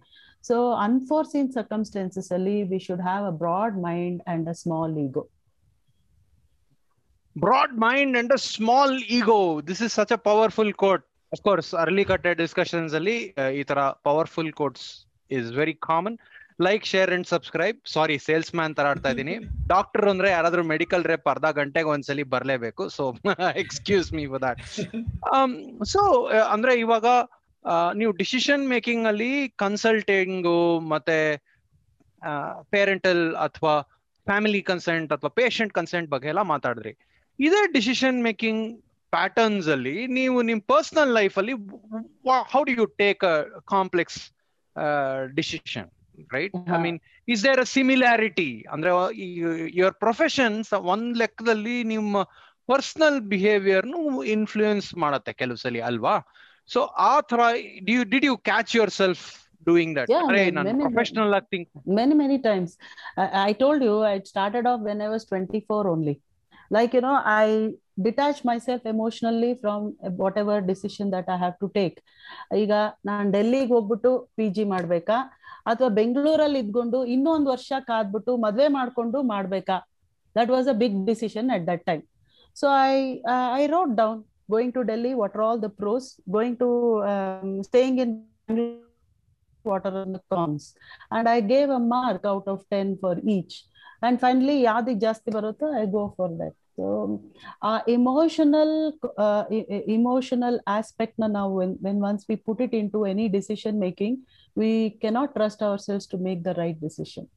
so 0.44 0.56
unforeseen 0.86 1.50
circumstances 1.52 2.32
ali 2.32 2.56
we 2.64 2.78
should 2.78 3.02
have 3.02 3.24
a 3.24 3.34
broad 3.42 3.76
mind 3.78 4.22
and 4.26 4.48
a 4.48 4.54
small 4.54 4.98
ego 4.98 5.22
broad 7.36 7.72
mind 7.86 8.16
and 8.16 8.30
a 8.32 8.40
small 8.46 8.90
ego 9.18 9.60
this 9.60 9.80
is 9.80 9.92
such 9.92 10.10
a 10.10 10.20
powerful 10.30 10.72
quote 10.72 11.04
of 11.32 11.42
course 11.42 11.68
early 11.84 12.04
cut 12.04 12.26
discussions 12.36 12.92
ali 13.00 13.18
uh, 13.38 13.50
ಈ 13.60 13.64
ತರ 13.70 13.80
powerful 14.08 14.52
quotes 14.60 14.88
common 15.88 16.14
like 16.66 16.84
share 16.92 17.10
and 17.14 17.26
subscribe 17.26 17.76
sorry 17.92 18.16
salesman 18.58 18.74
ತರ 18.78 18.86
ಆಡ್ತಾ 18.92 19.10
ಇದ್ದೀನಿ 19.14 19.34
doctor 19.72 20.06
ಅಂದ್ರೆ 20.12 20.28
ಯಾರಾದ್ರೂ 20.30 20.62
medical 20.72 21.04
rape 21.10 21.28
ಅರ್ಧ 21.32 21.48
ಗಂಟೆಗೆ 21.58 21.88
ಒಂದ್ಸಲಿ 21.94 22.24
ಬರಲೇಬೇಕು 22.34 22.84
so 22.96 23.04
excuse 23.62 24.08
me 24.18 24.24
for 24.32 24.42
that 24.46 24.60
so 25.94 26.02
ಅಂದ್ರೆ 26.54 26.74
ಇವಾಗ 26.84 27.06
ನೀವು 27.94 28.12
ಡಿಸಿಷನ್ 28.16 28.62
ಮೇಕಿಂಗ್ 28.68 29.06
ಅಲ್ಲಿ 29.06 29.32
ಕನ್ಸಲ್ಟಿಂಗ್ 29.56 30.48
ಮತ್ತೆ 30.88 31.18
ಪೇರೆಂಟಲ್ 32.70 33.22
ಅಥವಾ 33.38 33.74
ಫ್ಯಾಮಿಲಿ 34.26 34.62
ಕನ್ಸೆಂಟ್ 34.62 35.10
ಅಥವಾ 35.12 35.30
ಪೇಷಂಟ್ 35.30 35.72
ಕನ್ಸೆಂಟ್ 35.72 36.08
ಬಗ್ಗೆ 36.10 36.28
ಎಲ್ಲ 36.28 36.42
ಮಾತಾಡಿದ್ರಿ. 36.44 36.92
ಇದೇ 37.38 37.60
ಡಿಸಿಷನ್ 37.72 38.18
ಮೇಕಿಂಗ್ 38.22 38.64
ಪ್ಯಾಟರ್ನ್ಸ್ 39.12 39.68
ಅಲ್ಲಿ 39.68 39.94
ನೀವು 40.08 40.36
ನಿಮ್ 40.42 40.60
ಪರ್ಸನಲ್ 40.72 41.12
ಲೈಫ್ 41.14 41.36
ಅಲ್ಲಿ 41.38 41.54
how 42.52 42.60
do 42.64 42.72
you 42.72 42.86
take 42.98 43.24
a 43.24 43.36
complex 43.68 44.20
decision 45.34 45.88
right 46.32 46.54
I. 46.70 46.78
Mean 46.78 46.98
is 47.28 47.42
there 47.44 47.60
a 47.60 47.68
similarity 47.76 48.50
ಅಂದ್ರೆ 48.72 48.90
ಯುವರ್ 49.78 49.96
ಪ್ರೊಫೆಷನ್ಸ್ 50.04 50.70
ಒಂದ್ 50.92 51.18
ಲೆಕ್ಕದಲ್ಲಿ 51.18 51.76
ನಿಮ್ಮ 51.84 52.22
ಪರ್ಸನಲ್ 52.68 53.20
ಬಿಹೇವಿಯರ್ನು 53.30 54.00
ಇನ್ಫ್ಲೂಯೆನ್ಸ್ 54.34 54.94
ಮಾಡತ್ತೆ 54.94 55.32
ಕೆಲವು 55.32 55.56
ಸಲ 55.56 55.80
ಅಲ್ವಾ? 55.84 56.14
ಸೊ 56.68 56.80
ಆ 57.02 57.12
ತರ 57.30 57.40
DU 57.84 58.02
did 58.12 58.26
you 58.30 58.36
catch 58.50 58.74
yourself 59.00 59.24
doing 59.66 59.90
that 59.96 60.08
Yeah, 60.10 60.22
ಅರೆ 60.28 60.42
many- 60.42 60.62
many- 60.68 60.84
professional 60.84 61.32
think 61.52 61.68
many 61.98 62.14
many 62.20 62.38
times 62.46 62.70
I, 63.16 63.26
I 63.42 63.52
told 63.54 63.80
you 63.82 63.96
i 64.10 64.16
started 64.30 64.64
off 64.70 64.80
when 64.88 64.98
i 65.00 65.10
was 65.14 65.22
24 65.26 65.80
only 65.92 66.14
like 66.70 66.92
you 66.96 67.02
know 67.06 67.16
i 67.34 67.46
detach 68.00 68.38
myself 68.50 68.82
emotionally 68.84 69.50
from 69.62 69.80
whatever 70.22 70.56
decision 70.62 71.06
that 71.10 71.26
i 71.28 71.38
have 71.44 71.56
to 71.64 71.68
take 71.78 71.96
ಈಗ 72.62 72.72
ನಾನ್ 73.08 73.28
ಡೆಲ್ಲಿಗೆ 73.36 73.70
ಹೋಗ್ಬಿಟ್ಟು 73.74 74.12
P 74.38 74.46
G 74.56 74.64
ಮಾಡ್ಬೇಕಾ 74.74 75.18
ಅಥವಾ 75.66 75.90
ಬೆಂಗಳೂರಲ್ಲಿ 76.00 76.62
ಇದ್ಕೊಂಡು 76.64 77.00
ಇನ್ನೊಂದು 77.14 77.50
ವರ್ಷ 77.54 77.72
ಕಾದ್ಬಿಟ್ಟು 77.90 78.34
ಮದ್ವೆ 78.46 78.68
ಮಾಡ್ಕೊಂಡು 78.78 79.20
ಮಾಡ್ಬೇಕಾ 79.32 79.76
that 80.36 80.52
was 80.56 80.68
a 80.68 80.78
big 80.82 80.96
decision 81.10 81.50
at 81.56 81.66
that 81.70 81.84
time 81.90 82.02
so 82.56 82.66
I 82.86 82.94
I 83.58 83.64
wrote 83.76 83.94
down 84.02 84.18
going 84.49 84.73
to 84.73 84.81
Delhi 84.91 85.13
what 85.21 85.35
are 85.37 85.45
all 85.47 85.61
the 85.61 85.69
pros 85.81 86.07
going 86.37 86.57
to 86.63 86.69
staying 87.69 87.99
in 88.05 88.15
what 89.65 89.85
are 89.85 90.05
the 90.07 90.21
cons 90.31 90.63
and 91.11 91.27
i 91.27 91.39
gave 91.43 91.69
a 91.69 91.79
mark 91.93 92.23
out 92.25 92.47
of 92.47 92.57
10 92.71 92.97
for 93.03 93.13
each 93.35 93.53
and 94.01 94.19
finally 94.23 94.55
ಯಾವ್ದಿಗೆ 94.65 95.01
ಜಾಸ್ತಿ 95.05 95.29
ಬರುತ್ತೋ 95.35 95.67
I 95.79 95.85
go 95.95 96.03
for 96.17 96.33
that 96.41 96.55
so 96.77 96.85
ah 97.69 97.71
emotional 97.95 98.73
emotional 99.95 100.57
aspect 100.75 101.17
ನ 101.23 101.27
ನಾವು 101.37 101.53
when 101.87 102.01
once 102.09 102.25
we 102.29 102.35
put 102.47 102.61
it 102.65 102.75
into 102.95 103.01
any 103.11 103.25
decision 103.37 103.77
making 103.85 104.17
we 104.55 104.69
cannot 105.05 105.33
trust 105.39 105.63
ourselves 105.87 106.07
to 106.13 106.19
make 106.27 106.41
the 106.47 106.53
right 106.61 106.79
decision 106.87 107.27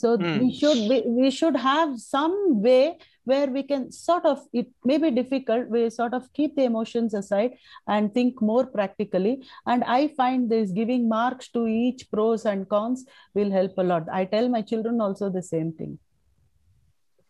So 0.00 0.08
mm. 0.16 0.34
we 0.40 0.48
should 0.58 0.80
we, 0.90 0.98
we 1.20 1.28
should 1.38 1.56
have 1.70 1.90
some 2.14 2.34
way 2.66 2.84
where 3.30 3.48
we 3.56 3.62
can 3.70 3.82
sort 3.92 4.24
of 4.24 4.38
it 4.60 4.68
may 4.90 4.98
be 5.04 5.10
difficult 5.20 5.64
we 5.68 5.80
sort 5.90 6.14
of 6.18 6.22
keep 6.38 6.50
the 6.58 6.64
emotions 6.70 7.12
aside 7.20 7.52
and 7.94 8.12
think 8.16 8.42
more 8.50 8.64
practically 8.76 9.34
and 9.72 9.80
i 9.98 10.02
find 10.20 10.40
this 10.54 10.68
giving 10.80 11.02
marks 11.16 11.48
to 11.56 11.62
each 11.84 12.02
pros 12.12 12.44
and 12.52 12.68
cons 12.74 13.00
will 13.38 13.52
help 13.58 13.74
a 13.84 13.86
lot 13.90 14.06
i 14.20 14.24
tell 14.34 14.48
my 14.56 14.62
children 14.72 15.06
also 15.06 15.28
the 15.40 15.46
same 15.54 15.72
thing 15.80 15.94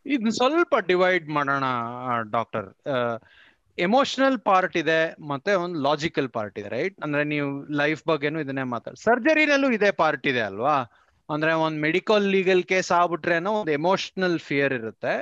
ಇದನ್ನ 0.07 0.31
ಸ್ವಲ್ಪ 0.39 0.75
divide 0.91 1.25
ಮಾಡೋಣ 1.37 1.67
doctor 2.37 2.67
emotional 3.79 4.39
part 4.47 4.77
ಇದೆ 4.83 5.01
ಮತ್ತೆ 5.31 5.53
ಒಂದು 5.65 5.79
logical 5.87 6.29
part 6.37 6.57
ಇದೆ 6.61 6.69
right 6.77 6.97
ಅಂದ್ರೆ 7.05 7.23
ನೀವು 7.33 7.49
life 7.81 8.01
ಬಗ್ಗೆನೂ 8.11 8.39
ಇದನ್ನೇ 8.45 8.65
ಮಾತಾಡ 8.75 8.97
ಸರ್ಜರಿನಲ್ಲೂ 9.07 9.69
ಇದೇ 9.79 9.91
ಪಾರ್ಟ್ 10.01 10.27
ಇದೆ 10.33 10.43
ಅಲ್ವಾ 10.51 10.77
ಅಂದ್ರೆ 11.31 11.53
ಒಂದ್ 11.53 11.81
ಮೆಡಿಕಲ್ 11.81 12.31
ಲೀಗಲ್ 12.31 12.65
ಕೇಸ್ 12.65 12.93
ಆಗ್ಬಿಟ್ರೇನೋ 12.93 13.53
ಒಂದು 13.53 13.71
ಎಮೋಷನಲ್ 13.71 14.39
ಫಿಯರ್ 14.39 14.73
ಇರುತ್ತೆ. 14.73 15.15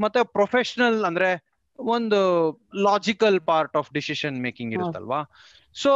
ಮತ್ತೆ 0.00 0.24
ಪ್ರೊಫೆಷನಲ್ 0.24 1.04
ಅಂದ್ರೆ 1.04 1.30
ಒಂದು 1.78 2.20
logical 2.82 3.40
part 3.40 3.76
of 3.76 3.92
decision 3.92 4.40
making 4.40 4.74
ಇರುತ್ತಲ್ವಾ? 4.74 5.20
ಸೊ 5.74 5.92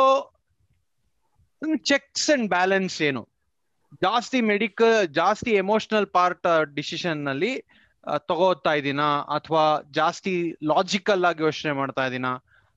ಚೆಕ್ಸ್ 1.85 2.31
ಅಂಡ್ 2.31 2.49
ಬ್ಯಾಲೆನ್ಸ್ 2.49 3.03
ಏನು? 3.03 3.29
ಜಾಸ್ತಿ 4.03 4.41
ಮೆಡಿಕಲ್ 4.41 5.09
ಜಾಸ್ತಿ 5.09 5.51
ಎಮೋಷನಲ್ 5.51 6.07
ಪಾರ್ಟ್ 6.07 6.75
ಡಿಸಿಷನ್ನಲ್ಲಿ 6.75 7.53
ತಗೋತಾ 8.29 8.73
ಇದೀನಾ? 8.73 9.09
ಅಥವಾ 9.37 9.65
ಜಾಸ್ತಿ 9.91 10.35
ಲಾಜಿಕಲ್ 10.65 11.25
ಆಗಿ 11.25 11.43
ಯೋಚನೆ 11.43 11.73
ಮಾಡ್ತಾ 11.73 12.07
ಇದೀನಾ? 12.07 12.33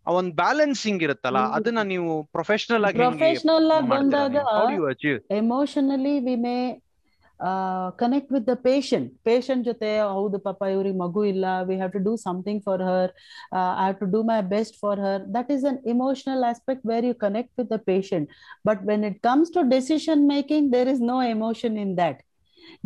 ಆ 0.08 0.12
ಒಂದ್ 0.12 0.32
ಬ್ಯಾಲೆನ್ಸಿಂಗ್ 0.36 1.02
ಇರುತ್ತಲ್ಲ 1.04 1.40
ಅದನ್ನ 1.58 1.82
ನೀವು 1.88 2.12
ಪ್ರೊಫೆಷನಲ್ 2.34 2.86
ಆಗಿ 2.86 3.00
ಪ್ರೊಫೆಷನಲ್ 3.02 3.72
ಆಗಿ 3.72 3.90
ಬಂದಾಗ 3.90 4.38
emotionally 5.42 6.16
we 6.26 6.36
may 6.46 6.56
connect 8.00 8.32
with 8.34 8.48
the 8.48 8.56
patient 8.66 9.08
patient 9.24 9.64
ಜೊತೆ 9.66 9.88
ಹೌದು 10.18 10.38
ಪಾಪ 10.40 10.62
ಇವ್ರಿಗೆ 10.74 10.98
ಮಗು 10.98 11.22
ಇಲ್ಲ 11.26 11.46
we 11.68 11.76
have 11.76 11.94
to 11.94 12.02
do 12.08 12.14
something 12.26 12.62
for 12.64 12.84
her 12.90 13.12
I 13.54 13.62
have 13.80 13.96
to 13.96 14.08
do 14.16 14.20
my 14.24 14.40
best 14.52 14.76
for 14.82 15.00
her 15.00 15.24
that 15.38 15.50
is 15.52 15.66
an 15.66 15.80
emotional 15.94 16.44
aspect 16.44 16.86
where 16.92 17.06
you 17.06 17.16
connect 17.26 17.54
with 17.60 17.72
the 17.72 17.80
patient 17.88 18.28
but 18.70 18.84
when 18.86 19.06
it 19.10 19.18
comes 19.22 19.54
to 19.54 19.64
decision 19.70 20.24
making 20.30 20.70
there 20.74 20.92
is 20.96 21.04
no 21.10 21.18
emotion 21.32 21.78
in 21.78 21.94
that 21.98 22.22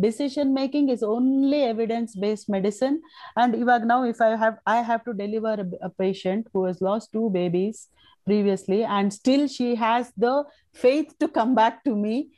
decision 0.00 0.52
making 0.54 0.88
is 0.88 1.02
only 1.02 1.62
evidence 1.62 2.14
based 2.14 2.48
medicine. 2.48 3.00
And 3.36 3.54
iವಾಗ 3.54 3.84
now 3.84 4.02
if 4.04 4.20
i 4.20 4.36
have 4.36 4.58
i 4.66 4.76
have 4.82 5.04
to 5.04 5.12
deliver 5.12 5.54
a, 5.54 5.86
a 5.86 5.90
patient 5.90 6.48
who 6.52 6.64
has 6.64 6.80
lost 6.80 7.12
two 7.12 7.30
babies 7.30 7.88
previously 8.26 8.82
and 8.84 9.12
still 9.12 9.46
she 9.46 9.74
has 9.74 10.12
the 10.16 10.44
faith 10.74 11.14
to 11.20 11.28
come 11.28 11.54
back 11.54 11.82
to 11.84 11.94
me 11.94 12.28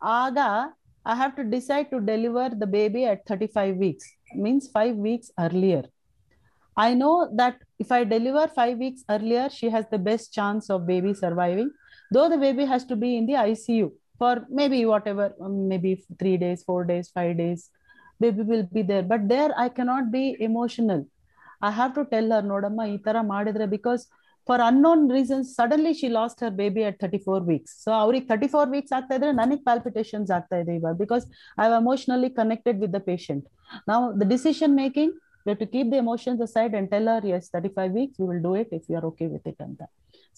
aga 0.00 0.72
i 1.04 1.14
have 1.14 1.34
to 1.36 1.44
decide 1.44 1.90
to 1.90 2.00
deliver 2.00 2.48
the 2.62 2.66
baby 2.66 3.04
at 3.04 3.26
35 3.26 3.76
weeks 3.76 4.06
means 4.34 4.68
5 4.68 4.96
weeks 4.96 5.30
earlier. 5.38 5.84
I 6.76 6.94
know 6.94 7.30
that 7.40 7.58
if 7.78 7.92
i 7.96 8.02
deliver 8.12 8.46
5 8.54 8.78
weeks 8.78 9.04
earlier 9.16 9.48
she 9.48 9.68
has 9.74 9.84
the 9.90 9.98
best 10.06 10.32
chance 10.38 10.70
of 10.70 10.86
baby 10.86 11.12
surviving 11.14 11.70
though 12.12 12.28
the 12.28 12.38
baby 12.38 12.64
has 12.64 12.84
to 12.92 12.96
be 12.96 13.16
in 13.18 13.26
the 13.26 13.36
icu 13.42 13.92
for 14.20 14.34
maybe 14.60 14.80
whatever 14.92 15.26
um, 15.44 15.68
maybe 15.72 15.92
three 16.20 16.36
days 16.44 16.62
four 16.68 16.82
days 16.90 17.08
five 17.18 17.36
days 17.42 17.70
baby 18.20 18.42
will 18.50 18.66
be 18.76 18.82
there 18.90 19.02
but 19.12 19.22
there 19.32 19.50
i 19.64 19.68
cannot 19.78 20.04
be 20.18 20.24
emotional 20.48 21.00
i 21.68 21.70
have 21.80 21.94
to 21.98 22.04
tell 22.12 22.28
her 22.36 22.42
nodamma 22.52 22.84
ee 22.92 23.00
tara 23.06 23.22
madidre 23.32 23.66
because 23.76 24.02
for 24.48 24.56
unknown 24.68 25.02
reasons 25.16 25.54
suddenly 25.58 25.92
she 26.00 26.08
lost 26.18 26.38
her 26.44 26.50
baby 26.62 26.82
at 26.88 26.96
34 27.04 27.40
weeks 27.50 27.70
so 27.84 27.90
ಅವ್ರಿಗೆ 28.02 28.26
34 28.32 28.64
weeks 28.74 28.90
ಆಗ್ತಾ 28.96 29.14
ಇದ್ರೆ 29.18 29.30
ನನಗೆ 29.40 29.62
palpitations 29.68 30.30
ಆಗ್ತಾ 30.36 30.56
ಇದೆ 30.62 30.72
ಇವಾಗ 30.80 30.96
because 31.02 31.24
i 31.60 31.66
have 31.66 31.76
emotionally 31.82 32.30
connected 32.40 32.76
with 32.82 32.92
the 32.96 33.02
patient 33.10 33.44
now 33.90 34.00
the 34.22 34.28
decision 34.34 34.70
making 34.82 35.10
we 35.44 35.50
have 35.52 35.62
to 35.64 35.70
keep 35.74 35.86
the 35.94 36.00
emotions 36.04 36.40
aside 36.46 36.74
and 36.78 36.86
tell 36.94 37.08
her 37.12 37.20
yes 37.32 37.46
35 37.54 37.98
weeks 37.98 38.14
we 38.20 38.26
will 38.30 38.42
do 38.48 38.52
it 38.62 38.68
if 38.78 38.84
you 38.90 38.96
are 39.00 39.06
okay 39.12 39.28
with 39.34 39.46
it 39.52 39.58
and 39.64 39.74
that 39.80 39.90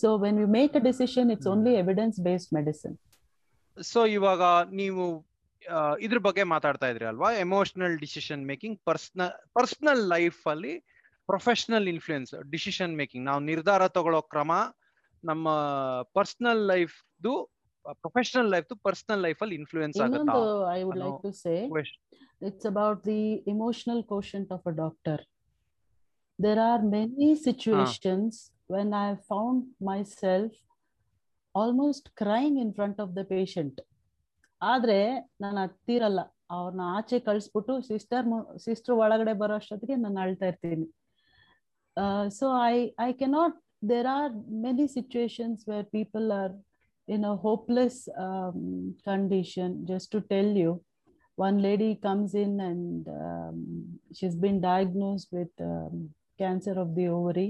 so 0.03 0.09
when 0.25 0.37
you 0.43 0.49
make 0.61 0.73
a 0.81 0.85
decision 0.91 1.25
it's 1.35 1.49
only 1.55 1.75
evidence 1.83 2.17
based 2.29 2.51
medicine 2.59 2.97
so 3.83 4.07
ಇವಾಗ 4.07 4.43
ನೀವು 4.71 5.27
ಇದ್ರ 6.01 6.19
ಬಗ್ಗೆ 6.19 6.43
ಮಾತಾಡ್ತಾ 6.43 6.89
ಇದ್ರಿ 6.89 7.05
ಅಲ್ವಾ? 7.05 7.33
Emotional 7.33 7.99
decision 7.99 8.47
making 8.47 8.81
personal 8.85 9.55
personal 9.55 10.09
life 10.09 10.47
ಅಲ್ಲಿ 10.47 10.79
professional 11.27 11.89
influence 11.89 12.35
decision 12.51 12.97
making 12.97 13.27
ನಾವು 13.27 13.41
ನಿರ್ಧಾರ 13.41 13.89
ತಗೊಳ್ಳೋ 13.89 14.23
ಕ್ರಮ 14.23 14.53
ನಮ್ಮ 15.25 15.49
ಪರ್ಸನಲ್ 16.03 16.67
ಲೈಫ್ದು 16.67 17.53
ಪ್ರೊಫೆಷನಲ್ 18.01 18.51
ಲೈಫ್ 18.51 18.67
ಪರ್ಸನಲ್ 18.83 19.21
ಲೈಫ್ 19.21 19.43
ಅಲ್ಲಿ 19.43 19.55
ಇನ್ಫ್ಲೂಯೆನ್ಸ್ 19.55 20.01
ಆಗುತ್ತಾ 20.01 20.33
about 20.33 20.77
I 20.77 20.83
would 20.83 20.99
like 20.99 21.23
to 21.23 21.33
say 21.33 21.69
doctor 21.69 21.93
there 22.43 22.79
are 22.79 23.01
many 23.01 24.03
quotient 24.03 24.51
of 24.51 24.61
a 24.67 24.73
doctor. 24.73 25.19
There 26.39 26.61
are 26.61 26.83
many 26.83 27.35
situations 27.35 28.53
when 28.67 28.93
i 28.95 29.17
found 29.17 29.67
myself 29.81 30.53
almost 31.61 32.09
crying 32.21 32.57
in 32.63 32.73
front 32.79 33.01
of 33.05 33.13
the 33.19 33.23
patient 33.35 33.79
ಆದ್ರೆ 34.63 34.99
ನಾನು 35.45 35.59
ಹತ್ತಿರಲ್ಲ. 35.65 36.21
ಅವ್ರನ್ನ 36.57 36.85
ಆಚೆ 36.97 37.19
ಕಳಿಸ್ಬಿಟ್ಟು 37.29 37.75
sister 37.91 38.27
sister 38.65 38.95
ಒಳಗಡೆ 39.05 39.35
ಬರೋ 39.43 39.55
ಅಷ್ಟೊತ್ತಿಗೆ 39.61 39.97
ನಾನು 40.05 40.19
ಅಳ್ತಾ 40.25 40.47
ಇರ್ತೀನಿ. 40.53 40.87
So 42.39 42.47
I 42.73 42.77
I 43.07 43.11
cannot 43.23 43.57
there 43.93 44.09
are 44.17 44.33
many 44.67 44.87
situations 44.97 45.63
where 45.71 45.87
people 45.97 46.27
are 46.41 46.55
in 47.09 47.25
a 47.33 47.35
hopeless 47.47 48.01
condition 49.11 49.75
just 49.93 50.11
to 50.17 50.21
tell 50.35 50.53
you 50.65 50.73
one 51.39 51.59
lady 51.65 51.89
comes 52.05 52.31
in 52.43 52.53
and 52.67 53.09
um, 53.09 53.57
she's 54.17 54.37
been 54.45 54.59
diagnosed 54.61 55.29
with 55.37 55.53
um, 55.61 56.09
cancer 56.41 56.75
of 56.83 56.95
the 56.99 57.07
ovary. 57.09 57.49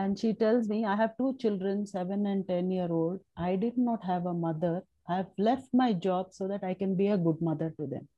And 0.00 0.18
she 0.18 0.30
tells 0.42 0.68
me 0.72 0.78
i 0.92 0.96
have 1.00 1.16
two 1.18 1.30
children 1.42 1.86
7 1.86 2.26
and 2.26 2.48
10 2.48 2.70
year 2.70 2.90
old. 2.90 3.20
I 3.36 3.56
did 3.56 3.78
not 3.78 4.04
have 4.04 4.26
a 4.26 4.34
mother. 4.34 4.82
I 5.08 5.16
have 5.16 5.30
left 5.38 5.68
my 5.72 5.92
job 5.92 6.32
so 6.32 6.48
that 6.48 6.64
i 6.64 6.74
can 6.74 6.94
be 7.00 7.08
a 7.08 7.18
good 7.18 7.40
mother 7.40 7.72
to 7.78 7.86
them. 7.86 8.08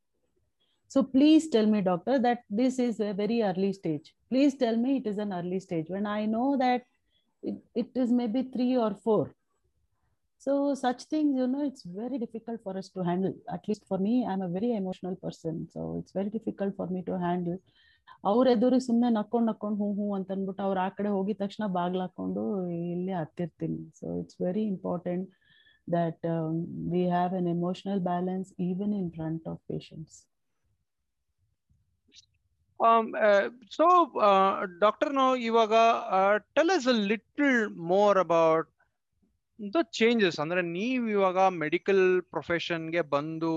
So 0.88 1.02
please 1.02 1.48
tell 1.48 1.66
me 1.66 1.80
doctor 1.82 2.18
that 2.26 2.44
this 2.48 2.78
is 2.78 3.00
a 3.00 3.12
very 3.12 3.42
early 3.42 3.72
stage. 3.72 4.14
Please 4.30 4.54
tell 4.54 4.76
me 4.76 4.98
it 4.98 5.06
is 5.06 5.18
an 5.18 5.32
early 5.32 5.60
stage 5.60 5.86
when 5.88 6.06
i 6.06 6.20
know 6.26 6.56
that 6.56 6.84
it, 7.42 7.56
it 7.74 7.90
is 7.94 8.10
maybe 8.10 8.42
3 8.42 8.76
or 8.76 8.94
4 8.94 9.30
so 10.38 10.74
such 10.74 11.04
things 11.12 11.36
you 11.40 11.46
know 11.52 11.64
it's 11.66 11.82
very 11.82 12.18
difficult 12.18 12.60
for 12.62 12.76
us 12.78 12.88
to 12.90 13.02
handle. 13.02 13.34
At 13.52 13.66
least 13.68 13.84
for 13.88 13.98
me 13.98 14.26
i'm 14.26 14.42
a 14.42 14.48
very 14.48 14.72
emotional 14.74 15.16
person. 15.16 15.68
So 15.72 15.96
it's 16.00 16.12
very 16.12 16.30
difficult 16.30 16.76
for 16.76 16.86
me 16.86 17.02
to 17.06 17.18
handle 17.18 17.58
ಅವ್ರ 18.30 18.46
ಎದುರು 18.57 18.78
ಸುಮ್ಮನೆ 18.86 19.11
ನಕ್ಕೊಂಡ್ 19.18 19.48
ನಕ್ಕೊಂಡು 19.50 19.78
ಹೂ 19.82 19.88
ಹೂ 19.98 20.07
ಅಂತ 20.18 20.30
ಅಂದ್ಬಿಟ್ಟು 20.36 20.62
ಅವ್ರು 20.68 20.80
ಆ 20.86 20.88
ಕಡೆ 20.98 21.11
ಹೋಗಿದ 21.16 21.38
ತಕ್ಷಣ 21.44 21.66
ಬಾಗ್ಲ 21.78 22.00
ಹಾಕೊಂಡು 22.07 22.44
ಇಲ್ಲಿ 22.92 23.14
ಹತ್ತಿರ್ತೀನಿ. 23.22 23.80
So 24.00 24.07
it's 24.20 24.38
very 24.46 24.64
important 24.74 25.26
that 25.88 26.26
we 26.94 27.04
have 27.16 27.34
an 27.40 27.50
emotional 27.57 28.00
balance 28.12 28.50
even 28.70 28.94
in 29.02 29.11
front 29.18 29.46
of 29.54 29.62
patients 29.72 30.16
Um, 32.80 33.14
uh, 33.18 33.48
so, 33.70 33.84
uh, 34.20 34.66
Doctor, 34.78 35.11
now, 35.11 35.34
Ivaga, 35.34 35.84
uh, 36.16 36.38
tell 36.54 36.70
us 36.70 36.86
a 36.86 36.92
little 36.92 37.70
more 37.70 38.18
about 38.18 38.66
the 39.59 39.82
changes. 39.98 40.34
ಅಂದ್ರೆ 40.38 40.62
ನೀವು 40.62 41.04
ಇವಾಗ 41.14 41.38
medical 41.62 42.22
ಪ್ರೊಫೆಷನ್ಗೆ 42.34 43.02
ಬಂದು 43.14 43.52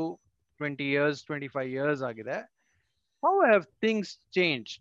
twenty 0.59 0.85
years 0.91 1.23
twenty 1.23 1.49
five 1.55 1.69
years 1.69 2.03
ಆಗಿದೆ. 2.09 2.37
How 3.23 3.33
have 3.51 3.65
things 3.85 4.07
changed 4.37 4.75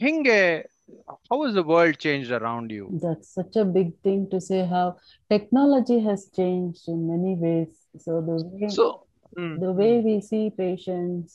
ಹಿಂಗೆ 0.00 0.40
how 1.28 1.36
has 1.42 1.54
the 1.54 1.66
world 1.72 1.96
changed 2.04 2.30
around 2.30 2.68
you 2.70 2.84
that's 3.04 3.28
such 3.38 3.54
a 3.56 3.66
big 3.78 3.88
thing 4.06 4.20
to 4.30 4.38
say 4.40 4.60
how 4.66 4.86
technology 5.30 5.98
has 6.00 6.20
changed 6.38 6.84
in 6.88 7.00
many 7.12 7.32
ways 7.44 7.72
so 8.04 8.12
the 8.28 8.36
way, 8.44 8.68
so 8.68 8.84
mm, 9.38 9.54
the 9.60 9.72
way 9.80 9.92
we 10.08 10.14
see 10.30 10.44
patients 10.64 11.30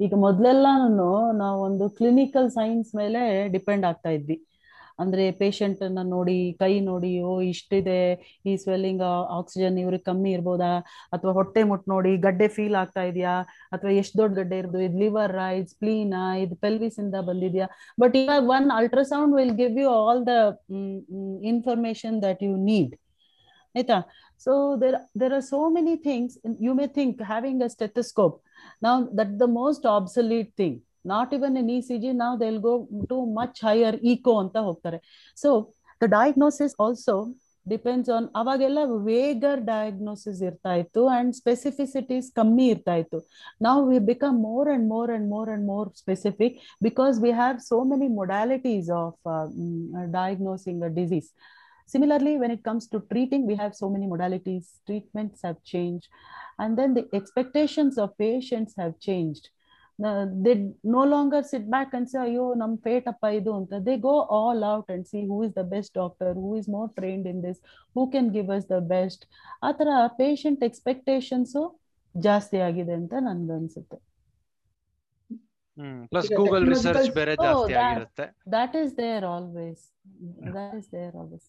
ಈಗ 0.00 0.14
ಮೊದಲೆಲ್ಲಾನು 0.24 1.06
ನಾವು 1.42 1.58
ಒಂದು 1.62 1.84
clinical 1.90 2.48
signs 2.50 2.90
ಮೇಲೆ 2.94 3.20
depend 3.48 3.84
ಆಗ್ತಾ 3.86 4.10
ಇದ್ವಿ 4.10 4.36
ಅಂದ್ರೆ 4.98 5.30
patient 5.30 5.82
ಅನ್ನ 5.82 5.98
ನೋಡಿ, 6.02 6.52
ಕೈ 6.58 6.80
ನೋಡಿ, 6.80 7.20
ಓ, 7.20 7.40
ಇಷ್ಟಿದೆ, 7.40 7.98
ಈ 8.46 8.56
ಸ್ವೆಲ್ಲಿಂಗ್ 8.56 9.02
ಆಕ್ಸಿಜನ್ 9.38 9.78
ಇವ್ರಿಗೆ 9.78 10.04
ಕಮ್ಮಿ 10.04 10.32
ಇರ್ಬೋದಾ? 10.32 10.78
ಅಥವಾ 11.12 11.32
ಹೊಟ್ಟೆ 11.32 11.62
ಮುಟ್ 11.62 11.88
ನೋಡಿ, 11.88 12.16
ಗಡ್ಡೆ 12.16 12.48
ಫೀಲ್ 12.48 12.74
ಆಗ್ತಾ 12.74 13.02
ಇದೆಯಾ? 13.02 13.34
ಅಥವಾ 13.72 13.90
ಎಷ್ಟು 13.90 14.18
ದೊಡ್ಡ 14.18 14.38
ಗಡ್ಡೆ 14.38 14.58
ಇರ್ಬೋದು 14.58 14.84
ಇದು 14.84 14.98
ಲಿವರ್ 14.98 15.34
ಇದು 15.58 15.66
ಸ್ಪ್ಲೀನಾ 15.66 16.36
ಇದು 16.36 16.56
ಪೆಲ್ವಿಸ್ 16.56 16.98
ಇಂದ 16.98 17.14
ಬಂದಿದ್ಯಾ? 17.14 17.66
ಬಟ್ 18.00 18.16
ಇವಾಗ 18.16 18.48
one 18.48 18.70
ultrasound 18.70 19.36
will 19.36 19.56
give 19.62 19.78
you 19.78 19.88
all 19.88 20.26
the 20.26 20.60
information 21.42 22.22
that 22.22 22.42
you 22.42 22.56
need 22.56 22.94
ಆಯ್ತಾ? 23.74 23.98
So 24.40 24.76
there 24.80 24.96
there 25.20 25.32
are 25.32 25.42
so 25.42 25.68
many 25.68 25.96
things 25.96 26.38
you 26.60 26.74
may 26.74 26.86
think 26.86 27.22
having 27.22 27.62
a 27.62 27.68
that 29.18 29.38
the 29.38 29.42
most 29.42 29.42
the 29.42 29.48
most 29.60 29.86
obsolete 31.05 31.05
thing 31.05 31.09
not 31.09 31.33
even 31.33 31.57
in 31.57 31.67
ecg 31.67 32.15
now 32.15 32.37
they'll 32.37 32.59
go 32.59 32.87
to 33.09 33.25
much 33.25 33.61
higher 33.61 33.99
echo 34.03 34.43
anta 34.43 34.61
hogtare 34.61 34.99
so 35.35 35.73
the 35.99 36.07
diagnosis 36.07 36.75
also 36.79 37.35
depends 37.67 38.09
on 38.09 38.29
ಅವಾಗೆಲ್ಲ 38.35 38.77
vaguer 38.87 39.61
diagnosis 39.61 40.41
ಇರ್ತಾ 40.41 40.75
ಇತ್ತು 40.75 41.07
and 41.07 41.35
ಸ್ಪೆಸಿಫಿಸಿಟೀಸ್ 41.35 42.33
ಕಮ್ಮಿ 42.33 42.67
ಇರ್ತಾ 42.67 42.95
ಇತ್ತು 42.95 43.19
ನಾವು 43.61 43.89
we 43.89 43.99
become 43.99 44.41
more 44.41 44.69
and 44.69 44.89
more 44.89 45.11
and 45.11 45.29
more 45.29 45.49
and 45.49 45.65
more 45.65 45.89
specific 45.89 46.59
because 46.81 47.21
we 47.21 47.31
have 47.31 47.59
so 47.59 47.83
many 47.83 48.07
modalities 48.07 48.89
of 48.89 49.19
diagnosing 50.11 50.83
a 50.83 50.87
disease 50.87 51.31
Similarly, 51.85 52.37
when 52.37 52.51
it 52.51 52.63
comes 52.63 52.87
to 52.87 53.03
treating, 53.11 53.45
we 53.45 53.55
have 53.55 53.75
so 53.75 53.89
many 53.89 54.07
modalities, 54.07 54.65
treatments 54.87 55.41
have 55.43 55.61
changed, 55.63 56.07
and 56.57 56.77
then 56.77 56.93
the 56.93 57.09
expectations 57.13 57.97
of 57.97 58.17
patients 58.17 58.73
have 58.77 58.97
changed. 58.99 59.49
they 60.44 60.52
no 60.92 61.02
longer 61.10 61.44
sit 61.50 61.68
back 61.70 61.92
and 61.96 62.08
say 62.10 62.18
ಅಯ್ಯೋ 62.24 62.46
ನಮ್ 62.60 62.72
fate 62.84 63.06
ಅಪ್ಪ 63.12 63.24
ಇದು 63.36 63.52
ಅಂತ. 63.58 63.72
They 63.86 63.94
go 64.02 64.14
all 64.38 64.62
out 64.70 64.90
and 64.94 65.06
see 65.10 65.20
who 65.30 65.38
is 65.44 65.54
the 65.56 65.64
best 65.70 65.94
doctor 65.98 66.34
who 66.42 66.50
is 66.58 66.68
more 66.70 66.90
trained 66.98 67.28
in 67.32 67.40
this 67.44 67.60
who 67.96 68.04
can 68.12 68.30
give 68.36 68.50
us 68.56 68.66
the 68.68 68.78
best 68.90 69.24
ಆ 69.62 69.70
ತರ 69.78 69.88
patient 70.18 70.62
expectations 70.68 71.62
ಜಾಸ್ತಿ 72.14 72.60
ಆಗಿದೆ 72.66 72.94
ಅಂತ 73.00 73.14
ನನ್ಗನ್ಸುತ್ತೆ 73.26 73.98
ಪ್ಲಸ್ 76.12 76.30
ಗೂಗಲ್ 76.38 76.64
ರಿಸರ್ಚ್ 76.70 77.10
ಬೇರೆ 77.16 77.32
Oh, 77.34 77.42
ಜಾಸ್ತಿ 77.46 77.74
ಆಗಿರುತ್ತೆ. 77.80 78.26
That 78.52 78.76
is 78.82 78.92
there 78.98 79.24
always 79.32 79.82
that 80.50 80.74
is 80.78 80.88
there 80.92 81.14
always. 81.16 81.44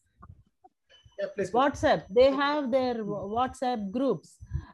Yeah, 1.18 1.28
please. 1.34 1.50
whatsapp 1.52 2.00
they 2.10 2.28
have 2.34 2.70
their 2.70 2.94
whatsapp 3.32 3.80
groups 3.90 4.28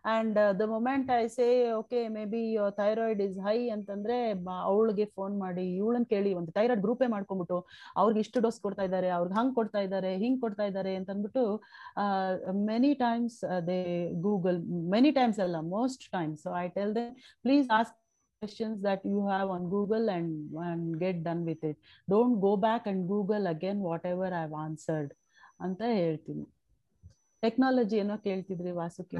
and 0.06 0.38
uh, 0.38 0.52
the 0.52 0.66
moment 0.66 1.10
i 1.10 1.26
say 1.28 1.48
okay 1.72 2.02
maybe 2.08 2.40
your 2.56 2.68
thyroid 2.70 3.20
is 3.20 3.34
high 3.46 3.64
ಅಂತಂದ್ರೆ 3.74 4.16
ಅವಳಿಗೆ 4.70 5.04
phone 5.16 5.34
ಮಾಡಿ 5.42 5.64
ಇವಳನ್ 5.80 6.06
ಕೇಳಿ 6.12 6.30
ಒಂದು 6.40 6.52
thyroid 6.58 6.82
ಗ್ರೂಪೇ 6.86 7.08
ಮಾಡ್ಕೊಂಡ್ಬಿಟ್ಟು 7.14 7.58
ಅವ್ರಿಗೆ 8.02 8.20
ಇಷ್ಟು 8.24 8.42
ಡೋಸ್ 8.46 8.60
ಕೊಡ್ತಾ 8.66 8.84
ಇದ್ದಾರೆ 8.88 9.10
ಅವ್ರಿಗೆ 9.18 9.36
ಹಂಗ್ 9.40 9.54
ಕೊಡ್ತಾ 9.58 9.82
ಇದ್ದಾರೆ 9.86 10.12
ಹಿಂಗ್ 10.24 10.40
ಕೊಡ್ತಾ 10.44 10.66
ಇದ್ದಾರೆ 10.70 10.92
ಅಂತ 11.00 11.10
ಅಂದ್ಬಿಟ್ಟು 11.14 11.44
many 12.70 12.92
times 13.04 13.38
they 13.70 13.80
Google 14.28 14.60
many 14.96 15.12
times 15.20 15.40
ಅಲ್ಲ 15.46 15.60
most 15.76 16.04
times 16.16 16.42
so 16.46 16.52
I 16.64 16.66
tell 16.78 16.94
they 17.00 17.06
please 17.46 17.68
ask 17.78 17.96
questions 18.42 18.76
that 18.82 19.00
you 19.04 19.20
have 19.26 19.48
on 19.50 19.62
google 19.72 20.04
and 20.08 20.28
and 20.64 20.82
get 21.00 21.16
done 21.24 21.40
with 21.44 21.62
it 21.64 21.76
don't 22.08 22.36
go 22.44 22.52
back 22.66 22.82
and 22.86 23.00
google 23.08 23.46
again 23.52 23.78
whatever 23.86 24.28
i've 24.40 24.54
answered 24.66 25.08
ಅಂತ 25.63 25.81
ಹೇಳ್ತೀನಿ 25.99 26.45
technology 27.43 27.95
ಏನೋ 27.97 28.15
ಕೇಳ್ತಿದ್ರಿ 28.25 28.71
Vasuki. 28.71 29.17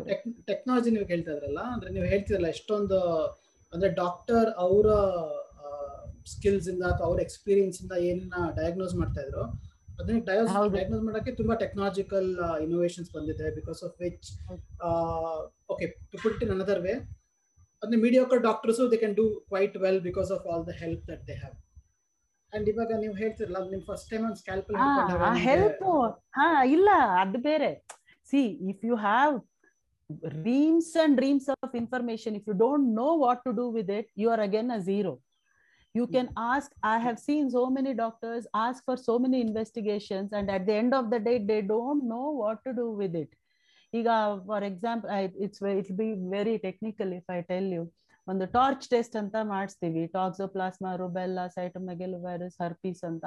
technology 0.48 0.91
ನೀವು 0.91 1.08
ಕೇಳ್ತಾ 1.08 1.32
ಇದ್ರಲ್ಲ 1.34 1.62
ಅಂದ್ರೆ 1.74 1.89
ನೀವು 1.91 2.06
ಹೇಳ್ತಿದ್ರಲ್ಲ 2.06 2.50
ಎಷ್ಟೊಂದು 2.56 3.00
ಅಂದ್ರೆ 3.74 3.89
ಡಾಕ್ಟರ್ 3.96 4.50
ಅವರ 4.58 4.88
ಸ್ಕಿಲ್ಸ್ 6.26 6.68
ಇಂದ 6.70 6.84
ಅಥವಾ 6.91 7.08
ಅವ್ರ 7.08 7.20
ಎಕ್ಸ್ಪೀರಿಯನ್ಸ್ 7.22 7.78
ಇಂದ 7.82 7.94
ಏನನ್ನ 8.10 8.36
ಡಯಾಗ್ನೋಸ್ 8.60 8.96
ಮಾಡ್ತಾ 8.96 9.22
ಇದ್ರು 9.26 9.44
ಅದನ್ನ. 10.00 10.20
ಡಯಾಗ್ನೋಸ್ 10.30 11.04
ಮಾಡಕ್ಕೆ 11.04 11.32
ತುಂಬಾ 11.36 11.56
ಟೆಕ್ನಾಲಜಿಕಲ್ 11.56 12.30
ಇನೋವೇಷನ್ಸ್ 12.66 13.12
ಬಂದಿದೆ 13.14 13.50
because 13.56 13.82
of 13.84 13.98
which 14.02 14.30
okay 15.70 15.88
to 16.12 16.18
put 16.24 16.39
in 16.44 16.52
another 16.52 16.82
way 16.82 16.94
ಅಂದ್ರೆ 17.82 17.98
mediocre 18.02 18.41
doctors 18.41 18.80
they 18.94 18.98
can 18.98 19.16
do 19.16 19.26
quite 19.50 19.76
well 19.84 20.02
because 20.02 20.32
of 20.32 20.46
all 20.48 20.64
the 20.68 20.76
help 20.82 21.04
that 21.12 21.24
they 21.28 21.36
have 21.36 21.56
and 22.53 22.66
ಇವಾಗ 22.72 22.93
ನೀವು 23.03 23.14
ಹೇಳ್ತಿರಲ್ಲ 23.22 23.59
ನಿಮ್ 23.74 23.85
ಫಸ್ಟ್ 23.91 24.09
ಟೈಮ್ 24.12 24.24
ಒಂದು 24.29 24.41
ಸ್ಕ್ಯಾಲ್ಪಲ್ 24.43 24.76
ಆ 25.29 25.33
ಹೆಲ್ಪ್ 25.49 25.85
ಹಾ 26.39 26.49
ಇಲ್ಲ 26.76 26.89
ಅದು 27.22 27.41
ಬೇರೆ 27.51 27.70
see 28.33 28.43
if 28.72 28.83
you 28.91 28.97
have 29.09 29.37
reams 30.45 30.87
and 30.97 31.18
reams 31.18 31.47
of 31.55 31.74
information 31.74 32.35
if 32.35 32.45
you 32.47 32.55
don't 32.55 32.95
know 32.95 33.14
what 33.16 33.39
to 33.47 33.53
do 33.53 33.66
with 33.68 33.91
it 33.91 34.07
you 34.16 34.29
are 34.31 34.41
again 34.41 34.70
a 34.70 34.81
zero 34.83 35.12
you 35.95 36.07
can 36.07 36.29
ask 36.47 36.68
i 36.85 36.99
have 36.99 37.18
seen 37.18 37.51
so 37.51 37.64
many 37.68 37.93
doctors 37.95 38.47
ask 38.55 38.85
for 38.85 38.97
so 38.99 39.18
many 39.18 39.41
investigations 39.41 40.33
and 40.33 40.51
at 40.51 40.64
the 40.66 40.74
end 40.74 40.95
of 40.95 41.11
the 41.11 41.20
day 41.20 41.37
they 41.43 41.61
don't 41.64 42.05
know 42.05 42.26
what 42.33 42.59
to 42.64 42.72
do 42.74 42.89
with 42.93 43.16
it 43.16 43.31
ಈಗ 43.93 44.09
for 44.49 44.64
example 44.64 45.11
it's 45.45 45.61
it 45.81 45.93
be 46.01 46.07
very 46.35 46.55
technical 46.64 47.12
if 47.18 47.29
I 47.37 47.39
tell 47.51 47.68
you 47.76 47.85
ಒಂದು 48.28 48.45
torch 48.57 48.86
test 48.93 49.15
ಅಂತ 49.21 49.36
ಮಾಡಿಸ್ತೀವಿ. 49.53 50.03
Toxoplasma, 50.17 50.91
rubella 51.03 51.45
ಸೈಟೋಮೆಗೆಲ್ 51.57 52.15
virus 52.26 52.57
herpes 52.63 53.03
ಅಂತ. 53.09 53.26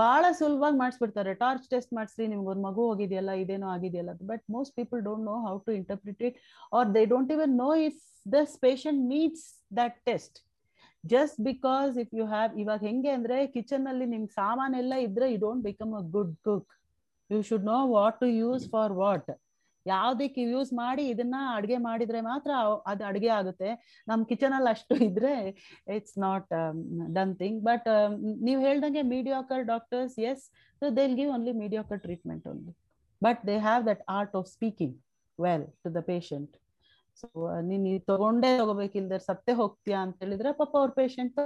ಬಹಳ 0.00 0.24
ಸುಲಭವಾಗಿ 0.40 0.76
ಮಾಡಿಸ್ಬಿಡ್ತಾರೆ. 0.82 1.32
Torch 1.44 1.64
test 1.72 1.92
ಮಾಡಿಸ್ರಿ 1.98 2.26
ನಿಮ್ಗೆ 2.32 2.50
ಒಂದು 2.52 2.64
ಮಗು 2.68 2.82
ಹೋಗಿದೆಯಲ್ಲ, 2.90 3.32
ಇದೇನೋ 3.44 3.68
ಆಗಿದೆಯಲ್ಲ 3.76 4.12
but 4.32 4.44
most 4.56 4.74
people 4.80 5.00
don't 5.08 5.24
know 5.30 5.36
how 5.46 5.54
to 5.66 5.72
interpret 5.80 6.22
it 6.28 6.36
or 6.78 6.88
they 6.96 7.02
don't 7.14 7.32
even 7.36 7.54
know 7.64 7.70
if 7.88 7.98
this 8.26 8.54
patient 8.66 9.02
needs 9.14 9.46
that 9.80 9.96
test 10.10 10.38
just 11.04 11.38
because 11.50 11.92
if 12.02 12.10
you 12.18 12.24
have 12.34 12.58
ಇವಾಗ 12.62 12.80
ಹೆಂಗೆ 12.88 13.10
ಅಂದ್ರೆ 13.18 13.36
ಕಿಚನ್ 13.54 13.86
ಅಲ್ಲಿ 13.92 14.06
ನಿಮ್ಗೆ 14.14 14.32
ಸಾಮಾನೆಲ್ಲ 14.40 14.94
ಇದ್ರೆ 15.06 15.28
you 15.32 15.38
don't 15.46 15.62
become 15.68 15.92
a 16.00 16.02
good 16.16 16.34
cook 16.48 16.72
you 17.30 17.38
should 17.50 17.66
know 17.74 17.78
what 17.96 18.18
to 18.20 18.28
use 18.42 18.64
for 18.74 18.92
what 19.02 19.30
ಯಾವ್ದಕ್ಕೆ 19.86 20.42
use 20.50 20.70
ಮಾಡಿ 20.74 21.02
ಇದನ್ನ 21.12 21.36
ಅಡ್ಗೆ 21.54 21.78
ಮಾಡಿದ್ರೆ 21.78 22.20
ಮಾತ್ರ 22.22 22.50
ಅದು 22.86 23.04
ಅಡ್ಗೆ 23.04 23.30
ಆಗುತ್ತೆ. 23.30 23.70
ನಮ್ 24.06 24.22
ಕಿಚನ್ 24.24 24.52
ಅಲ್ಲಿ 24.52 24.70
ಅಷ್ಟು 24.70 24.94
ಇದ್ರೆ 25.06 25.34
it's 25.96 26.16
not 26.18 26.48
done 27.12 27.34
thing 27.34 27.60
but 27.64 27.88
ನೀವು 28.46 28.60
ಹೇಳ್ದಂಗೆ 28.60 29.02
mediocre 29.14 29.64
doctors 29.64 30.16
S 30.30 30.44
so 30.82 30.90
they'll 30.96 31.14
give 31.16 31.30
only 31.30 31.54
mediocre 31.62 32.00
treatment 32.00 32.46
only 32.46 32.72
but 33.22 33.40
they 33.46 33.56
have 33.60 33.84
that 33.86 34.02
art 34.10 34.36
of 34.36 34.48
speaking 34.48 34.96
well 35.38 35.66
to 35.84 35.90
the 35.94 36.02
patient 36.06 36.54
so 37.16 37.28
ನೀನ್ 37.68 37.86
ತಗೊಂಡೇ 38.08 38.50
ತಗೋಬೇಕಿಲ್ದ್ರೆ 38.58 39.18
ಸತ್ತೇ 39.26 39.52
ಹೋಗ್ತೀಯಾ 39.52 39.98
ಅಂತ 40.02 40.16
ಹೇಳಿದ್ರೆ 40.22 40.52
ಪಾಪ 40.52 40.72
ಅವ್ರ 40.76 40.90
ಪೇಷಂಟ್ 41.00 41.38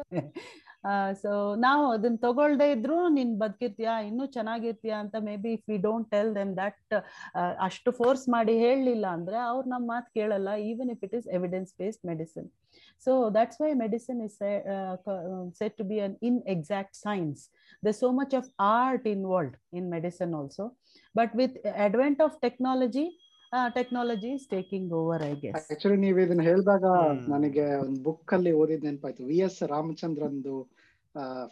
ಸೊ 1.22 1.54
ನಾವು 1.54 1.90
ಅದನ್ನ 1.90 2.16
ತಗೊಳ್ದೆ 2.16 2.72
ಇದ್ರು 2.72 3.08
ನೀನ್ 3.08 3.38
ಬದುಕಿರ್ತೀಯಾ, 3.38 4.00
ಇನ್ನೂ 4.00 4.26
ಚೆನ್ನಾಗಿರ್ತೀಯಾ 4.26 4.98
ಅಂತ 4.98 5.16
maybe 5.36 5.52
if 5.52 5.64
we 5.68 5.78
don't 5.78 6.10
tell 6.10 6.34
them 6.34 6.56
that 6.56 6.94
ಅಷ್ಟು 7.58 7.92
ಫೋರ್ಸ್ 7.92 8.28
ಮಾಡಿ 8.28 8.58
ಹೇಳಲಿಲ್ಲ 8.58 9.06
ಅಂದ್ರೆ 9.06 9.36
ಅವ್ರು 9.36 9.68
ನಮ್ಮ 9.68 9.86
ಮಾತು 9.86 10.14
ಕೇಳಲ್ಲ 10.14 10.56
even 10.56 10.90
if 10.90 11.04
it 11.04 11.14
is 11.14 11.26
evidence 11.28 11.74
based 11.78 12.06
medicine 12.06 12.48
so 13.06 13.30
that's 13.30 13.60
why 13.60 13.72
medicine 13.72 14.22
is 14.22 14.38
set 15.58 15.76
to 15.78 15.84
be 15.84 16.00
an 16.00 16.16
inexact 16.46 16.96
science 16.96 17.42
the 17.86 17.92
so 17.92 18.10
much 18.10 18.34
of 18.34 18.50
art 18.60 19.06
involved 19.06 19.56
in 19.72 19.90
medicine 19.90 20.34
also 20.34 20.66
but 21.16 21.36
with 21.36 21.66
advent 21.66 22.22
of 22.22 22.36
technology 22.40 23.06
uh, 23.52 23.68
is 24.34 24.46
taking 24.48 24.90
over 25.00 25.22
I 25.22 25.34
guess 25.34 25.54
guess. 25.54 25.68
Actually 25.72 25.98
ನೀವು 26.04 26.18
ಇದನ್ನ 26.24 26.42
ಹೇಳಿದಾಗ 26.42 26.84
ನನಗೆ 27.34 27.66
ಒಂದು 27.84 28.00
book 28.02 28.32
ಅಲ್ಲಿ 28.36 28.52
ಓದಿದ್ 28.52 28.84
ನೆನಪಾಯ್ತು. 28.88 29.24
V 29.30 29.38
S 29.46 29.58
ರಾಮಚಂದ್ರಂದು 29.74 30.56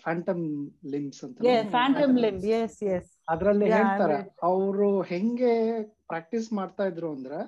Phantom 0.05 0.45
limbs 0.93 1.20
ಅಂತ 1.24 1.36
phantom 1.74 2.14
limb 2.24 2.47
S 2.61 2.78
S 2.95 3.11
ಅದರಲ್ಲಿ 3.28 3.66
ಹೇಳ್ತಾರೆ. 3.74 4.16
ಅವರು 4.43 4.88
ಹೆಂಗೆ 5.12 5.53
ಪ್ರಾಕ್ಟೀಸ್ 6.11 6.49
ಮಾಡ್ತಾ 6.53 6.86
ಇದ್ರು 6.86 7.11
ಅಂದ್ರೆ 7.16 7.40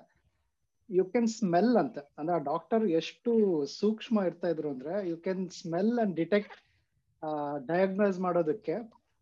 ಯು 0.89 1.05
ಕ್ಯಾನ್ 1.05 1.29
ಸ್ಮೆಲ್ 1.39 1.73
ಅಂತ. 1.83 1.99
ಅಂದ್ರೆ 2.19 2.35
ಆ 2.37 2.43
ಡಾಕ್ಟರ್ 2.51 2.85
ಎಷ್ಟು 3.01 3.33
ಸೂಕ್ಷ್ಮ 3.81 4.27
ಇರ್ತಾ 4.27 4.49
ಇದ್ರು 4.49 4.71
ಅಂದ್ರೆ 4.75 4.95
you 5.11 5.17
can 5.17 5.45
smell 5.61 5.93
and 6.05 6.15
detect 6.23 6.57
diagnose 7.73 8.19
ಮಾಡೋದಕ್ಕೆ 8.21 8.75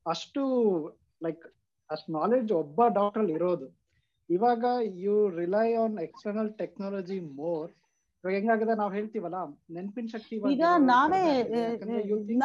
ಅಷ್ಟು 0.07 0.43
ಲೈಕ್ 1.23 1.45
ಅಷ್ಟು 1.91 2.13
ನಾಲೆಡ್ಜ್ 2.13 2.53
ಒಬ್ಬ 2.53 2.81
ಡಾಕ್ಟರ್ 3.01 3.31
ಇರೋದು. 3.37 3.67
ಇವಾಗ 4.31 4.65
you 5.05 5.15
rely 5.39 5.69
on 5.77 5.97
external 6.07 6.51
technology 6.61 7.19
more 7.39 7.71
ಇವಾಗ 8.25 8.33
ಹೆಂಗಾಗಿದೆ 8.37 8.75
ನಾವ್ 8.81 8.93
ಹೇಳ್ತೀವಲ್ಲ 8.97 9.39
ನೆನ್ಪಿನ 9.77 10.09
ಶಕ್ತಿ 10.13 10.35
ಈಗ 10.53 10.65
ನಾವೇ 10.91 11.23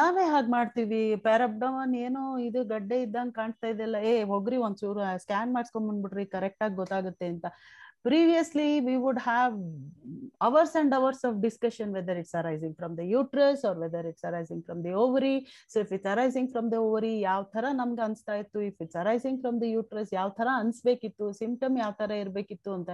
ನಾವೇ 0.00 0.24
ಹಾಗ್ 0.32 0.48
ಮಾಡ್ತೀವಿ. 0.54 1.02
ಪ್ಯಾರಬ್ಡಮನ್ 1.26 1.94
ಏನೋ 2.06 2.22
ಇದು 2.46 2.60
ಗಡ್ಡೆ 2.72 2.96
ಇದ್ದಂಗ್ 3.04 3.34
ಕಾಣ್ತಾ 3.34 3.68
ಇದೆಲ್ಲ 3.74 3.96
ಏ 4.10 4.14
ಹೋಗ್ರಿ 4.32 4.58
ಒಂಚೂರು 4.66 5.02
ಸ್ಕ್ಯಾನ್ 5.24 5.52
ಮಾಡ್ಸ್ಕೊಂಡ್ 5.56 5.88
ಬಂದ್ಬಿಡ್ರಿ 5.90 6.24
ಕರೆಕ್ಟ್ 6.34 6.64
ಆಗಿ 6.66 6.76
ಗೊತ್ತಾಗುತ್ತೆ 6.82 7.28
ಅಂತ. 7.34 7.46
Previously 8.04 8.80
we 8.80 8.96
would 8.96 9.18
have 9.18 9.54
hours 10.40 10.74
and 10.76 10.94
hours 10.94 11.20
of 11.24 11.42
discussion 11.42 11.92
whether 11.92 12.12
it's 12.12 12.34
arising 12.34 12.74
from 12.78 12.94
the 12.94 13.04
uterus 13.04 13.64
or 13.64 13.74
whether 13.74 14.00
it's 14.00 14.22
arising 14.24 14.62
from 14.66 14.82
the 14.82 14.92
ovary 14.92 15.46
so 15.66 15.80
if 15.80 15.90
it's 15.90 16.06
arising 16.06 16.46
from 16.52 16.70
the 16.70 16.78
ovary 16.86 17.14
ಯಾವ 17.28 17.42
ತರ 17.54 17.64
ನಮ್ಗೆ 17.80 18.02
ಅನ್ಸ್ತಾ 18.06 18.34
ಇತ್ತು 18.42 18.58
if 18.68 18.76
it's 18.84 18.96
arising 19.02 19.36
from 19.42 19.54
the 19.62 19.70
uterus 19.78 20.08
ಯಾವ 20.18 20.28
ತರ 20.38 20.48
ಅನ್ಸ್ಬೇಕಿತ್ತು 20.62 21.26
symptom 21.40 21.76
ಯಾವ 21.82 21.92
ತರ 22.00 22.10
ಇರ್ಬೇಕಿತ್ತು 22.22 22.70
ಅಂತ 22.78 22.90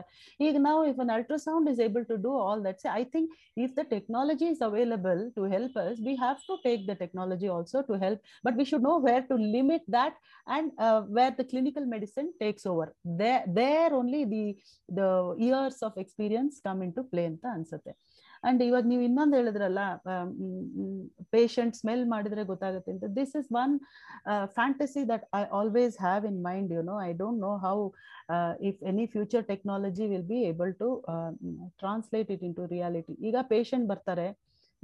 ಈಗ 0.47 0.55
ನಾವು 0.69 0.81
if 0.93 0.99
an 1.05 1.11
ultrasound 1.17 1.67
is 1.73 1.81
able 1.89 2.07
to 2.13 2.17
do 2.27 2.33
all 2.45 2.61
that 2.67 2.79
say 2.85 2.91
i 3.01 3.05
think 3.15 3.29
if 3.65 3.71
the 3.81 3.87
technology 3.95 4.49
is 4.55 4.63
available 4.71 5.23
to 5.37 5.45
help 5.57 5.77
us 5.87 5.95
we 6.09 6.15
have 6.25 6.41
to 6.49 6.57
take 6.67 6.85
the 6.91 6.97
technology 7.05 7.51
also 7.57 7.81
to 7.91 7.97
help 8.05 8.19
but 8.47 8.57
we 8.61 8.67
should 8.71 8.85
know 8.89 8.99
where 9.09 9.25
to 9.33 9.37
limit 9.57 9.85
that 9.99 10.15
and 10.57 10.67
uh, 10.87 11.01
where 11.17 11.33
the 11.41 11.47
clinical 11.53 11.87
medicine 11.95 12.31
takes 12.45 12.65
over 12.73 12.89
there 13.05 13.43
there 14.99 15.29
years 15.47 15.81
of 15.89 15.97
experience 16.03 16.57
come 16.67 16.81
into 16.99 17.03
play 17.13 17.25
ಅಂತ 17.33 17.45
ಅನ್ಸುತ್ತೆ. 17.57 17.93
And 18.49 18.61
ಇವಾಗ 18.67 18.85
ನೀವು 18.91 19.03
ಇನ್ನೊಂದು 19.09 19.35
ಹೇಳಿದ್ರಲ್ಲ 19.39 19.83
patient 21.35 21.75
smell 21.81 22.03
ಮಾಡಿದ್ರೆ 22.13 22.43
ಗೊತ್ತಾಗುತ್ತೆ 22.51 22.91
ಅಂತ. 22.95 23.07
This 23.19 23.35
is 23.41 23.49
one 23.63 23.75
fantasy 24.57 25.03
that 25.13 25.25
I 25.41 25.43
always 25.61 25.95
have 26.07 26.25
in 26.31 26.41
mind 26.49 26.73
you 26.77 26.83
know 26.91 26.97
I 27.09 27.11
don't 27.23 27.41
know 27.47 27.53
how 27.67 27.77
if 28.71 28.81
any 28.93 29.07
future 29.15 29.45
technology 29.53 30.07
will 30.13 30.29
be 30.33 30.41
able 30.51 30.75
to 30.83 30.89
translate 31.83 32.31
it 32.37 32.45
into 32.61 32.67
reality 32.77 33.17
ಈಗ 33.31 33.37
patient 33.55 33.89
ಬರ್ತಾರೆ 33.93 34.29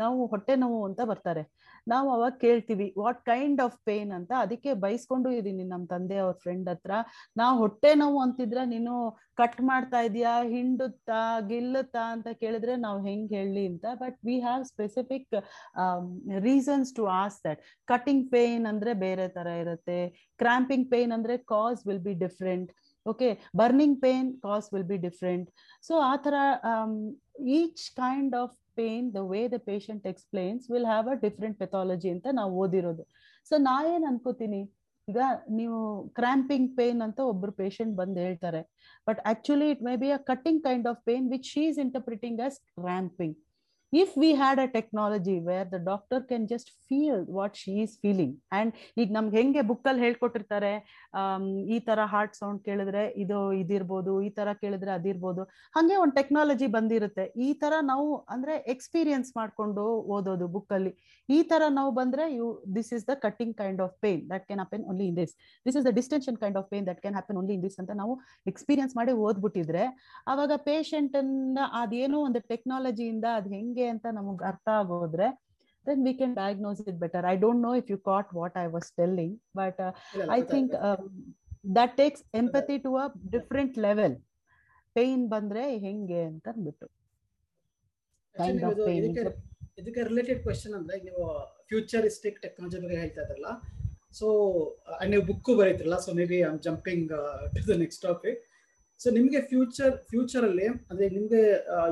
ನಾವು 0.03 0.27
ಹೊಟ್ಟೆ 0.33 0.55
ನೋವು 0.63 0.79
ಅಂತ 0.89 1.01
ಬರ್ತಾರೆ. 1.11 1.43
ನಾವು 1.87 2.09
ಅವಾಗ 2.15 2.35
ಕೇಳ್ತೀವಿ 2.45 2.87
ವಾಟ್ 3.03 3.21
ಕೈಂಡ್ 3.31 3.61
ಆಫ್ 3.67 3.77
ಪೇನ್ 3.89 4.11
ಅಂತ 4.19 4.33
ಅದಕ್ಕೆ 4.45 4.71
ಬೈಸ್ಕೊಂಡು 4.85 5.31
ಇದೀನಿ 5.39 5.65
ನಮ್ಮ 5.73 5.85
ತಂದೆ 5.93 6.19
ಅವ್ರ 6.25 6.35
ಫ್ರೆಂಡ್ 6.45 6.69
ಹತ್ರ. 6.73 6.93
ನಾವು 7.41 7.55
ಹೊಟ್ಟೆ 7.63 7.93
ನೋವು 8.03 8.19
ಅಂತಿದ್ರೆ 8.27 8.65
ನೀನು 8.75 8.95
ಕಟ್ 9.41 9.61
ಮಾಡ್ತಾ 9.71 10.01
ಇದೀಯಾ 10.09 10.35
ಹಿಂಡುತ್ತಾ? 10.55 11.21
ಗಿಲ್ಲುತ್ತಾ? 11.51 12.05
ಅಂತ 12.15 12.29
ಕೇಳಿದ್ರೆ 12.43 12.75
ನಾವು 12.87 12.99
ಹೆಂಗ್ 13.09 13.31
ಹೇಳಿ 13.39 13.65
ಅಂತ 13.73 13.87
but 14.03 14.19
we 14.29 14.37
have 14.47 14.65
specific 14.73 15.35
reasons 16.49 16.91
to 16.99 17.05
as 17.23 17.39
that 17.49 17.63
cutting 17.89 18.27
pain 18.37 18.67
ಅಂದ್ರೆ 18.73 18.95
ಬೇರೆ 19.07 19.29
ತರ 19.39 19.49
ಇರುತ್ತೆ. 19.65 20.01
ಕ್ರಾಂಪಿಂಗ್ 20.41 20.89
ಪೇನ್ 20.95 21.13
ಅಂದ್ರೆ 21.19 21.37
cause 21.55 21.83
will 21.89 22.05
be 22.09 22.17
different 22.27 22.71
okay 23.07 23.29
burning 23.59 23.97
pain 24.03 24.27
cause 24.43 24.67
will 24.73 24.89
be 24.91 24.99
different 25.05 25.47
so 25.87 25.95
ಆ 26.09 26.15
ತರ 26.25 26.35
each 27.59 27.85
kind 28.01 28.35
of 28.43 28.57
pain 28.81 29.05
the 29.17 29.23
way 29.33 29.41
the 29.55 29.59
patient 29.71 30.05
explains 30.13 30.63
will 30.73 30.91
have 30.93 31.09
a 31.15 31.17
different 31.25 31.59
pathology 31.63 32.11
ಅಂತ 32.17 32.27
ನಾವು 32.41 32.53
ಓದಿರೋದು. 32.65 33.05
ಸೊ 33.51 33.57
ನಾ 33.69 33.77
ಏನ್ 33.95 34.05
ಅನ್ಕೋತೀನಿ? 34.11 34.63
ಈಗ 35.09 35.21
ನೀವು 35.59 35.79
ಕ್ರಾಂಪಿಂಗ್ 36.19 36.69
ಪೇನ್ 36.79 37.01
ಅಂತ 37.07 37.21
ಒಬ್ರು 37.33 37.53
ಪೇಷಂಟ್ 37.61 37.95
ಬಂದು 38.01 38.19
ಹೇಳ್ತಾರೆ. 38.27 38.61
But 39.07 39.21
actually 39.33 39.69
it 39.75 39.83
may 39.89 39.95
be 40.03 40.09
a 40.17 40.19
cutting 40.31 40.61
kind 40.69 40.87
of 40.93 41.01
pain 41.09 41.27
which 41.35 41.49
she 41.55 41.65
interpreting 41.87 42.41
as 42.47 42.59
cramping 42.79 43.37
if 43.93 44.17
we 44.17 44.29
had 44.35 44.59
a 44.59 44.69
technology 44.69 45.37
where 45.41 45.65
the 45.65 45.79
doctor 45.79 46.21
can 46.31 46.47
just 46.47 46.69
feel 46.89 47.25
what 47.39 47.57
she 47.61 47.73
is 47.85 47.93
feeling, 48.03 48.33
and 48.59 48.69
ಈಗ 49.01 49.09
ನಮ್ಗೆ 49.17 49.37
ಹೆಂಗೆ 49.41 49.63
ಬುಕ್ಕಲ್ಲಿ 49.71 50.03
ಹೇಳ್ಕೊಟ್ಟಿರ್ತಾರೆ 50.07 50.73
ಈ 51.75 51.79
ತರ 51.89 52.01
heart 52.13 52.37
sound 52.41 52.61
ಕೇಳಿದ್ರೆ 52.69 53.03
ಇದು 53.23 53.39
ಇದಿರ್ಬೋದು, 53.63 54.13
ಈ 54.27 54.31
ತರ 54.39 54.49
ಕೇಳಿದ್ರೆ 54.63 54.93
ಅದಿರ್ಬೋದು, 54.99 55.43
ಹಂಗೆ 55.77 55.97
ಒಂದು 56.03 56.15
ಟೆಕ್ನಾಲಜಿ 56.21 56.69
ಬಂದಿರುತ್ತೆ. 56.77 57.25
ಈ 57.47 57.49
ತರ 57.63 57.73
ನಾವು 57.93 58.09
ಅಂದ್ರೆ 58.35 58.57
ಎಕ್ಸ್ಪೀರಿಯನ್ಸ್ 58.75 59.31
ಮಾಡ್ಕೊಂಡು 59.41 59.85
ಓದೋದು 60.17 60.49
ಬುಕ್ಕಲ್ಲಿ 60.57 60.93
ಈ 61.29 61.41
ತರ 61.51 61.63
ನಾವು 61.79 61.91
ಬಂದ್ರೆ 62.01 62.25
you 62.39 62.47
this 62.77 62.93
is 62.99 63.05
the 63.11 63.17
cutting 63.25 63.57
kind 63.63 63.83
of 63.87 63.97
pain 64.05 64.23
that 64.33 64.47
can 64.49 64.63
happen 64.63 64.85
only 64.91 65.07
in 65.11 65.19
this 65.23 65.35
this 65.67 65.77
is 65.81 65.87
the 65.89 65.93
distension 65.99 66.39
kind 66.45 66.59
of 66.63 66.69
pain 66.73 66.87
that 66.91 67.01
can 67.05 67.17
happen 67.19 67.39
only 67.43 67.55
in 67.59 67.65
this 67.67 67.79
ಅಂತ 67.83 67.93
ನಾವು 68.03 68.15
ಎಕ್ಸ್ಪೀರಿಯನ್ಸ್ 68.53 68.95
ಮಾಡಿ 69.01 69.13
ಓದ್ಬಿಟ್ಟಿದ್ರೆ, 69.27 69.85
ಅವಾಗ 70.33 70.53
ಪೇಷಂಟ್ 70.71 71.17
ಅದೇನೋ 71.83 72.21
ಒಂದು 72.29 72.43
ಟೆಕ್ನಾಲಜಿಯಿಂದ 72.53 73.27
ಅದ್ 73.41 73.49
ಹೆಂಗೆ 73.57 73.80
ಅಂತ 73.89 74.07
ನಮಗ್ 74.13 74.43
ಅರ್ಥ 74.51 74.69
ಆಗೋದ್ರೆ 74.81 75.29
then 75.87 76.03
we 76.03 76.13
can 76.15 76.35
diagnose 76.35 76.81
it 76.83 76.97
better. 77.01 77.21
I 77.25 77.37
don't 77.37 77.61
know 77.63 77.75
if 77.75 77.87
you 77.89 77.99
caught 77.99 78.29
what 78.33 78.55
i 78.55 78.67
was 78.69 78.87
telling 78.93 79.31
but 79.55 79.77
uh, 79.81 79.93
i 80.29 80.41
think 80.43 80.75
um, 80.81 81.05
that 81.77 81.97
takes 81.97 82.21
empathy 82.35 82.79
to 82.79 82.91
a 82.97 83.07
different 83.31 83.77
level. 83.87 84.13
Pain 84.97 85.21
ಬಂದ್ರೆ 85.29 85.63
ಹೆಂಗೆ 85.85 86.21
ಅಂತ 86.31 86.47
ಅಂದ್ಬಿಟ್ಟು. 86.53 86.87
ಕೈಂಡ್ 88.37 88.65
ಆಫ್ 88.65 88.81
ಪೇನ್ 88.89 89.05
ಇದಕ್ಕೆ 89.81 90.03
related 90.03 90.41
question 90.43 90.75
ಅಂದ್ರೆ 90.75 90.97
ನೀವು 91.07 91.25
futuristic 91.71 92.39
technology 92.43 92.79
ಬಗ್ಗೆ 92.85 92.97
ಹೇಳ್ತಾ 92.97 93.23
ಇದ್ರಲ್ಲ 93.25 93.51
ಸೊ 94.19 94.27
ನೀವು 95.07 95.23
book 95.23 95.51
ಬರೀತಿರಲ್ಲ 95.61 95.99
so 96.07 96.13
may 96.21 96.25
be 96.33 96.39
I 96.41 96.47
am 96.51 96.61
jumping 96.69 97.11
to 97.55 97.65
the 97.73 97.77
next 97.85 98.03
topic 98.09 98.41
so 99.01 99.11
ನಿಮಗೆ 99.19 99.41
ಫ್ಯೂಚರ್ 99.51 99.93
ಫ್ಯೂಚರ್ 100.11 100.45
ಅಲ್ಲಿ 100.45 100.67
ಅಂದ್ರೆ 100.91 101.07
ನಿಮಗೆ 101.17 101.43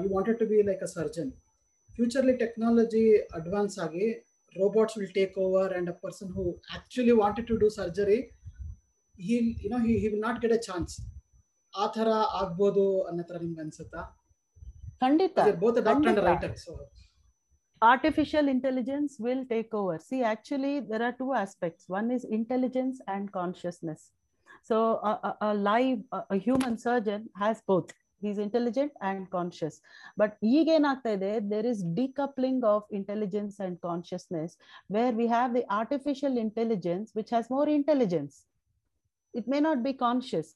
you 0.04 0.08
wanted 0.16 0.38
to 0.42 0.46
be 0.46 0.58
like 0.70 0.82
a 0.82 0.90
surgeon 0.98 1.30
futurely 1.97 2.35
technology 2.43 3.03
advance 3.39 3.75
ಆಗಿ 3.85 4.05
robots 4.55 4.95
will 4.99 5.13
take 5.19 5.35
over 5.45 5.73
and 5.79 5.89
a 5.93 5.97
person 6.03 6.31
who 6.37 6.45
actually 6.77 7.15
wanted 7.21 7.47
to 7.51 7.57
do 7.63 7.69
surgery 7.79 8.19
he 9.19 9.35
you know 9.65 9.79
he 9.87 9.93
will 10.05 10.23
not 10.27 10.39
get 10.43 10.55
a 10.57 10.61
chance 10.69 10.93
ಆ 11.73 11.87
ತರ 11.95 12.09
ಆಗ್ಬೋದು 12.41 12.85
ಅನ್ನೋ 13.09 13.23
ತರ 13.29 13.37
ನಿಮ್ಗೆ 13.45 13.61
ಅನ್ಸುತ್ತಾ 13.61 14.01
ಖಂಡಿತ 15.01 15.37
both 15.63 15.79
doctor 15.79 16.09
and 16.09 16.21
ಖಂಡಿತ. 16.21 16.27
Writer 16.31 16.57
so 16.65 16.73
artificial 17.81 18.45
intelligence 18.47 19.13
will 19.19 19.41
take 19.45 19.71
over 19.73 19.95
see 19.99 20.19
actually 20.23 20.79
there 20.89 21.01
are 21.03 21.13
two 21.13 21.31
aspects 21.35 21.81
one 21.89 22.09
is 22.11 22.23
intelligence 22.37 22.97
and 23.07 23.31
consciousness 23.31 24.01
so 24.63 24.75
a, 25.03 25.13
a, 25.29 25.31
a 25.41 25.53
live 25.65 25.99
a, 26.11 26.21
a 26.29 26.37
human 26.37 26.75
surgeon 26.77 27.21
has 27.35 27.57
both 27.71 27.89
he's 28.21 28.37
intelligent 28.37 28.91
and 29.09 29.29
conscious 29.35 29.75
but 30.21 30.31
ಈಗೇನಾಗ್ತಾ 30.55 31.11
ಇದೆ 31.17 31.31
there 31.53 31.65
is 31.71 31.79
decoupling 31.99 32.59
of 32.73 32.81
intelligence 32.99 33.55
and 33.65 33.75
consciousness 33.89 34.51
where 34.95 35.13
we 35.19 35.27
have 35.35 35.49
the 35.57 35.65
artificial 35.81 36.35
intelligence 36.47 37.07
which 37.19 37.31
has 37.35 37.47
more 37.57 37.67
intelligence 37.79 38.35
it 39.33 39.47
may 39.53 39.61
not 39.69 39.79
be 39.87 39.93
conscious 40.07 40.49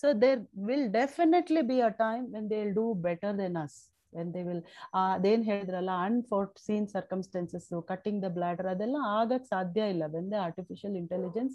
so 0.00 0.08
there 0.24 0.40
will 0.68 0.84
definitely 1.00 1.62
be 1.72 1.80
a 1.90 1.92
time 2.04 2.24
when 2.34 2.44
they'll 2.50 2.74
do 2.74 2.86
better 3.08 3.32
than 3.40 3.54
us 3.64 3.74
when 4.12 4.28
they 4.34 4.42
will 4.48 4.62
ಅದೇನ್ 5.02 5.44
ಹೇಳಿದ್ರಲ್ಲ 5.50 5.92
unforeseen 6.06 6.86
circumstances 6.96 7.68
cutting 7.90 8.20
the 8.24 8.28
bladder 8.38 8.68
ಅದೆಲ್ಲ 8.72 8.98
ಆಗಕ್ 9.20 9.46
ಸಾಧ್ಯ 9.54 9.92
ಇಲ್ಲ 9.94 10.04
when 10.16 10.28
the 10.34 10.38
artificial 10.48 10.96
intelligence 11.02 11.54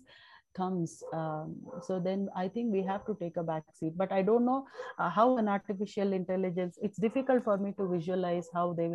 comes 0.58 1.04
um, 1.14 1.56
so 1.88 2.00
then 2.08 2.28
i 2.36 2.48
think 2.48 2.74
we 2.78 2.82
have 2.92 3.04
to 3.10 3.16
take 3.22 3.38
a 3.38 3.44
back 3.50 3.64
seat 3.80 3.94
but 4.02 4.12
i 4.12 4.22
don't 4.30 4.46
know 4.50 4.66
uh, 5.00 5.10
how 5.18 5.38
an 5.38 5.48
artificial 5.48 6.14
intelligence 6.14 6.80
it's 6.82 6.98
difficult 6.98 7.44
for 7.44 7.58
me 7.58 7.72
to 7.80 7.88
visualize 7.96 8.48
how 8.58 8.74
they 8.80 8.90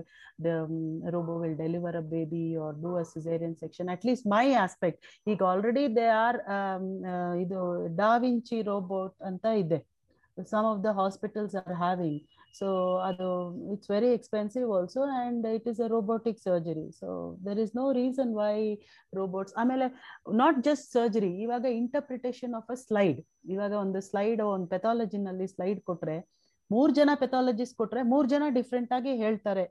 the 0.46 0.56
um, 0.64 1.00
robo 1.14 1.38
will 1.42 1.56
deliver 1.64 1.92
a 1.98 2.02
baby 2.02 2.56
or 2.64 2.72
do 2.72 2.96
a 3.02 3.04
cesarean 3.12 3.54
section 3.62 3.88
at 3.88 4.04
least 4.04 4.26
my 4.36 4.44
aspect 4.64 4.98
ಈಗ 5.32 5.42
already 5.52 5.86
they 6.00 6.10
are 6.26 6.38
um, 6.56 6.84
uh, 7.12 7.34
ಇದು 7.44 7.60
da 8.02 8.12
vinci 8.24 8.60
robot 8.72 9.14
ಅಂತ 9.30 9.46
ಇದೆ 9.64 9.80
some 10.52 10.66
of 10.72 10.78
the 10.84 10.92
hospitals 11.00 11.52
are 11.62 11.74
having 11.86 12.14
So 12.59 12.69
ಅದು 13.07 13.27
it's 13.73 13.89
very 13.91 14.09
expensive 14.17 14.67
also 14.77 15.01
and 15.17 15.45
it 15.53 15.67
is 15.71 15.79
a 15.79 15.89
robotic 15.95 16.39
surgery 16.39 16.87
so 16.99 17.09
there 17.45 17.59
is 17.65 17.73
no 17.75 17.85
reason 17.93 18.31
why 18.39 18.53
robots 19.13 19.55
ಆಮೇಲೆ 19.57 19.87
not 20.41 20.59
just 20.65 20.87
surgery 20.91 21.31
ಇವಾಗ 21.45 21.65
interpretation 21.81 22.55
of 22.59 22.71
a 22.71 22.79
slide 22.85 23.19
ಇವಾಗ 23.53 23.73
ಒಂದು 23.83 24.01
slide 24.09 24.41
ಒಂದು 24.47 24.69
ಪೆಥಾಲಜಿನಲ್ಲಿ 24.75 25.47
slide 25.47 25.81
ಕೊಟ್ರೆ 25.83 26.17
ಮೂರ್ 26.71 26.91
ಜನ 26.93 27.09
pathologist 27.15 27.75
ಕೊಟ್ರೆ 27.77 28.01
ಮೂರ್ 28.03 28.27
ಜನ 28.27 28.43
ಡಿಫ್ರೆಂಟ್ 28.57 28.91
ಆಗಿ 28.97 29.11
ಹೇಳ್ತಾರೆ 29.21 29.63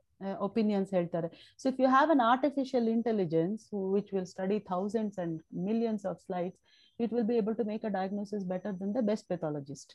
ಒಪಿನಿಯನ್ಸ್ 0.46 0.90
ಹೇಳ್ತಾರೆ. 0.96 1.28
So 1.60 1.64
if 1.72 1.80
you 1.82 1.88
have 1.88 2.10
an 2.14 2.22
artificial 2.32 2.88
intelligence 2.94 3.64
which 3.94 4.10
will 4.14 4.28
study 4.34 4.58
thousands 4.70 5.18
and 5.24 5.36
millions 5.68 6.04
of 6.06 6.20
slides 6.26 6.58
it 7.00 7.12
will 7.14 7.28
be 7.32 7.36
able 7.42 7.56
to 7.56 7.66
make 7.72 7.84
a 7.84 7.92
diagnosis 7.98 8.44
better 8.54 8.74
than 8.80 8.94
the 8.94 9.02
best 9.10 9.26
pathologist 9.28 9.92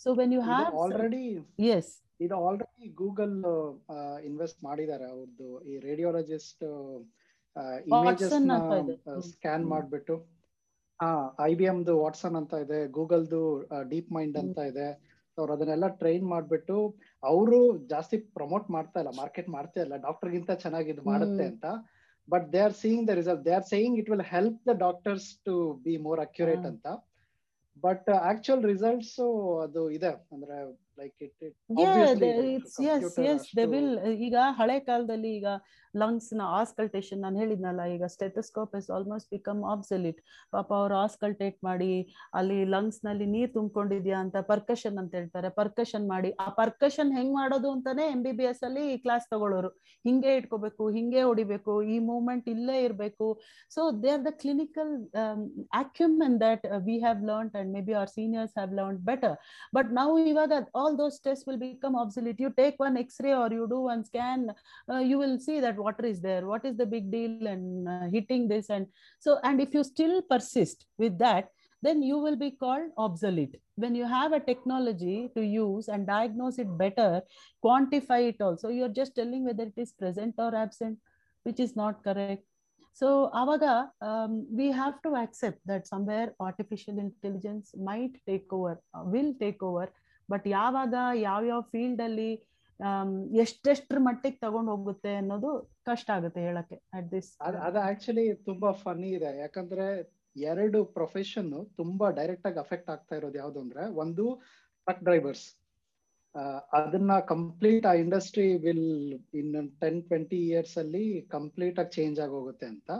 so 0.00 0.10
when 0.20 0.32
you 0.36 0.42
have 0.50 0.76
already 0.84 1.24
yes 1.72 1.92
ಇದು 2.20 2.34
already 2.46 2.88
Google 3.02 3.36
invest 4.28 4.60
ಮಾಡಿದ್ದಾರೆ 4.64 5.06
ಅವ್ರದ್ದು 5.12 5.48
ಈ 5.70 5.78
radiologist 5.86 6.64
images. 7.86 8.34
Scan. 9.32 9.64
ಮಾಡ್ಬಿಟ್ಟು. 9.72 10.16
ಹಾ 11.00 11.10
I 11.46 11.52
B 11.54 11.64
ಎಮ್ದು 11.64 11.94
Watson 12.02 12.36
ಅಂತ 12.40 12.54
ಇದೆ. 12.64 12.80
ಗೂಗಲ್ದು 12.98 13.40
deep 13.92 14.10
mind 14.16 14.36
ಅಂತ 14.42 14.58
ಇದೆ. 14.72 14.88
ಅವ್ರು 15.38 15.52
ಅದನ್ನೆಲ್ಲ 15.54 15.86
ಟ್ರೈನ್ 16.00 16.26
ಮಾಡ್ಬಿಟ್ಟು 16.32 16.76
ಅವರು 17.22 17.58
ಜಾಸ್ತಿ 17.92 18.16
ಪ್ರಮೋಟ್ 18.36 18.66
ಮಾಡ್ತಾ 18.70 19.00
ಇಲ್ಲ 19.02 19.12
ಮಾರ್ಕೆಟ್ 19.16 19.48
ಮಾಡ್ತಾ 19.48 19.78
ಇಲ್ಲ. 19.84 19.96
ಡಾಕ್ಟರ್ 20.06 20.30
ಗಿಂತ 20.34 20.50
ಚೆನ್ನಾಗಿ 20.64 20.90
ಇದು 20.94 21.02
ಮಾಡುತ್ತೆ 21.10 21.44
ಅಂತ. 21.52 21.66
But 22.28 22.46
they 22.52 22.60
are 22.66 22.76
seeing 22.82 23.04
the 23.08 23.14
result 23.20 23.42
they 23.46 23.52
are 23.58 23.66
saying 23.74 23.96
it 24.00 24.10
will 24.10 24.26
help 24.34 24.60
the 24.68 24.74
doctors 24.84 25.28
to 25.46 25.54
be 25.84 25.94
more 26.06 26.20
accurate 26.20 26.66
ಅಂತ. 26.72 26.86
ಬಟ್ 27.84 28.08
ಆಕ್ಚುಯಲ್ 28.30 28.62
ರಿಸಲ್ಟ್ಸ್ 28.72 29.18
ಅದು 29.64 29.82
ಇದೆ. 29.90 30.12
ಅಂದ್ರೆ 30.34 30.58
like 31.02 31.22
it 31.22 31.44
it's 32.52 32.80
yes 32.88 33.18
yes 33.26 33.46
they 33.56 33.64
will 33.66 33.94
ಈಗ 34.26 34.36
ಹಳೆ 34.60 34.78
ಕಾಲದಲ್ಲಿ 34.80 35.32
ಈಗ 35.38 35.48
ಲಂಗ್ಸ್ನ 36.02 36.42
ಆಸ್ಕಲ್ಟೇಷನ್ 36.58 37.20
ನಾನು 37.24 37.36
ಹೇಳಿದ್ನಲ್ಲ, 37.42 37.82
ಈಗ 37.94 38.04
stethoscope 38.14 38.74
is 38.80 38.88
almost 38.96 39.28
become 39.36 39.60
obsolete 39.72 40.18
ಪಾಪ 40.56 40.68
ಅವ್ರು 40.80 40.96
ಆಸ್ಕಲ್ಟೇಟ್ 41.04 41.58
ಮಾಡಿ, 41.68 41.92
ಅಲ್ಲಿ 42.40 42.58
ಲಂಗ್ಸ್ನಲ್ಲಿ 42.74 43.26
ನೀರ್ 43.34 43.50
ತುಂಬಿಕೊಂಡಿದ್ಯಾ 43.56 44.18
ಅಂತ 44.24 44.36
ಪರ್ಕಷನ್ 44.52 44.98
ಅಂತ 45.02 45.12
ಹೇಳ್ತಾರೆ. 45.20 45.50
ಪರ್ಕಷನ್ 45.60 46.06
ಮಾಡಿ, 46.14 46.32
ಆ 46.44 46.48
ಪರ್ಕಷನ್ 46.60 47.12
ಹೆಂಗ್ 47.18 47.34
ಮಾಡೋದು 47.40 47.70
ಅಂತಾನೆ 47.76 48.06
ಎಂ 48.14 48.22
ಬಿ 48.26 48.32
ಬಿ 48.40 48.46
ಎಸ್ 48.52 48.62
ಅಲ್ಲಿ 48.68 48.86
ಕ್ಲಾಸ್ 49.04 49.26
ತಗೊಳ್ಳೋರು 49.32 49.72
ಹಿಂಗೆ 50.08 50.32
ಇಟ್ಕೋಬೇಕು, 50.40 50.84
ಹಿಂಗೆ 50.96 51.22
ಹೊಡಿಬೇಕು, 51.30 51.74
ಈ 51.94 51.98
ಮೂವ್ಮೆಂಟ್ 52.10 52.48
ಇಲ್ಲೇ 52.54 52.78
ಇರಬೇಕು. 52.86 53.28
So 53.76 53.82
they 54.04 54.12
are 54.16 54.24
the 54.28 54.32
clinical 54.44 54.92
acumen 55.82 56.32
that 56.44 56.64
we 56.86 56.96
have 57.04 57.20
learn 57.30 57.50
and 57.60 57.70
may 57.76 57.82
be 57.86 57.94
our 57.98 58.10
seniors 58.16 58.54
have 58.58 58.72
learn 58.78 58.98
better 59.10 59.36
but 59.76 59.88
ನಾವು 59.98 60.12
ಇವಾಗ 60.32 60.52
all 60.82 60.96
those 61.02 61.18
tests 61.26 61.44
will 61.48 61.60
become 61.68 61.94
obsolete. 62.02 62.40
You 62.44 62.50
take 62.60 62.76
one 62.86 62.96
X 63.02 63.20
ray 63.24 63.32
or 63.42 63.54
you 63.58 63.64
do 63.72 63.78
one 63.92 64.02
scan 64.10 64.44
you 65.10 65.18
will 65.22 65.38
see 65.46 65.58
that 65.64 65.76
water 65.81 66.05
is 66.05 66.21
there 66.21 66.45
what 66.45 66.65
is 66.65 66.75
the 66.77 66.85
big 66.85 67.11
deal 67.11 67.47
and 67.47 67.87
uh, 67.87 68.07
hitting 68.11 68.47
this 68.47 68.69
and 68.69 68.87
so 69.19 69.39
and 69.43 69.61
if 69.61 69.73
you 69.73 69.83
still 69.83 70.21
persist 70.21 70.85
with 70.97 71.17
that 71.17 71.49
then 71.81 72.01
you 72.01 72.17
will 72.17 72.35
be 72.35 72.51
called 72.51 72.89
obsolete 72.97 73.55
when 73.75 73.93
you 73.93 74.05
have 74.05 74.33
a 74.33 74.39
technology 74.39 75.29
to 75.35 75.41
use 75.41 75.87
and 75.87 76.07
diagnose 76.07 76.57
it 76.57 76.77
better 76.77 77.21
quantify 77.63 78.29
it 78.29 78.41
also 78.41 78.69
you're 78.69 78.89
just 78.89 79.15
telling 79.15 79.45
whether 79.45 79.63
it 79.63 79.77
is 79.77 79.91
present 79.93 80.33
or 80.37 80.55
absent 80.55 80.97
which 81.43 81.59
is 81.59 81.75
not 81.75 82.03
correct 82.03 82.43
so 82.93 83.29
avaga 83.33 83.89
um, 84.01 84.47
we 84.51 84.71
have 84.71 85.01
to 85.03 85.15
accept 85.15 85.59
that 85.65 85.87
somewhere 85.87 86.33
artificial 86.39 86.97
intelligence 86.97 87.73
might 87.77 88.19
take 88.25 88.51
over 88.51 88.81
uh, 88.95 89.03
will 89.03 89.33
take 89.39 89.61
over 89.61 89.91
but 90.29 90.47
ಯಾವಾಗ 90.47 90.93
ಯಾವ್ಯಾವ 91.27 91.61
field 91.61 92.01
ಅಲ್ಲಿ 92.01 92.43
ಎಷ್ಟೆಷ್ಟ್ರ 93.42 93.98
ಮಟ್ಟಿಗೆ 94.00 94.38
ತಗೊಂಡ್ 94.38 94.70
ಹೋಗುತ್ತೆ 94.70 95.12
ಅನ್ನೋದು 95.16 95.50
ಕಷ್ಟ 95.84 96.08
ಆಗುತ್ತೆ 96.16 96.40
ಹೇಳಕ್ಕೆ 96.40 96.76
ಅಟ್ 96.98 97.08
ದಿಸ್ 97.12 97.30
ಅದು 97.40 97.78
ಆಕ್ಚುಲಿ 97.88 98.26
ತುಂಬಾ 98.48 98.70
ಫನಿ 98.82 99.08
ಇದೆ. 99.18 99.30
ಯಾಕಂದ್ರೆ 99.38 99.86
ಎರಡು 100.36 100.78
ಪ್ರೊಫೆಷನ್ 100.96 101.50
ತುಂಬಾ 101.76 102.06
ಡೈರೆಕ್ಟ್ 102.10 102.46
ಆಗಿ 102.46 102.58
ಅಫೆಕ್ಟ್ 102.58 102.90
ಆಗ್ತಾ 102.90 103.14
ಇರೋದು 103.16 103.38
ಯಾವ್ದು 103.38 103.60
ಅಂದ್ರೆ 103.60 103.84
ಒಂದು 104.02 104.24
ಟ್ರಕ್ 104.86 105.02
ಡ್ರೈವರ್ಸ್ 105.04 105.46
ಅದನ್ನ 106.72 107.14
ಕಂಪ್ಲೀಟ್ 107.32 107.86
ಆ 107.86 107.94
industry 108.02 108.46
will 108.58 108.86
in 109.34 109.50
ten 109.82 110.00
twenty 110.02 110.38
years 110.48 110.76
ಅಲ್ಲಿ 110.78 111.04
ಕಂಪ್ಲೀಟ್ 111.30 111.78
ಆಗಿ 111.78 111.92
ಚೇಂಜ್ 111.96 112.18
ಆಗಿ 112.20 112.32
ಹೋಗುತ್ತೆ 112.32 112.66
ಅಂತ. 112.66 112.90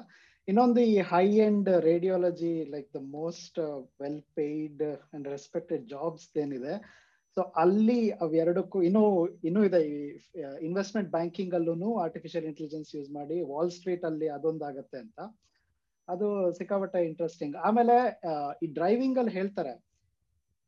ಇನ್ನೊಂದು 0.48 0.80
ಈ 0.90 0.96
high 1.10 1.26
end 1.46 1.70
radiology 1.84 2.54
like 2.70 2.88
the 2.94 3.00
most 3.12 3.58
well 4.00 4.22
paid 4.36 4.82
and 5.14 5.26
respected 5.28 5.84
jobs 5.86 6.26
ಏನಿದೆ 6.36 6.74
ಸೊ 7.36 7.42
ಅಲ್ಲಿ 7.62 8.00
ಅವೆರಡಕ್ಕೂ 8.24 8.78
ಇನ್ನೂ 8.82 9.02
ಇನ್ನೂ 9.44 9.60
ಇದೆ 9.64 9.80
ಇನ್ವೆಸ್ಟ್ಮೆಂಟ್ 10.68 11.10
ಬ್ಯಾಂಕಿಂಗ್ 11.10 11.54
ಅಲ್ಲೂ 11.58 11.90
ಆರ್ಟಿಫಿಷಿಯಲ್ 12.04 12.46
ಇಂಟೆಲಿಜೆನ್ಸ್ 12.50 12.90
ಯೂಸ್ 12.96 13.10
ಮಾಡಿ 13.10 13.38
ವಾಲ್ 13.50 13.70
ಸ್ಟ್ರೀಟ್ 13.70 14.04
ಅಲ್ಲಿ 14.04 14.28
ಅದೊಂದಾಗತ್ತೆ 14.28 14.98
ಅಂತ. 14.98 15.18
ಅದು 16.08 16.26
ಸಿಕ್ಕಾಪಟ್ಟೆ 16.58 17.00
ಇಂಟ್ರೆಸ್ಟಿಂಗ್ 17.10 17.56
ಆಮೇಲೆ 17.68 17.96
ಈ 18.62 18.68
ಡ್ರೈವಿಂಗ್ 18.78 19.18
ಅಲ್ಲಿ 19.18 19.32
ಹೇಳ್ತಾರೆ. 19.32 19.74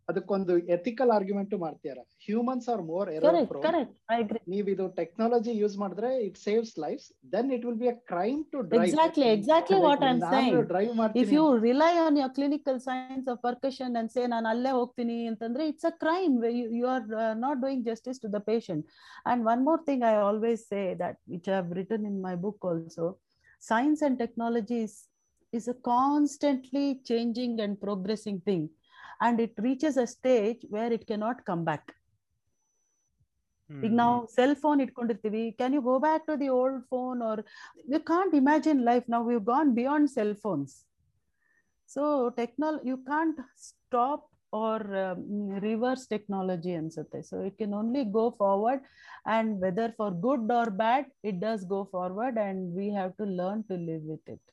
ಅದಕ್ಕೊಂದು 0.09 0.55
ಎಥಿಕಲ್ 0.77 1.11
ಆರ್ಗ್ಯುಮೆಂಟ್ 1.17 1.55
ಮಾಡ್ತಿದ್ದಾರೆ 1.63 2.03
humans 2.27 2.67
are 2.73 2.83
more 2.89 3.09
correct 3.25 3.55
correct 3.67 3.95
I 4.13 4.17
agree 4.25 4.41
ನೀವ್ 4.55 4.67
ಇದು 4.75 4.85
ಟೆಕ್ನಾಲಜಿ 4.99 5.55
ಯೂಸ್ 5.61 5.77
ಮಾಡಿದ್ರೆ 5.83 6.11
it 6.27 6.39
saves 6.45 6.73
life 6.85 7.05
then 7.35 7.51
it 7.57 7.65
will 7.69 7.81
be 7.85 7.91
a 7.95 7.97
crime 8.13 8.41
to 8.53 8.61
drive 8.71 8.87
Exactly, 8.87 9.29
exactly 9.39 9.79
what 9.87 10.03
I'm 10.09 10.21
saying. 10.27 10.55
Drive 10.73 10.91
if 10.91 10.99
ಮಾಡ್ತೀನಿ 11.01 11.35
you 11.37 11.45
rely 11.67 11.93
on 12.05 12.19
your 12.23 12.33
clinical 12.39 12.81
science 12.89 13.29
of 13.35 13.41
percussion 13.49 13.97
and 14.01 14.13
say 14.17 14.25
ನಾನು 14.35 14.49
ಅಲ್ಲೇ 14.53 14.73
ಹೋಗ್ತೀನಿ 14.81 15.19
ಅಂತಂದ್ರೆ 15.33 15.67
it's 15.73 15.89
a 15.93 15.95
crime 16.05 16.37
you 16.79 16.87
are 16.95 17.07
not 17.45 17.61
doing 17.65 17.85
justice 17.91 18.21
to 18.25 18.31
the 18.37 18.41
patient 18.51 18.87
and 19.33 19.43
one 19.55 19.63
more 19.69 19.83
thing 19.91 20.05
I 20.13 20.15
always 20.29 20.65
say 20.73 20.83
that 21.05 21.21
which 21.35 21.51
I 21.53 21.57
have 21.61 21.73
written 21.83 22.07
in 22.13 22.21
my 22.29 22.37
book 22.47 22.65
also 22.73 23.09
science 23.63 24.03
and 24.03 24.19
technology 24.19 24.81
is, 24.81 24.95
is 25.53 25.69
a 25.69 25.75
constantly 25.85 27.01
changing 27.03 27.61
and 27.61 27.81
progressing 27.81 28.41
thing. 28.41 28.63
and 29.24 29.40
it 29.40 29.54
reaches 29.60 29.98
a 29.98 30.08
stage 30.08 30.62
where 30.70 30.92
it 30.92 31.06
cannot 31.08 31.40
come 31.46 31.64
back 31.64 31.86
ಈಗ 33.70 33.94
ನಾವು 33.96 34.16
cell 34.36 34.56
phone 34.62 34.80
ಇಟ್ಕೊಂಡಿರ್ತೀವಿ 34.84 35.42
can 35.58 35.74
you 35.78 35.82
go 35.88 35.96
back 36.06 36.24
to 36.30 36.36
the 36.42 36.48
old 36.60 36.80
phone 36.94 37.20
or 37.28 37.42
you 37.94 38.00
can't 38.08 38.34
imagine 38.40 38.80
life 38.88 39.06
ನಾವು 39.14 39.28
you 39.36 39.42
gone 39.52 39.70
beyond 39.80 40.10
cell 40.16 40.36
phones 40.46 40.74
so 41.90 42.04
technology 42.40 42.76
you 42.90 42.96
can't 43.12 43.40
stop 43.68 44.26
or 44.62 44.86
reverse 45.68 46.06
technology 46.14 46.74
ಅನ್ಸುತ್ತೆ 46.80 47.20
so 47.30 47.38
it 47.48 47.58
can 47.62 47.76
only 47.80 48.04
go 48.18 48.26
forward 48.42 48.84
and 49.36 49.52
whether 49.66 49.94
for 50.00 50.16
good 50.26 50.52
or 50.60 50.72
bad 50.84 51.10
it 51.32 51.40
does 51.46 51.66
go 51.76 51.82
forward 51.96 52.40
and 52.48 52.64
we 52.80 52.88
have 52.98 53.14
to 53.22 53.28
learn 53.42 53.64
to 53.70 53.78
live 53.90 54.04
with 54.14 54.30
it 54.36 54.48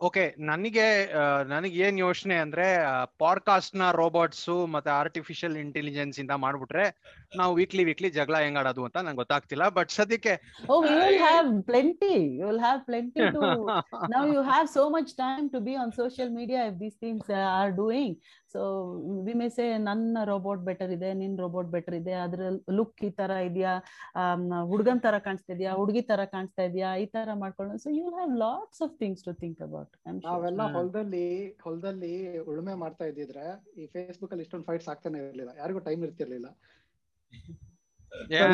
Okay. 0.00 0.34
ನನಗೆ 0.38 1.12
ನನಗೆ 1.48 1.78
ಏನ್ 1.78 1.98
ಯೋಚನೆ 1.98 2.34
ಅಂದ್ರೆ 2.34 2.76
ಪಾಡ್ಕಾಸ್ಟ್ನ 3.18 3.90
robots 3.90 4.66
ಮತ್ತೆ 4.66 4.90
artificial 4.90 5.56
intelligence 5.56 6.20
ಇಂದ 6.20 6.30
ಮಾಡ್ಬಿಟ್ರೆ 6.30 7.02
ನಾವು 7.36 7.54
ವೀಕ್ಲಿ 7.54 7.84
ವೀಕ್ಲಿ 7.84 8.10
ಜಗಳ 8.10 8.36
ಹೆಂಗಾಡದು 8.36 8.84
ಅಂತ 8.84 8.96
ನಂಗೆ 8.96 9.16
ಗೊತ್ತಾಗ್ತಿಲ್ಲ. 9.16 9.68
ಬಟ್ 9.68 9.90
ಸದ್ಯಕ್ಕೆ 9.90 10.64
ಓ 10.70 10.84
you 10.84 10.96
will 10.96 12.40
you 12.40 12.46
will 12.46 12.60
have 12.60 14.34
you 14.34 14.42
so 14.66 14.88
much 14.88 15.14
time 15.14 15.50
to 15.50 15.60
be 15.60 15.74
on 15.74 15.92
social 15.92 16.30
media 16.30 16.68
these 16.70 17.30
are 17.30 17.72
doing 17.72 18.18
doing. 18.56 19.24
We 19.26 19.32
may 19.32 19.38
may 19.40 19.48
say 19.50 19.66
ನನ್ನ 19.80 20.22
ರೋಬೋಟ್ 20.30 20.62
ಬೆಟರ್ 20.68 20.92
ಇದೆ 20.96 21.10
ನಿನ್ 21.20 21.34
ರೋಬೋಟ್ 21.42 21.68
ಬೆಟರ್ 21.68 21.96
ಇದೆ 21.98 22.14
ಅದ್ರ 22.22 22.40
ಲುಕ್ 22.78 23.02
ಈ 23.04 23.10
ತರ 23.18 23.30
ಇದೆಯಾ 23.48 23.72
ಹುಡುಗನ್ 24.70 25.02
ತರ 25.06 25.18
ಕಾಣಿಸ್ತಾ 25.26 25.52
ಇದೆಯಾ 25.56 25.72
ಹುಡುಗಿ 25.80 26.02
ತರ 26.10 26.24
ಕಾಣಿಸ್ತಾ 26.34 26.64
ಇದೆಯಾ 26.70 26.90
ಈ 26.96 27.06
ತರ 27.16 27.34
ಮಾಡ್ಕೊಂಡು 27.42 27.78
so 27.84 27.90
you 27.98 28.06
have 28.16 28.32
lots 28.44 28.82
of 28.86 28.94
things 29.02 29.24
to 29.24 29.34
think 29.42 29.60
about 29.66 29.92
ನಾವೆಲ್ಲ. 30.24 30.62
ಹೊಲದಲ್ಲಿ 30.76 31.26
ಹೊಲದಲ್ಲಿ 31.66 32.14
ಉಳುಮೆ 32.46 32.76
ಮಾಡ್ತಾ 32.82 33.06
ಇದ್ದಿದ್ರೆ 33.12 33.46
ಈ 33.76 33.86
ಫೇಸ್ಬುಕ್ 33.94 34.34
ಅಲ್ಲಿ 34.34 34.46
ಇಷ್ಟೊಂದು 34.46 34.68
ಫೈಟ್ಸ್ 34.70 34.90
ಆಗ್ತಾನೆ 34.94 35.20
ಇರಲಿಲ್ಲ 35.24 35.54
ಯಾರಿಗೂ 35.58 35.82
ಟೈಮ್ 35.88 36.02
ಇರ್ತಿರ್ಲಿಲ್ಲ 36.08 36.50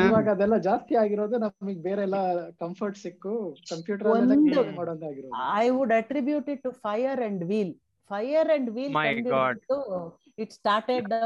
ಇವಾಗ 0.05 0.27
ಅದೆಲ್ಲ 0.33 0.55
ಜಾಸ್ತಿ 0.65 0.93
ಆಗಿರೋದು 1.01 1.37
ನಮಗೆ 1.37 1.79
ಬೇರೆ 1.81 2.01
ಎಲ್ಲ 2.07 2.17
ಕಂಫರ್ಟ್ 2.61 2.97
ಸಿಕ್ಕು 2.97 3.33
computer 3.69 4.07
ಮಾಡೋದಾಗಿರೋದು 4.79 5.35
I 5.59 5.67
would 5.77 5.93
attribute 5.99 6.49
it 6.53 6.63
to 6.63 6.71
fire 6.85 7.21
and 7.27 7.43
wheel 7.51 7.73
fire 8.11 8.49
and 8.55 8.69
wheel 8.77 8.95
My 8.99 9.11
God. 9.33 9.57
It 10.43 10.53
started 10.59 11.07
the 11.13 11.17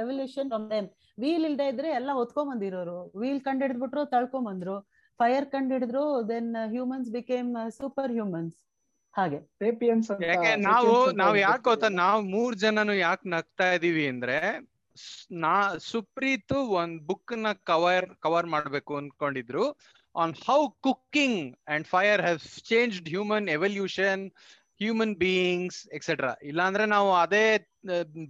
revolution 0.00 0.48
from 0.52 0.66
them 0.70 0.88
wheel 1.22 1.44
ಇಲ್ದೇ 1.48 1.66
ಇದ್ರೆ 1.72 1.88
ಎಲ್ಲ 1.98 2.10
ಹೊತ್ಕೊಂಡ್ 2.20 2.50
ಬಂದಿರೋರು. 2.52 2.98
ವೀಲ್ 3.20 3.40
ಕಂಡು 3.46 3.62
ಹಿಡಿದ್ಬಿಟ್ರು 3.66 4.02
ತಳ್ಕೊಂಡ್ 4.14 4.48
ಬಂದ್ರು. 4.50 4.76
ಫೈರ್ 5.20 5.46
ಕಂಡು 5.54 5.72
ಹಿಡಿದ್ರು 5.76 6.04
then 6.32 6.50
humans 6.74 7.10
became 7.18 7.50
super 7.78 8.12
humans 8.18 8.54
ಹಾಗೆ. 9.14 9.38
ಸೇಪಿಯನ್ಸ್ 9.62 10.08
ಯಾಕೆ 10.10 10.50
ನಾವು 10.68 10.90
sapiens 10.90 11.18
ನಾವ್ 11.22 11.36
ಯಾಕೆ 11.46 11.64
ಗೊತ್ತಾ. 11.70 11.88
ನಾವ್ 12.02 12.20
ಮೂರ್ 12.34 12.54
ಜನನು 12.64 12.94
ಯಾಕೆ 13.06 13.26
ನಗ್ತಾ 13.36 13.66
ಇದೀವಿ 13.78 14.04
ಅಂದ್ರೆ 14.12 14.38
ನಾ 15.44 15.52
ಸುಪ್ರೀತ್ 15.90 16.54
ಒಂದ್ 16.80 16.96
ಬುಕ್ನ 17.10 17.52
ಕವರ್ 17.70 18.06
ಕವರ್ 18.24 18.48
ಮಾಡ್ಬೇಕು 18.54 18.92
ಅನ್ಕೊಂಡಿದ್ರು. 19.00 19.66
On 20.14 20.34
how 20.46 20.60
cooking 20.86 21.42
and 21.74 21.86
fire 21.92 22.22
have 22.26 22.40
changed 22.70 23.08
human 23.14 23.46
evolution 23.58 24.24
human 24.82 25.14
beings 25.14 25.80
etcetera 25.88 26.32
ಇಲ್ಲಾಂದ್ರೆ 26.42 26.86
ನಾವು 26.86 27.10
ಅದೇ 27.14 27.44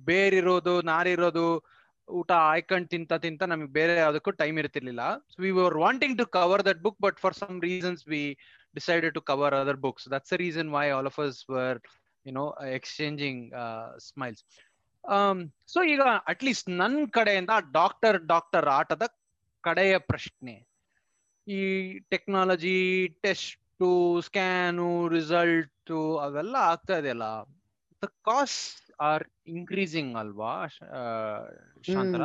ಬೇರಿರೋದು 0.05 0.75
ನಾರಿರೋದು 0.83 1.47
ಊಟ 2.09 2.31
ಆಯ್ಕೊಂಡು 2.33 2.89
ತಿಂತ 2.89 3.13
ತಿಂತ 3.25 3.43
ನಮಗೆ 3.43 3.71
ಬೇರೆ 3.73 3.95
ಯಾವ್ದಕ್ಕೂ 3.97 4.31
ಟೈಮ್ 4.41 4.57
ಇರ್ತಿರ್ಲಿಲ್ಲ. 4.59 5.03
We 5.41 5.51
were 5.51 5.77
wanting 5.79 6.17
to 6.19 6.27
cover 6.27 6.63
that 6.65 6.81
book 6.83 7.01
but 7.01 7.19
for 7.19 7.35
some 7.35 7.63
reasons 7.63 8.03
we 8.09 8.23
decided 8.75 9.15
to 9.15 9.23
cover 9.31 9.55
other 9.55 9.77
books 9.77 10.07
that's 10.11 10.33
the 10.33 10.39
reason 10.45 10.67
why 10.75 10.85
all 10.97 11.07
of 11.11 11.17
us 11.25 11.39
were, 11.55 11.79
you 12.27 12.45
exchanging 12.75 13.43
smiles 13.99 14.43
so 15.73 15.79
ಈಗ 15.85 16.03
ಅಟ್ಲೀಸ್ಟ್ 16.27 16.69
ನನ್ 16.83 16.99
ಕಡೆಯಿಂದ 17.11 17.51
doctor 17.73 18.19
doctor 18.27 18.69
ಆಟದ 18.79 19.03
ಕಡೆಯ 19.65 19.95
ಪ್ರಶ್ನೆ. 20.11 20.55
ಈ 21.49 21.61
technology 21.99 22.79
test 23.23 24.21
scan 24.21 25.09
result 25.09 25.72
ಅವೆಲ್ಲ 25.91 26.57
ಆಗ್ತಾ 26.57 26.99
ಇದೆಯಲ್ಲ? 26.99 27.27
ದ 28.03 28.05
ಕಾಸ್ಟ್ 28.05 28.93
ಆರ್ 29.01 29.25
ಇನ್ಕ್ರೀಸಿಂಗ್ 29.47 30.17
ಅಲ್ವಾ 30.17 30.67
ಶಾಂತರ? 31.83 32.23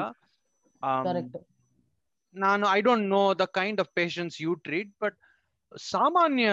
ನಾನು 2.36 2.68
I 2.68 2.82
don't 2.82 3.08
know 3.10 3.34
the 3.34 3.46
kind 3.54 3.80
of 3.80 3.90
patients 3.96 4.42
you 4.42 4.54
treat 4.56 4.92
but 5.02 5.18
ಸಾಮಾನ್ಯ 5.78 6.50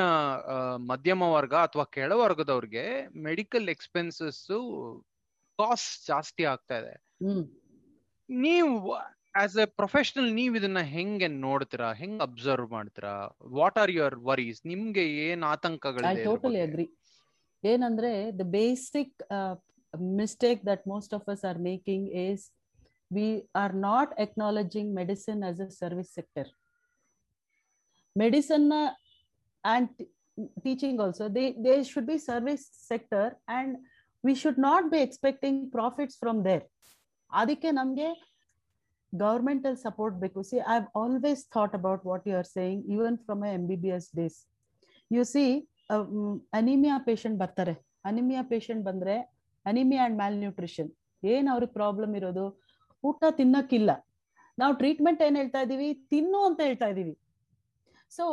ಮಧ್ಯಮ 0.76 1.22
ವರ್ಗ 1.22 1.54
ಅಥವಾ 1.54 1.84
ಕೆಳವರ್ಗದವ್ರಿಗೆ 1.84 2.84
ಮೆಡಿಕಲ್ 3.22 3.68
ಎಕ್ಸ್ಪೆನ್ಸಸ್ 3.68 4.40
ಕಾಸ್ಟ್ 5.58 6.06
ಜಾಸ್ತಿ 6.06 6.44
ಆಗ್ತಾ 6.44 6.76
ಇದೆ. 6.78 6.94
ನೀವು 8.28 8.94
ಆಸ್ 9.34 9.54
ಎ 9.62 9.66
ಪ್ರೊಫೆಷನಲ್ 9.78 10.28
ನೀವು 10.38 10.52
ಇದನ್ನ 10.58 10.80
ಹೆಂಗೆ 10.94 11.28
ನೋಡ್ತೀರಾ? 11.46 11.88
ಹೆಂಗ್ 12.00 12.20
ಅಬ್ಸರ್ವ್ 12.26 12.66
ಮಾಡ್ತೀರಾ? 12.76 13.14
ವಾಟ್ 13.58 13.78
ಆರ್ 13.82 13.92
ಯುವರ್ 13.96 14.16
ವರೀಸ್ 14.28 14.60
ನಿಮ್ಗೆ 14.72 15.04
ಏನ್ 15.26 15.42
ಇದ್ರ 15.44 16.24
ಟೋಟಲಿ? 16.28 16.60
ಅಗ್ರಿ 16.66 16.86
ಏನಂದ್ರೆ 17.64 18.10
the 18.40 18.44
basic 18.58 19.14
mistake 20.18 20.60
that 20.70 20.84
most 20.92 21.12
of 21.18 21.28
us 21.34 21.42
are 21.50 21.58
making 21.68 22.06
is 22.26 22.44
we 23.10 23.26
are 23.62 23.74
not 23.88 24.12
acknowledging 24.26 24.90
medicine 25.00 25.42
as 25.50 25.60
a 25.66 25.68
service 25.80 26.12
sector 26.18 26.50
medicine 28.16 28.68
and 29.64 29.90
teaching 30.64 31.00
also 31.04 31.26
they 31.38 31.44
they 31.66 31.74
should 31.92 32.08
be 32.12 32.18
service 32.30 32.64
sector 32.90 33.30
and 33.56 33.74
we 34.24 34.34
should 34.42 34.60
not 34.68 34.86
be 34.94 35.00
expecting 35.08 35.60
profits 35.72 36.18
from 36.22 36.40
there 36.48 36.64
ಅದಕ್ಕೆ 37.30 37.70
ನಮಗೆ 37.72 38.08
support 39.86 40.16
ಬೇಕು. 40.24 40.38
See 40.50 40.56
I 40.74 40.76
always 41.02 41.42
thought 41.54 41.74
about 41.78 42.02
what 42.10 42.24
you 42.30 42.34
are 42.40 42.48
saying 42.58 42.82
even 42.94 43.16
from 43.26 43.42
M 43.56 43.64
B 43.70 43.76
B 43.84 43.90
S 43.98 44.08
days 44.20 44.38
you 45.10 45.22
see 45.34 45.44
anaemia 46.60 46.96
patient 47.08 47.38
ಬರ್ತಾರೆ. 47.42 47.74
Anaemia 48.10 48.42
patient 48.52 48.82
ಬಂದ್ರೆ 48.88 49.16
anaemia 49.66 50.02
and 50.06 50.18
ಮ್ಯಾಲ್ 50.20 50.38
nutrition 50.44 50.90
ಏನ್ 51.22 51.46
ಅವ್ರಿಗೆ 51.52 51.74
problem 51.78 52.14
ಇರೋದು? 52.20 52.46
ಊಟ 53.04 53.24
ತಿನ್ನಕ್ಕಿಲ್ಲ. 53.38 53.90
ನಾವು 54.58 54.72
ಟ್ರೀಟ್ಮೆಂಟ್ 54.80 55.20
ಏನ್ 55.26 55.36
ಹೇಳ್ತಾ 55.40 55.60
ಇದೀವಿ? 55.66 55.88
ತಿನ್ನು 56.12 56.40
ಅಂತ 56.48 56.60
ಹೇಳ್ತಾ 56.68 56.88
ಇದೀವಿ. 56.94 57.14
So 58.16 58.24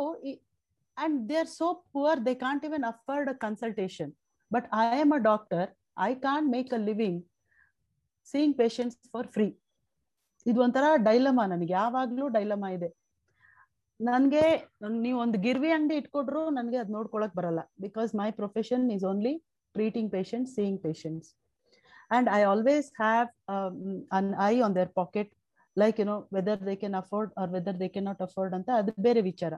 and 0.96 1.16
they 1.28 1.36
are 1.42 1.50
so 1.58 1.68
poor 1.94 2.20
they 2.26 2.34
can't 2.44 2.64
even 2.68 2.84
afford 2.92 3.28
a 3.34 3.36
consultation 3.44 4.10
but 4.50 4.66
I 4.80 4.86
am 5.04 5.14
a 5.18 5.20
doctor 5.30 5.68
I 6.08 6.10
can't 6.26 6.48
make 6.56 6.72
a 6.78 6.80
living 6.88 7.20
seeing 8.26 8.54
patients 8.62 8.98
for 9.14 9.28
free 9.36 9.46
ಇದು 10.46 10.58
ಒಂಥರ 10.66 10.84
ಡೈಲಮ 11.08 11.40
ನನಗೆ. 11.52 11.72
ಯಾವಾಗ್ಲೂ 11.80 12.26
ಡೈಲಮ 12.38 12.64
ಇದೆ. 12.76 12.88
ನನ್ಗೆ 14.00 14.44
ನೀವು 15.04 15.18
ಒಂದು 15.24 15.38
ಗಿರ್ವಿ 15.44 15.70
ಅಂಗಡಿ 15.76 15.96
ಇಟ್ಕೊಟ್ರು 16.02 16.42
ನನ್ಗೆ 16.56 16.78
ಅದ್ 16.82 16.90
ನೋಡ್ಕೊಳಕ್ 16.96 17.34
ಬರಲ್ಲ. 17.40 17.60
Because 17.84 18.10
my 18.20 18.28
profession 18.40 18.84
is 18.96 19.04
only 19.10 19.32
treating 19.74 20.10
patient 20.16 20.48
seeing 20.56 20.80
patients 20.86 21.30
and 22.16 22.28
I 22.38 22.40
always 22.52 22.88
have 23.02 23.28
an 24.18 24.28
eye 24.48 24.54
on 24.66 24.74
their 24.78 24.90
pocket 25.00 25.30
like 25.76 25.98
you 26.00 26.06
know 26.10 26.16
whether 26.36 26.60
they 26.68 26.74
can 26.82 26.96
afford 27.02 27.30
or 27.42 27.50
whether 27.54 27.76
they 27.82 27.88
can 27.94 28.06
not 28.10 28.22
afford 28.26 28.54
ಅಂತ 28.56 28.68
ಅದು 28.80 28.92
ಬೇರೆ 29.06 29.20
ವಿಚಾರ. 29.30 29.52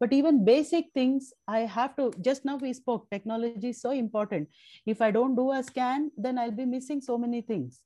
But 0.00 0.12
even 0.18 0.38
basic 0.50 0.88
things 0.98 1.28
I 1.58 1.60
have 1.74 1.90
to 1.98 2.04
just 2.28 2.46
now 2.50 2.56
we 2.64 2.72
spoke 2.82 3.02
technology 3.14 3.72
so 3.82 3.92
important 4.04 4.48
if 4.92 5.02
I 5.08 5.10
don't 5.18 5.36
do 5.40 5.46
a 5.58 5.60
scan 5.70 6.06
then 6.26 6.40
I 6.46 6.48
be 6.60 6.66
missing 6.76 7.04
so 7.08 7.16
many 7.26 7.42
things 7.52 7.78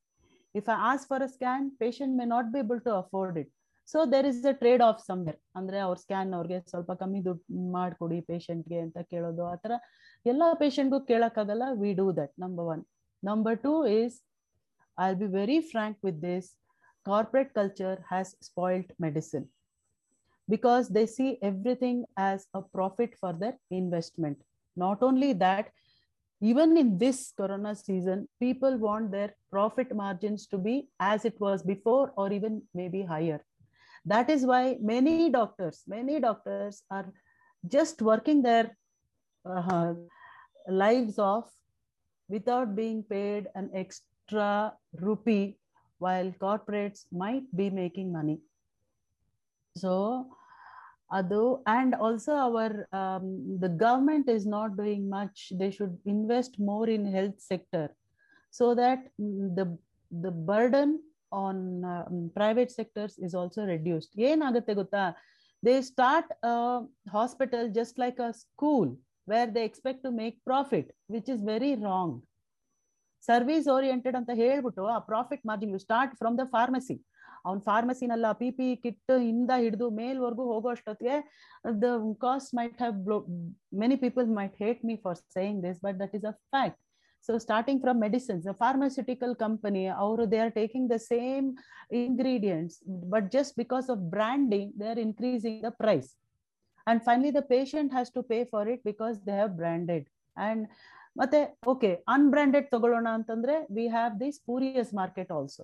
if 0.54 0.66
i 0.74 0.78
ask 0.90 1.04
for 1.08 1.20
a 1.26 1.30
scan 1.34 1.62
patient 1.82 2.12
may 2.20 2.28
not 2.34 2.46
be 2.54 2.60
able 2.66 2.80
to 2.88 2.94
afford 3.02 3.36
it 3.44 3.50
so 3.88 4.00
there 4.10 4.26
is 4.28 4.44
a 4.50 4.52
trade 4.60 4.82
off 4.86 4.98
somewhere 5.06 5.38
ಅಂದ್ರೆ 5.58 5.78
ಅವ್ರ 5.84 5.96
scan 6.02 6.30
ಅವ್ರಿಗೆ 6.38 6.58
ಸ್ವಲ್ಪ 6.72 6.90
ಕಮ್ಮಿ 7.00 7.20
ದುಡ್ಡು 7.24 7.62
ಮಾಡ್ಕೊಡಿ 7.74 8.18
ಪೇಷಂಟ್ಗೆ 8.28 8.78
ಅಂತ 8.84 8.98
ಕೇಳೋದು 9.12 9.42
ಆ 9.52 9.54
ಥರ 9.62 9.72
ಎಲ್ಲ 10.26 10.42
ಪೇಷಂಟ್ಗೂ 10.60 10.98
ಕೇಳಕ್ಕಾಗಲ್ಲ 11.08 11.64
we 11.80 11.90
do 12.00 12.06
that 12.20 12.32
number 12.44 12.68
one 12.74 12.82
number 13.22 13.58
two 13.64 13.72
is 13.96 14.18
I'll 14.98 15.14
be 15.16 15.26
very 15.26 15.60
frank 15.62 15.96
with 16.02 16.20
this. 16.20 16.54
Corporate 17.06 17.54
culture 17.54 18.04
has 18.08 18.36
spoiled 18.40 18.84
medicine 18.98 19.48
because 20.48 20.88
they 20.88 21.06
see 21.06 21.38
everything 21.42 22.04
as 22.16 22.46
a 22.54 22.62
profit 22.62 23.14
for 23.18 23.32
their 23.32 23.56
investment. 23.70 24.38
Not 24.76 25.02
only 25.02 25.32
that, 25.34 25.70
even 26.42 26.76
in 26.76 26.98
this 26.98 27.32
corona 27.36 27.74
season, 27.74 28.28
people 28.40 28.76
want 28.76 29.12
their 29.12 29.32
profit 29.50 29.94
margins 29.94 30.46
to 30.48 30.58
be 30.58 30.88
as 30.98 31.24
it 31.24 31.40
was 31.40 31.62
before 31.62 32.12
or 32.16 32.32
even 32.32 32.62
maybe 32.74 33.02
higher. 33.02 33.44
That 34.04 34.28
is 34.28 34.44
why 34.44 34.76
many 34.80 35.30
doctors, 35.30 35.84
many 35.86 36.18
doctors 36.18 36.82
are 36.90 37.12
just 37.68 38.02
working 38.02 38.42
their 38.42 38.76
uh, 39.48 39.94
lives 40.68 41.20
off 41.20 41.48
without 42.28 42.74
being 42.74 43.04
paid 43.04 43.46
an 43.54 43.70
extra 43.72 44.72
rupee 45.00 45.56
while 45.98 46.32
corporates 46.40 47.04
might 47.12 47.44
be 47.54 47.70
making 47.70 48.12
money. 48.12 48.40
So, 49.76 50.26
ado, 51.11 51.43
and 51.65 51.95
also 51.95 52.33
our 52.47 52.69
um, 52.91 53.25
the 53.59 53.69
government 53.69 54.27
is 54.29 54.45
not 54.45 54.75
doing 54.77 55.09
much. 55.09 55.51
They 55.61 55.71
should 55.71 55.97
invest 56.05 56.59
more 56.59 56.87
in 56.89 57.05
health 57.17 57.39
sector 57.39 57.85
so 58.51 58.75
that 58.75 58.99
mm, 59.21 59.55
the 59.55 59.67
the 60.25 60.31
burden 60.49 60.89
on 61.31 61.83
um, 61.85 62.31
private 62.35 62.71
sectors 62.71 63.13
is 63.27 63.33
also 63.41 63.61
reduced. 63.73 64.11
ಏನಾಗುತ್ತೆ 64.29 64.73
ಗೊತ್ತಾ 64.81 65.03
they 65.63 65.77
start 65.91 66.27
a 66.43 66.57
hospital 67.17 67.63
just 67.79 67.95
like 68.03 68.19
a 68.19 68.31
school 68.43 68.87
where 69.31 69.47
they 69.55 69.63
expect 69.69 69.99
to 70.05 70.11
make 70.21 70.35
profit, 70.49 70.85
which 71.13 71.29
is 71.35 71.41
very 71.53 71.73
wrong. 71.83 72.11
Service 73.27 73.67
oriented 73.75 74.17
ಅಂತ 74.19 74.31
ಹೇಳ್ಬಿಟ್ಟು 74.41 74.83
ಆ 74.95 74.97
profit 75.11 75.43
margin 75.49 75.71
you 75.75 75.79
start 75.85 76.13
from 76.19 76.35
the 76.41 76.43
pharmacy 76.55 76.95
ಅವ್ನ 77.44 77.60
ಫಾರ್ಮಸಿನಲ್ಲ 77.66 78.26
P 78.40 78.48
P 78.58 78.68
kit 78.82 79.12
ಇಂದ 79.28 79.52
ಹಿಡಿದು 79.58 79.86
ಮೇಲ್ವರೆಗೂ 79.98 80.44
ಹೋಗೋ 80.52 80.68
ಅಷ್ಟೊತ್ತಿಗೆ 80.74 81.16
the 81.82 81.90
cost 82.20 82.52
might 82.58 82.78
have 82.78 82.96
many 83.82 83.98
people 84.04 84.28
might 84.38 84.56
hate 84.62 84.80
me 84.90 84.96
for 85.04 85.18
saying 85.36 85.60
this 85.66 85.80
but 85.86 85.98
that 86.02 86.14
is 86.18 86.26
a 86.32 86.34
fact 86.54 86.80
so 87.28 87.32
starting 87.38 87.80
from 87.82 87.98
medicines 88.00 88.46
pharmaceutical 88.60 89.34
company 89.42 89.82
ಅವರು 89.98 90.22
they 90.32 90.38
are 90.38 90.54
taking 90.56 90.88
the 90.92 90.96
same 91.06 91.48
ingredients 92.02 92.76
but 93.12 93.28
just 93.36 93.54
because 93.58 93.88
of 93.90 94.00
branding 94.14 94.72
they 94.80 94.88
are 94.88 95.00
increasing 95.00 95.60
the 95.64 95.70
price 95.82 96.08
and 96.86 97.02
finally 97.02 97.30
the 97.36 97.42
patient 97.50 97.92
has 97.92 98.10
to 98.12 98.22
pay 98.32 98.38
for 98.52 98.68
it 98.68 98.82
because 98.84 99.16
they 99.26 99.34
have 99.34 99.52
branded 99.60 100.06
and 100.36 100.64
ಮತ್ತೆ 101.16 101.40
okay 101.66 101.90
unbranded 102.08 102.66
ತಗೊಳ್ಳೋಣ 102.70 103.08
ಅಂತಂದ್ರೆ 103.18 103.54
we 103.76 103.84
have 103.88 104.12
the 104.20 104.30
spurious 104.32 104.92
market 104.94 105.32
also 105.32 105.62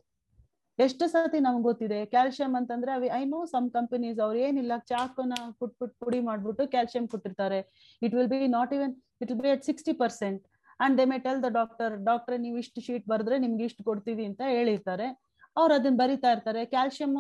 ಎಷ್ಟು 0.79 1.05
ಸತಿ 1.13 1.39
ನಮ್ಗೆ 1.47 1.65
ಗೊತ್ತಿದೆ? 1.69 1.99
Calcium 2.13 2.53
ಅಂತಂದ್ರೆ 2.59 2.93
I 3.19 3.23
know 3.33 3.41
some 3.55 3.67
companies 3.77 4.19
ಅವ್ರು 4.27 4.39
ಏನಿಲ್ಲ, 4.49 4.73
ಚಾಕುನ 4.91 5.35
ಪುಟ್ 5.59 5.75
ಪುಟ್ 5.81 5.95
ಪುಡಿ 6.03 6.21
ಮಾಡ್ಬಿಟ್ಟು 6.29 6.65
ಕ್ಯಾಲ್ಸಿಯಂ 6.75 7.07
ಕೊಟ್ಟಿರ್ತಾರೆ. 7.15 7.59
It 8.03 8.15
will 8.19 8.31
be 8.35 8.41
not 8.59 8.73
even 8.79 8.93
it 9.23 9.31
will 9.33 9.43
be 9.47 9.53
at 9.57 9.65
sixty 9.71 9.95
percent 10.03 10.43
and 10.81 10.95
they 11.01 11.05
may 11.13 11.19
tell 11.27 11.41
the 11.47 11.49
doctor 11.61 11.95
doctor 12.11 12.37
ನೀವು 12.45 12.57
ಇಷ್ಟು 12.65 12.81
ಶೀಟ್ 12.87 13.07
ಬರೆದ್ರೆ 13.13 13.39
ನಿಮ್ಗೆ 13.45 13.65
ಇಷ್ಟು 13.71 13.83
ಕೊಡ್ತೀವಿ 13.91 14.25
ಅಂತ 14.31 14.43
ಹೇಳಿರ್ತಾರೆ. 14.57 15.09
ಅವ್ರು 15.57 15.73
ಅದನ್ನ 15.79 15.97
ಬರಿತಾ 16.03 16.31
ಇರ್ತಾರೆ. 16.35 16.63
ಕ್ಯಾಲ್ಸಿಯಂ 16.75 17.15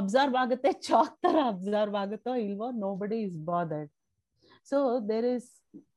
ಅಬ್ಸರ್ವ್ 0.00 0.36
ಆಗುತ್ತೆ. 0.42 0.70
ಚಾಕ್ 0.88 1.16
ತರ 1.24 1.36
ಅಬ್ಸರ್ವ್ 1.52 1.94
ಆಗುತ್ತೋ 2.02 2.32
ಇಲ್ವೋ 2.46 2.66
nobody 3.02 3.18
is 3.26 3.36
bothered 3.50 3.90
so 4.70 4.78
there 5.10 5.28
is 5.36 5.48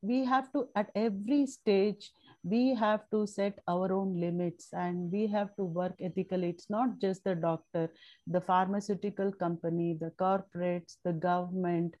we 0.08 0.18
have 0.30 0.46
to 0.54 0.60
at 0.80 0.92
every 1.06 1.40
stage 1.56 2.04
we 2.48 2.74
have 2.74 3.02
to 3.10 3.26
set 3.26 3.58
our 3.66 3.92
own 3.92 4.20
limits 4.20 4.68
and 4.72 5.10
we 5.10 5.26
have 5.26 5.54
to 5.56 5.64
work 5.64 5.94
ethically. 6.00 6.50
It's 6.50 6.70
not 6.70 6.98
just 7.00 7.24
the 7.24 7.34
doctor 7.34 7.90
the 8.26 8.40
pharmaceutical 8.40 9.32
company 9.32 9.98
the 10.00 10.12
corporates 10.20 10.96
the 11.04 11.12
government 11.12 11.96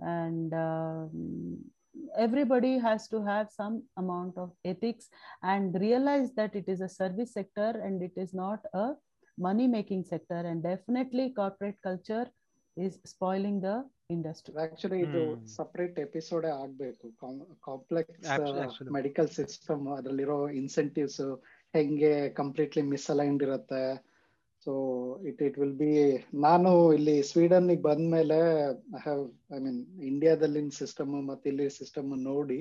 and 0.00 0.52
um, 0.52 1.58
everybody 2.16 2.78
has 2.78 3.08
to 3.08 3.24
have 3.24 3.48
some 3.50 3.82
amount 3.96 4.36
of 4.36 4.52
ethics 4.64 5.08
and 5.42 5.80
realize 5.80 6.32
that 6.34 6.54
it 6.54 6.64
is 6.68 6.80
a 6.80 6.88
service 6.88 7.32
sector 7.32 7.70
and 7.84 8.02
it 8.02 8.12
is 8.16 8.34
not 8.34 8.60
a 8.74 8.92
money 9.38 9.66
making 9.66 10.04
sector. 10.04 10.36
And 10.36 10.62
definitely 10.62 11.32
corporate 11.34 11.76
culture 11.82 12.26
is 12.84 12.94
spoiling 13.12 13.60
the 13.66 13.70
industry 14.14 14.52
actually 14.64 14.98
ಇದು 15.06 15.22
Hmm. 15.30 15.46
Separate 15.56 15.96
episode 16.04 16.46
ಆಗ್ಬೇಕು. 16.60 17.06
Complex 17.68 18.90
medical 18.98 19.30
system 19.38 19.84
ಅದ್ರಲ್ಲಿರೋ 19.96 20.38
incentives 20.60 21.22
ಹೆಂಗೆ 21.76 22.12
completely 22.40 22.84
misaligned 22.92 23.42
ಇರುತ್ತೆ. 23.46 23.82
So 24.66 24.72
it 25.30 25.40
it 25.46 25.58
will 25.62 25.76
be 25.82 25.92
ನಾನು 26.46 26.70
ಇಲ್ಲಿ 26.96 27.16
Sweden 27.32 27.68
ಬಂದ್ಮೇಲೆ 27.88 28.38
I 28.96 29.00
have 29.06 29.22
I 29.56 29.60
mean 29.66 29.80
ಇಂಡಿಯಾದಲ್ಲಿನ 30.10 30.72
system 30.82 31.12
ಮತ್ತೆ 31.30 31.48
ಇಲ್ಲಿ 31.52 31.66
ಸಿಸ್ಟಮ್ 31.80 32.10
ನೋಡಿ. 32.30 32.60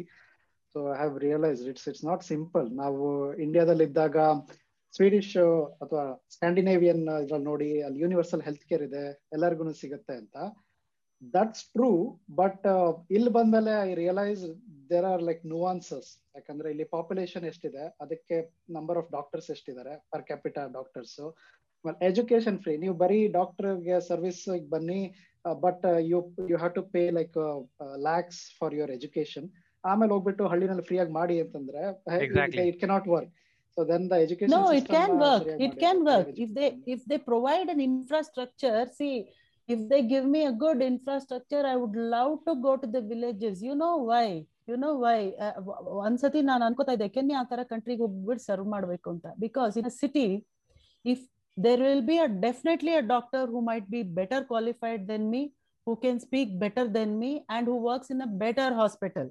So 0.76 0.80
I 0.94 0.98
have 1.02 1.16
realise 1.28 1.62
it's 1.72 1.88
it's 1.92 2.06
not 2.10 2.24
simple 2.34 2.68
ನಾವು 2.84 3.06
ಇಂಡಿಯಾದಲ್ಲಿ 3.46 3.88
ಇದ್ದಾಗ 3.90 4.18
ಸ್ವೀಡಿಶ್ 4.98 5.34
ಅಥವಾ 5.84 6.04
ಸ್ಕ್ಯಾಂಡಿನೇವಿಯನ್ 6.34 7.04
ಇದ್ರಲ್ಲಿ 7.24 7.46
ನೋಡಿ 7.46 7.70
ಅಲ್ಲಿ 7.86 8.00
ಯೂನಿವರ್ಸಲ್ 8.04 8.46
ಹೆಲ್ತ್ 8.48 8.66
ಕೇರ್ 8.70 8.86
ಇದೆ 8.88 9.04
ಎಲ್ಲರಿಗೂ 9.34 9.74
ಸಿಗುತ್ತೆ 9.82 10.16
ಅಂತ. 10.22 10.36
ದಟ್ಸ್ 11.34 11.64
ಟ್ರೂ 11.72 11.90
ಬಟ್ 12.36 12.66
ಇಲ್ಲಿ 13.12 13.32
ಬಂದ್ಮೇಲೆ 13.38 13.72
I 13.84 13.92
realise 13.96 14.44
there 14.92 15.08
are 15.12 15.24
like 15.24 15.42
nuances 15.52 16.10
ಯಾಕಂದ್ರೆ 16.36 16.68
ಇಲ್ಲಿ 16.74 16.86
ಪಾಪ್ಯುಲೇಷನ್ 16.92 17.46
ಎಷ್ಟಿದೆ 17.52 17.86
ಅದಕ್ಕೆ 18.04 18.38
number 18.78 18.98
of 19.02 19.10
doctors 19.16 19.50
ಎಷ್ಟಿದ್ದಾರೆ 19.56 19.94
per 20.12 20.26
capita 20.28 20.64
doctors 20.76 21.16
education 22.08 22.60
free 22.60 22.74
ನೀವು 22.78 22.96
ಬರೀ 23.02 23.20
ಡಾಕ್ಟರ್ಗೆ 23.36 23.98
ಸರ್ವಿಸ್ 24.08 24.44
ಬನ್ನಿ 24.72 25.02
but 25.46 25.84
you 26.10 26.20
you 26.52 26.58
have 26.58 26.76
to 26.78 26.84
pay 26.96 27.04
like 27.18 27.36
lakhs 28.08 28.42
for 28.58 28.74
your 28.74 28.94
education 28.98 29.48
ಆಮೇಲೆ 29.84 30.12
ಹೋಗ್ಬಿಟ್ಟು 30.14 30.46
ಹಳ್ಳಿನಲ್ಲಿ 30.52 30.86
ಫ್ರೀ 30.88 30.98
ಆಗಿ 31.00 31.14
ಮಾಡಿ 31.20 31.36
ಅಂತಂದ್ರೆ 31.44 31.82
Exactly. 32.22 32.64
It 32.70 32.80
cannot 32.82 33.10
work 33.10 33.34
so 33.78 33.84
then 33.90 34.06
the 34.12 34.18
education 34.26 34.54
no 34.56 34.62
it 34.78 34.88
can 34.96 35.12
work 35.26 35.48
it 35.66 35.74
can 35.84 35.98
work 36.12 36.30
if 36.44 36.50
they 36.58 36.70
if 36.94 37.02
they 37.10 37.20
provide 37.32 37.68
an 37.74 37.82
infrastructure 37.90 38.78
see 39.00 39.16
if 39.70 39.80
they 39.90 40.02
give 40.14 40.26
me 40.36 40.42
a 40.52 40.54
good 40.64 40.80
infrastructure 40.94 41.62
i 41.72 41.76
would 41.82 41.98
love 42.16 42.34
to 42.48 42.54
go 42.68 42.74
to 42.84 42.88
the 42.96 43.02
villages 43.12 43.56
you 43.68 43.76
know 43.82 43.96
why 44.10 44.28
you 44.70 44.78
know 44.84 44.94
why 45.04 45.18
uh, 45.46 45.54
ಒಂದ್ಸತಿ 46.06 46.40
ನಾನು 46.50 46.64
ಅನ್ಕೋತಾ 46.68 46.94
ಇದ್ದೆ 46.98 47.08
Kenya 47.18 47.40
ಆ 47.44 47.48
ತರ 47.52 47.62
ಕಂಟ್ರಿಗೆ 47.72 48.04
ಹೋಗ್ಬಿಟ್ಟು 48.06 48.46
serve 48.50 48.68
ಮಾಡ್ಬೇಕು 48.76 49.08
ಅಂತ 49.14 49.28
because 49.46 49.76
in 49.82 49.92
city 50.02 50.28
if 51.14 51.24
there 51.58 51.80
will 51.86 52.04
be 52.12 52.18
a 52.26 52.28
definitely 52.46 52.94
a 53.02 53.06
doctor 53.14 53.44
who 53.52 53.60
might 53.70 53.88
be 53.96 54.02
better 54.20 54.40
qualified 54.52 55.02
than 55.12 55.24
me 55.36 55.42
who 55.88 55.94
can 56.04 56.18
speak 56.26 56.50
better 56.64 56.86
than 56.98 57.10
me 57.24 57.32
and 57.56 57.66
who 57.70 57.78
works 57.90 58.10
in 58.16 58.20
a 58.22 58.32
better 58.44 58.68
hospital 58.82 59.28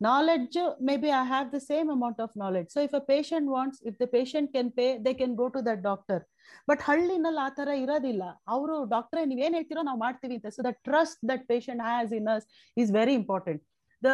knowledge 0.00 0.56
maybe 0.88 1.10
i 1.20 1.24
have 1.34 1.48
the 1.56 1.62
same 1.70 1.88
amount 1.96 2.18
of 2.24 2.30
knowledge 2.40 2.68
so 2.74 2.80
if 2.88 2.92
a 3.00 3.04
patient 3.14 3.46
wants 3.56 3.76
if 3.90 3.96
the 4.02 4.10
patient 4.18 4.48
can 4.56 4.68
pay 4.78 4.90
they 5.06 5.14
can 5.22 5.34
go 5.42 5.48
to 5.56 5.62
that 5.68 5.82
doctor 5.90 6.20
but 6.68 6.80
ಹಳ್ಳಿನಲ್ಲಿ 6.86 7.40
ಆ 7.44 7.50
ತರ 7.58 7.68
ಇರೋದಿಲ್ಲ 7.82 8.24
ಅವರು 8.54 8.76
ಡಾಕ್ಟ್ರೆ 8.94 9.20
ನೀವೇನ್ 9.32 9.54
ಹೇಳ್ತೀರೋ 9.58 9.82
ನಾವು 9.88 9.98
ಮಾಡ್ತೀವಿ 10.04 10.34
ಅಂತ 10.38 10.48
so 10.56 10.62
the 10.66 10.70
trust 10.88 11.20
that 11.30 11.44
patient 11.52 11.82
has 11.88 12.12
in 12.18 12.28
us 12.34 12.46
is 12.82 12.90
very 12.98 13.14
important 13.20 13.62
the 14.02 14.12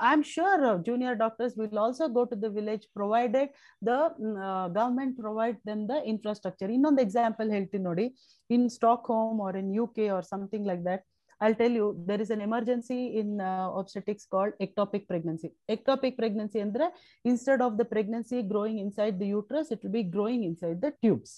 i'm 0.00 0.22
sure 0.22 0.58
uh, 0.68 0.78
junior 0.78 1.14
doctors 1.14 1.52
will 1.56 1.78
also 1.78 2.08
go 2.08 2.24
to 2.24 2.36
the 2.44 2.50
village 2.50 2.84
provided 2.98 3.48
the 3.82 3.98
uh, 4.46 4.68
government 4.68 5.18
provide 5.18 5.58
them 5.68 5.80
the 5.92 5.98
infrastructure 6.12 6.68
ಇನ್ನೊಂದು 6.76 7.02
example 7.06 7.50
ಹೇಳ್ತೀನಿ 7.56 7.84
ನೋಡಿ 7.90 8.06
in 8.50 8.66
Stockholm 9.14 9.40
or 9.46 9.58
in 9.62 9.70
U 9.78 9.84
K 9.98 10.06
or 10.16 10.26
something 10.32 10.66
like 10.70 10.82
that 10.90 11.04
I'll 11.41 11.57
tell 11.61 11.73
you 11.79 11.87
there 12.09 12.21
is 12.21 12.29
an 12.29 12.41
emergency 12.41 13.01
in 13.21 13.29
uh, 13.41 13.69
obstetrics 13.79 14.25
called 14.33 14.53
ectopic 14.65 15.03
pregnancy. 15.09 15.49
Ectopic 15.75 16.13
pregnancy 16.21 16.59
ಅಂದ್ರೆ 16.65 16.85
instead 17.31 17.61
of 17.67 17.73
the 17.81 17.87
pregnancy 17.93 18.39
growing 18.53 18.77
inside 18.85 19.17
the 19.23 19.29
uterus, 19.39 19.69
it 19.75 19.81
will 19.83 19.95
be 19.99 20.05
growing 20.15 20.43
inside 20.51 20.79
the 20.85 20.93
tubes. 21.03 21.33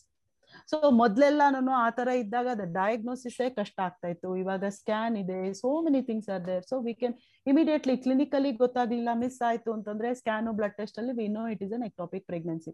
So 0.71 0.77
ಮೊದ್ಲೆಲ್ಲಾನು 0.99 1.71
ಆ 1.85 1.87
ತರ 1.95 2.09
ಇದ್ದಾಗ 2.21 2.47
ಅದ 2.55 2.65
diagnosis 2.77 3.39
ಕಷ್ಟ 3.57 3.77
ಆಗ್ತಾ 3.85 4.07
ಇತ್ತು. 4.13 4.29
ಇವಾಗ 4.41 4.65
scan 4.77 5.15
ಇದೆ 5.21 5.39
so 5.59 5.69
many 5.85 6.01
things 6.09 6.29
are 6.35 6.43
there 6.49 6.63
so 6.69 6.75
we 6.85 6.93
can 7.01 7.15
immediately 7.51 7.95
clinically 8.03 8.51
ಗೊತ್ತಾಗ್ಲಿಲ್ಲ 8.61 9.09
ಮಿಸ್ 9.23 9.39
ಆಯ್ತು 9.49 9.71
ಅಂತಂದ್ರೆ 9.77 10.11
ಸ್ಕ್ಯಾನು 10.19 10.53
ಬ್ಲಡ್ 10.59 10.75
ಟೆಸ್ಟ್ 10.79 10.99
ಅಲ್ಲಿ 11.01 11.15
we 11.19 11.27
know 11.37 11.43
it 11.55 11.63
is 11.67 11.73
an 11.77 11.85
ectopic 11.89 12.25
pregnancy 12.31 12.73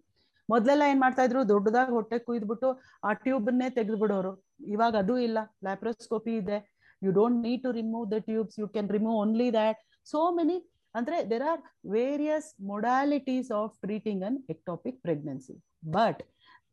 ಮೊದ್ಲೆಲ್ಲ 0.49 0.84
ಏನ್ 0.91 1.01
ಮಾಡ್ತಾ 1.05 1.26
ಇದ್ರು 1.30 1.41
ದೊಡ್ಡದಾಗಿ 1.53 1.93
ಹೊಟ್ಟೆ 1.97 2.19
ಕುಯ್ದ್ಬಿಟ್ಟು 2.28 2.69
ಆ 3.09 3.13
ಟ್ಯೂಬ್ 3.26 3.49
ಅನ್ನೇ 3.53 3.69
ತೆಗೆದು 3.80 3.99
ಬಿಡೋರು 4.03 4.34
ಇವಾಗ 4.76 4.95
ಅದು 5.03 5.15
ಇಲ್ಲ 5.28 5.39
ಲ್ಯಾಪ್ರೋಸ್ಕೋಪಿ 5.67 6.36
ಇದೆ. 6.43 6.59
You 7.06 7.12
don't 7.12 7.39
need 7.47 7.64
to 7.64 7.72
remove 7.72 8.06
the 8.12 8.20
tubes 8.30 8.60
you 8.60 8.68
can 8.68 8.89
remove 8.89 9.16
only 9.16 9.47
that 9.51 9.82
so 10.08 10.22
many 10.39 10.58
ಅಂದ್ರೆ 10.95 11.18
there 11.30 11.45
are 11.51 11.62
various 11.91 12.49
modalities 12.74 13.49
of 13.62 13.74
treating 13.86 14.24
an 14.24 14.38
ectopic 14.49 14.99
pregnancy 15.01 15.56
but 15.97 16.22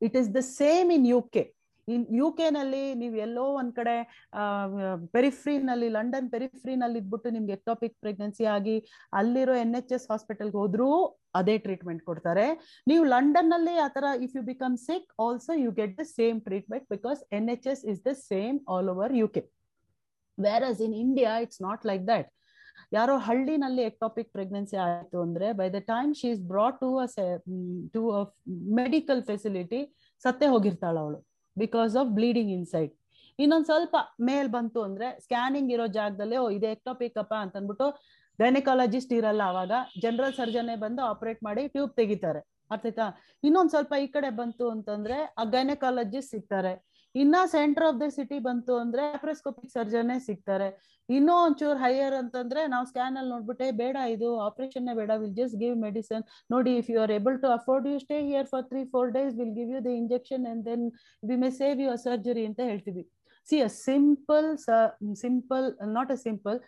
it 0.00 0.14
is 0.14 0.28
the 0.32 0.42
same 0.50 0.90
in 0.90 1.06
uk 1.14 1.36
in 1.88 2.04
you 2.16 2.26
ನಲ್ಲಿ 2.56 2.82
ನೀವು 2.94 3.16
ಎಲ್ಲೋ 3.16 3.44
ಒಂದ್ 3.60 3.72
ಕಡೆ 3.74 3.94
ಪೆರಿಫ್ರಿನಲ್ಲಿ 5.12 5.88
London 5.88 6.28
ಪೆರಿಫ್ರಿನಲ್ಲಿ 6.30 6.98
ಇದ್ಬಿಟ್ಟು 6.98 7.30
ನಿಮ್ಗೆ 7.30 7.52
ectopic 7.52 7.94
pregnancy 8.00 8.44
ಆಗಿ 8.56 8.76
ಅಲ್ಲಿರೋ 9.12 9.54
N 9.54 9.74
H 9.74 9.92
S 9.92 10.06
ಹಾಸ್ಪಿಟಲ್ಗೆ 10.10 10.56
ಹೋದ್ರೂ 10.56 10.88
ಅದೇ 11.34 11.56
ಟ್ರೀಟ್ಮೆಂಟ್ 11.58 12.02
ಕೊಡ್ತಾರೆ. 12.04 12.46
ನೀವು 12.86 13.04
ಲಂಡನ್ನಲ್ಲಿ 13.04 13.74
ಆತರ 13.86 14.04
if 14.26 14.36
you 14.36 14.42
become 14.42 14.76
sick 14.86 15.08
also 15.26 15.54
you 15.64 15.72
get 15.80 15.94
the 15.98 16.06
same 16.18 16.38
treatment 16.40 16.86
because 16.90 17.22
N 17.38 17.48
H 17.56 17.68
S 17.72 17.82
is 17.92 18.02
the 18.06 18.12
same 18.30 18.58
all 18.74 18.90
over 18.94 19.14
U 19.20 19.28
K 19.36 19.42
where 20.40 20.66
in 20.80 20.94
India 21.04 21.32
it's 21.38 21.62
not 21.62 21.84
like 21.86 22.04
that 22.06 22.28
ಯಾರೋ 22.92 23.14
ಹಳ್ಳಿನಲ್ಲಿ 23.18 23.82
ectopic 23.82 24.30
pregnancy 24.32 24.76
ಆಯ್ತು 24.84 25.18
ಅಂದ್ರೆ 25.22 25.48
by 25.52 25.66
the 25.70 25.80
time 25.90 26.12
she 26.14 26.28
is 26.34 26.40
brought 26.52 26.78
to 26.80 26.88
a 26.98 27.06
to 27.94 28.02
a 28.10 28.22
medical 28.80 29.20
facility 29.22 29.80
ಸತ್ತೇ 30.24 30.46
ಹೋಗಿರ್ತಾಳ 30.46 30.96
ಅವಳು 30.98 31.18
because 31.56 31.94
of 31.96 32.10
bleeding 32.18 32.52
inside 32.52 32.92
ಇನ್ನೊಂದ್ 33.38 33.66
ಸ್ವಲ್ಪ 33.66 33.96
ಮೇಲ್ 34.20 34.48
ಬಂತು 34.48 34.80
ಅಂದ್ರೆ 34.82 35.06
ಸ್ಕ್ಯಾನಿಂಗ್ 35.24 35.70
ಇರೋ 35.72 35.86
ಜಾಗದಲ್ಲಿ, 35.98 36.36
ಓ, 36.36 36.46
ಇದೆ 36.50 36.68
ಎಕ್ಟಾಪಿಕ್ 36.76 37.16
ಅಪ್ಪ 37.18 37.34
ಅಂತ 37.44 37.54
ಅಂದ್ಬಿಟ್ಟು 37.56 37.86
ಗೈನಕಾಲಜಿಸ್ಟ್ 38.38 39.12
ಇರಲ್ಲ 39.12 39.42
ಅವಾಗ 39.52 39.72
ಜನರಲ್ 40.02 40.34
ಸರ್ಜನೆ 40.34 40.74
ಬಂದು 40.76 41.02
ಆಪರೇಟ್ 41.12 41.40
ಮಾಡಿ 41.42 41.62
ಟ್ಯೂಬ್ 41.68 41.92
ತೆಗಿತಾರೆ. 42.00 42.40
ಅರ್ಥಾಯ್ತಾ 42.70 43.06
ಇನ್ನೊಂದ್ 43.44 43.70
ಸ್ವಲ್ಪ 43.70 43.92
ಈ 44.04 44.06
ಕಡೆ 44.06 44.30
ಬಂತು 44.40 44.66
ಅಂತಂದ್ರೆ 44.70 45.16
ಆ 45.38 45.44
ಗೈನಕಾಲಜಿಸ್ಟ್ 45.54 46.30
ಸಿಗ್ತಾರೆ. 46.30 46.72
ಇನ್ನ 47.14 47.36
ಸೆಂಟರ್ 47.54 47.84
ಆಫ್ 47.88 47.98
ದ 48.00 48.06
ಸಿಟಿ 48.16 48.38
ಬಂತು 48.46 48.74
ಅಂದ್ರೆ 48.82 49.02
ಲ್ಯಾಪ್ರೋಸ್ಕೋಪಿಕ್ 49.06 49.70
ಸರ್ಜನ್ 49.76 50.10
ಸಿಗ್ತಾರೆ. 50.26 50.68
ಇನ್ನೂ 51.08 51.34
ಒಂಚೂರು 51.44 51.78
ಹೈಯರ್ 51.84 52.14
ಅಂತಂದ್ರೆ 52.20 52.60
ನಾವು 52.72 52.84
ಸ್ಕ್ಯಾನ್ 52.90 53.16
ಅಲ್ಲಿ 53.20 53.30
ನೋಡ್ಬಿಟ್ಟೆ, 53.34 53.68
ಬೇಡ 53.80 53.96
ಇದು 54.14 54.28
ಆಪರೇಷನ್ 54.48 54.90
ಬೇಡ 55.00 55.10
ವಿಲ್ 55.22 55.34
ಜಸ್ಟ್ 55.40 55.56
ಗಿವ್ 55.62 55.76
ಮೆಡಿಸನ್ 55.86 56.24
ನೋಡಿ 56.54 56.74
if 56.80 56.90
you 56.92 56.98
are 57.04 57.12
able 57.18 57.38
to 57.44 57.48
afford 57.58 57.88
you 57.92 57.96
stay 58.04 58.18
here 58.28 58.48
for 58.52 58.66
three 58.72 58.82
four 58.94 59.10
days 59.18 59.32
will 59.40 59.54
give 59.58 59.72
you 59.76 59.80
the 59.88 59.92
injection 60.02 60.44
and 60.52 60.62
then 60.70 60.84
we 61.30 61.38
may 61.44 61.50
save 61.62 61.80
you 61.84 61.96
surgery 62.06 62.44
ಅಂತ 62.50 62.60
ಹೇಳ್ತೀವಿ. 62.70 63.04
See 63.48 63.58
a 63.68 63.70
simple 63.84 64.48
simple 65.24 65.66
not 65.98 66.10
a 66.16 66.18
simple 66.26 66.58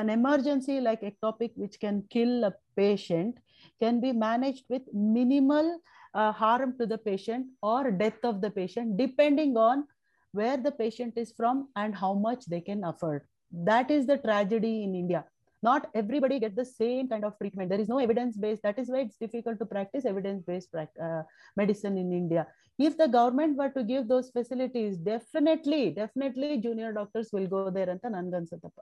an 0.00 0.10
emergency 0.18 0.76
like 0.88 1.02
ectopic 1.12 1.54
which 1.64 1.78
can 1.84 2.00
kill 2.14 2.36
a 2.50 2.52
patient 2.80 3.36
can 3.80 3.98
be 4.04 4.12
managed 4.26 4.66
with 4.72 4.86
minimal 5.16 5.66
uh, 6.13 6.31
harm 6.31 6.75
to 6.79 6.85
the 6.85 6.97
patient 6.97 7.47
or 7.61 7.91
death 7.91 8.23
of 8.23 8.41
the 8.41 8.49
patient 8.49 8.97
depending 8.97 9.55
on 9.57 9.85
where 10.33 10.57
the 10.57 10.71
patient 10.71 11.13
is 11.17 11.33
from 11.39 11.67
and 11.75 11.95
how 11.95 12.13
much 12.13 12.45
they 12.45 12.61
can 12.61 12.83
afford 12.83 13.23
that 13.51 13.89
is 13.91 14.05
the 14.05 14.17
tragedy 14.17 14.83
in 14.83 14.93
india 14.95 15.23
not 15.63 15.89
everybody 15.95 16.39
get 16.39 16.55
the 16.55 16.65
same 16.65 17.07
kind 17.11 17.25
of 17.27 17.37
treatment 17.39 17.69
there 17.69 17.79
is 17.79 17.89
no 17.93 17.99
evidence 17.99 18.35
based 18.37 18.61
that 18.63 18.77
is 18.77 18.89
why 18.89 18.99
it's 19.05 19.17
difficult 19.17 19.57
to 19.59 19.65
practice 19.65 20.05
evidence 20.05 20.43
based 20.43 20.75
uh, 20.75 21.23
medicine 21.61 21.97
in 21.97 22.11
india 22.13 22.43
if 22.79 22.95
the 22.97 23.07
government 23.07 23.57
were 23.57 23.71
to 23.77 23.83
give 23.83 24.07
those 24.07 24.29
facilities 24.29 24.97
definitely 24.97 25.83
definitely 25.91 26.61
junior 26.67 26.91
doctors 26.99 27.29
will 27.35 27.49
go 27.55 27.63
there 27.77 27.91
ಅಂತ 27.95 28.05
ನನ್ಗನ್ಸುತ್ತಪ್ಪ 28.17 28.79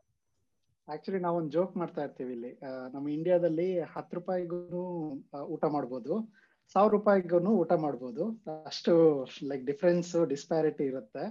actually 0.87 1.19
ನಾವೊಂದು 1.27 1.51
joke 1.55 1.75
ಮಾಡ್ತಾ 1.81 2.01
ಇರ್ತೀವಿ 2.07 2.33
ಇಲ್ಲಿ 2.37 2.51
ನಮ್ಮ 2.93 3.05
ಇಂಡಿಯಾದಲ್ಲಿ 3.17 3.69
ಹತ್ತು 3.93 4.15
ರೂಪಾಯಿಗೂ 4.17 4.73
ಊಟ 5.53 5.65
ಮಾಡ್ಬೋದು 5.75 6.15
ಸಾವಿರ 6.74 6.90
ರೂಪಾಯಿಗೂ 6.96 7.52
ಊಟ 7.62 7.72
ಮಾಡ್ಬೋದು. 7.84 8.24
ಅಷ್ಟು 8.70 8.92
ಲೈಕ್ 9.50 9.64
ಡಿಫ್ರೆನ್ಸ್ 9.70 10.10
ಡಿಸ್ಪ್ಯಾರಿಟಿ 10.34 10.84
ಇರುತ್ತೆ. 10.92 11.24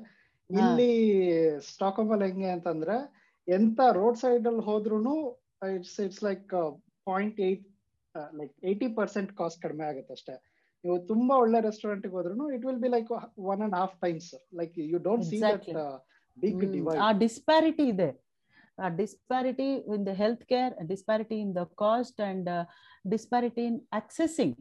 ಇಲ್ಲಿ 0.50 0.92
ಸ್ಟಾಕ್ 1.72 2.00
ಅಲ್ಲಿ 2.04 2.26
ಹೆಂಗೆ 2.30 2.50
ಅಂತಂದ್ರೆ 2.58 2.96
ಎಂತ 3.48 3.80
ರೋಡ್ 4.00 4.18
ಸೈಡ್ 4.22 4.46
ಅಲ್ಲಿ 4.52 4.64
ಹೋದ್ರು 4.70 4.98
it's 5.76 5.98
it's 6.06 6.22
like 6.28 6.48
point 7.10 7.38
eight 7.50 7.66
like 8.40 8.54
eighty 8.70 8.88
percent 9.00 9.32
cost 9.42 9.60
ಕಡಿಮೆ 9.66 9.86
ಆಗುತ್ತೆ 9.92 10.14
ಅಷ್ಟೇ. 10.18 10.36
ನೀವು 10.84 10.96
ತುಂಬಾ 11.12 11.36
ಒಳ್ಳೆ 11.44 11.60
ರೆಸ್ಟೋರೆಂಟ್ 11.68 12.08
ಹೋದ್ರು 12.16 12.46
it 12.56 12.66
will 12.70 12.82
be 12.86 12.92
like 12.96 13.12
one 13.52 13.62
and 13.66 13.76
half 13.82 13.96
times 14.06 14.32
like 14.62 14.74
you 14.94 15.00
don't 15.10 15.26
see 15.32 15.40
that 15.46 15.70
big 16.38 16.66
divide 16.78 17.02
ಆ 17.06 17.12
ಡಿಸ್ಪ್ಯಾರಿಟಿ 17.26 17.86
ಇದೆ. 17.94 18.10
ಆ 18.84 18.90
disparity 19.00 19.70
in 19.96 20.02
the 20.08 20.14
health 20.20 20.44
care 20.52 20.74
disparity 20.92 21.38
in 21.46 21.50
the 21.58 21.66
cost, 21.82 22.16
and 22.28 22.46
uh, 22.58 22.64
disparity 23.14 23.64
in 23.70 23.76
accessing. 24.00 24.54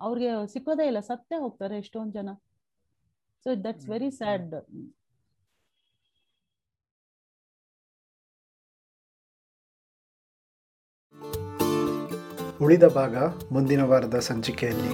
ಅವ್ರಿಗೆ 0.00 0.30
ಸಿಕ್ಕೋದೇ 0.52 0.84
ಇಲ್ಲ 0.90 1.00
ಸತ್ತೇ 1.08 1.36
ಹೋಗ್ತಾರೆ 1.44 1.76
ಎಷ್ಟೊಂದ್ 1.82 2.14
ಜನ. 2.18 2.30
ಸೊ 3.44 3.50
ದಟ್ಸ್ 3.66 3.88
ವೆರಿ 3.92 4.10
ಸ್ಯಾಡ್ 4.20 4.54
ಉಳಿದ 12.64 12.86
ಭಾಗ 12.96 13.16
ಮುಂದಿನ 13.54 13.82
ವಾರದ 13.90 14.16
ಸಂಚಿಕೆಯಲ್ಲಿ. 14.28 14.90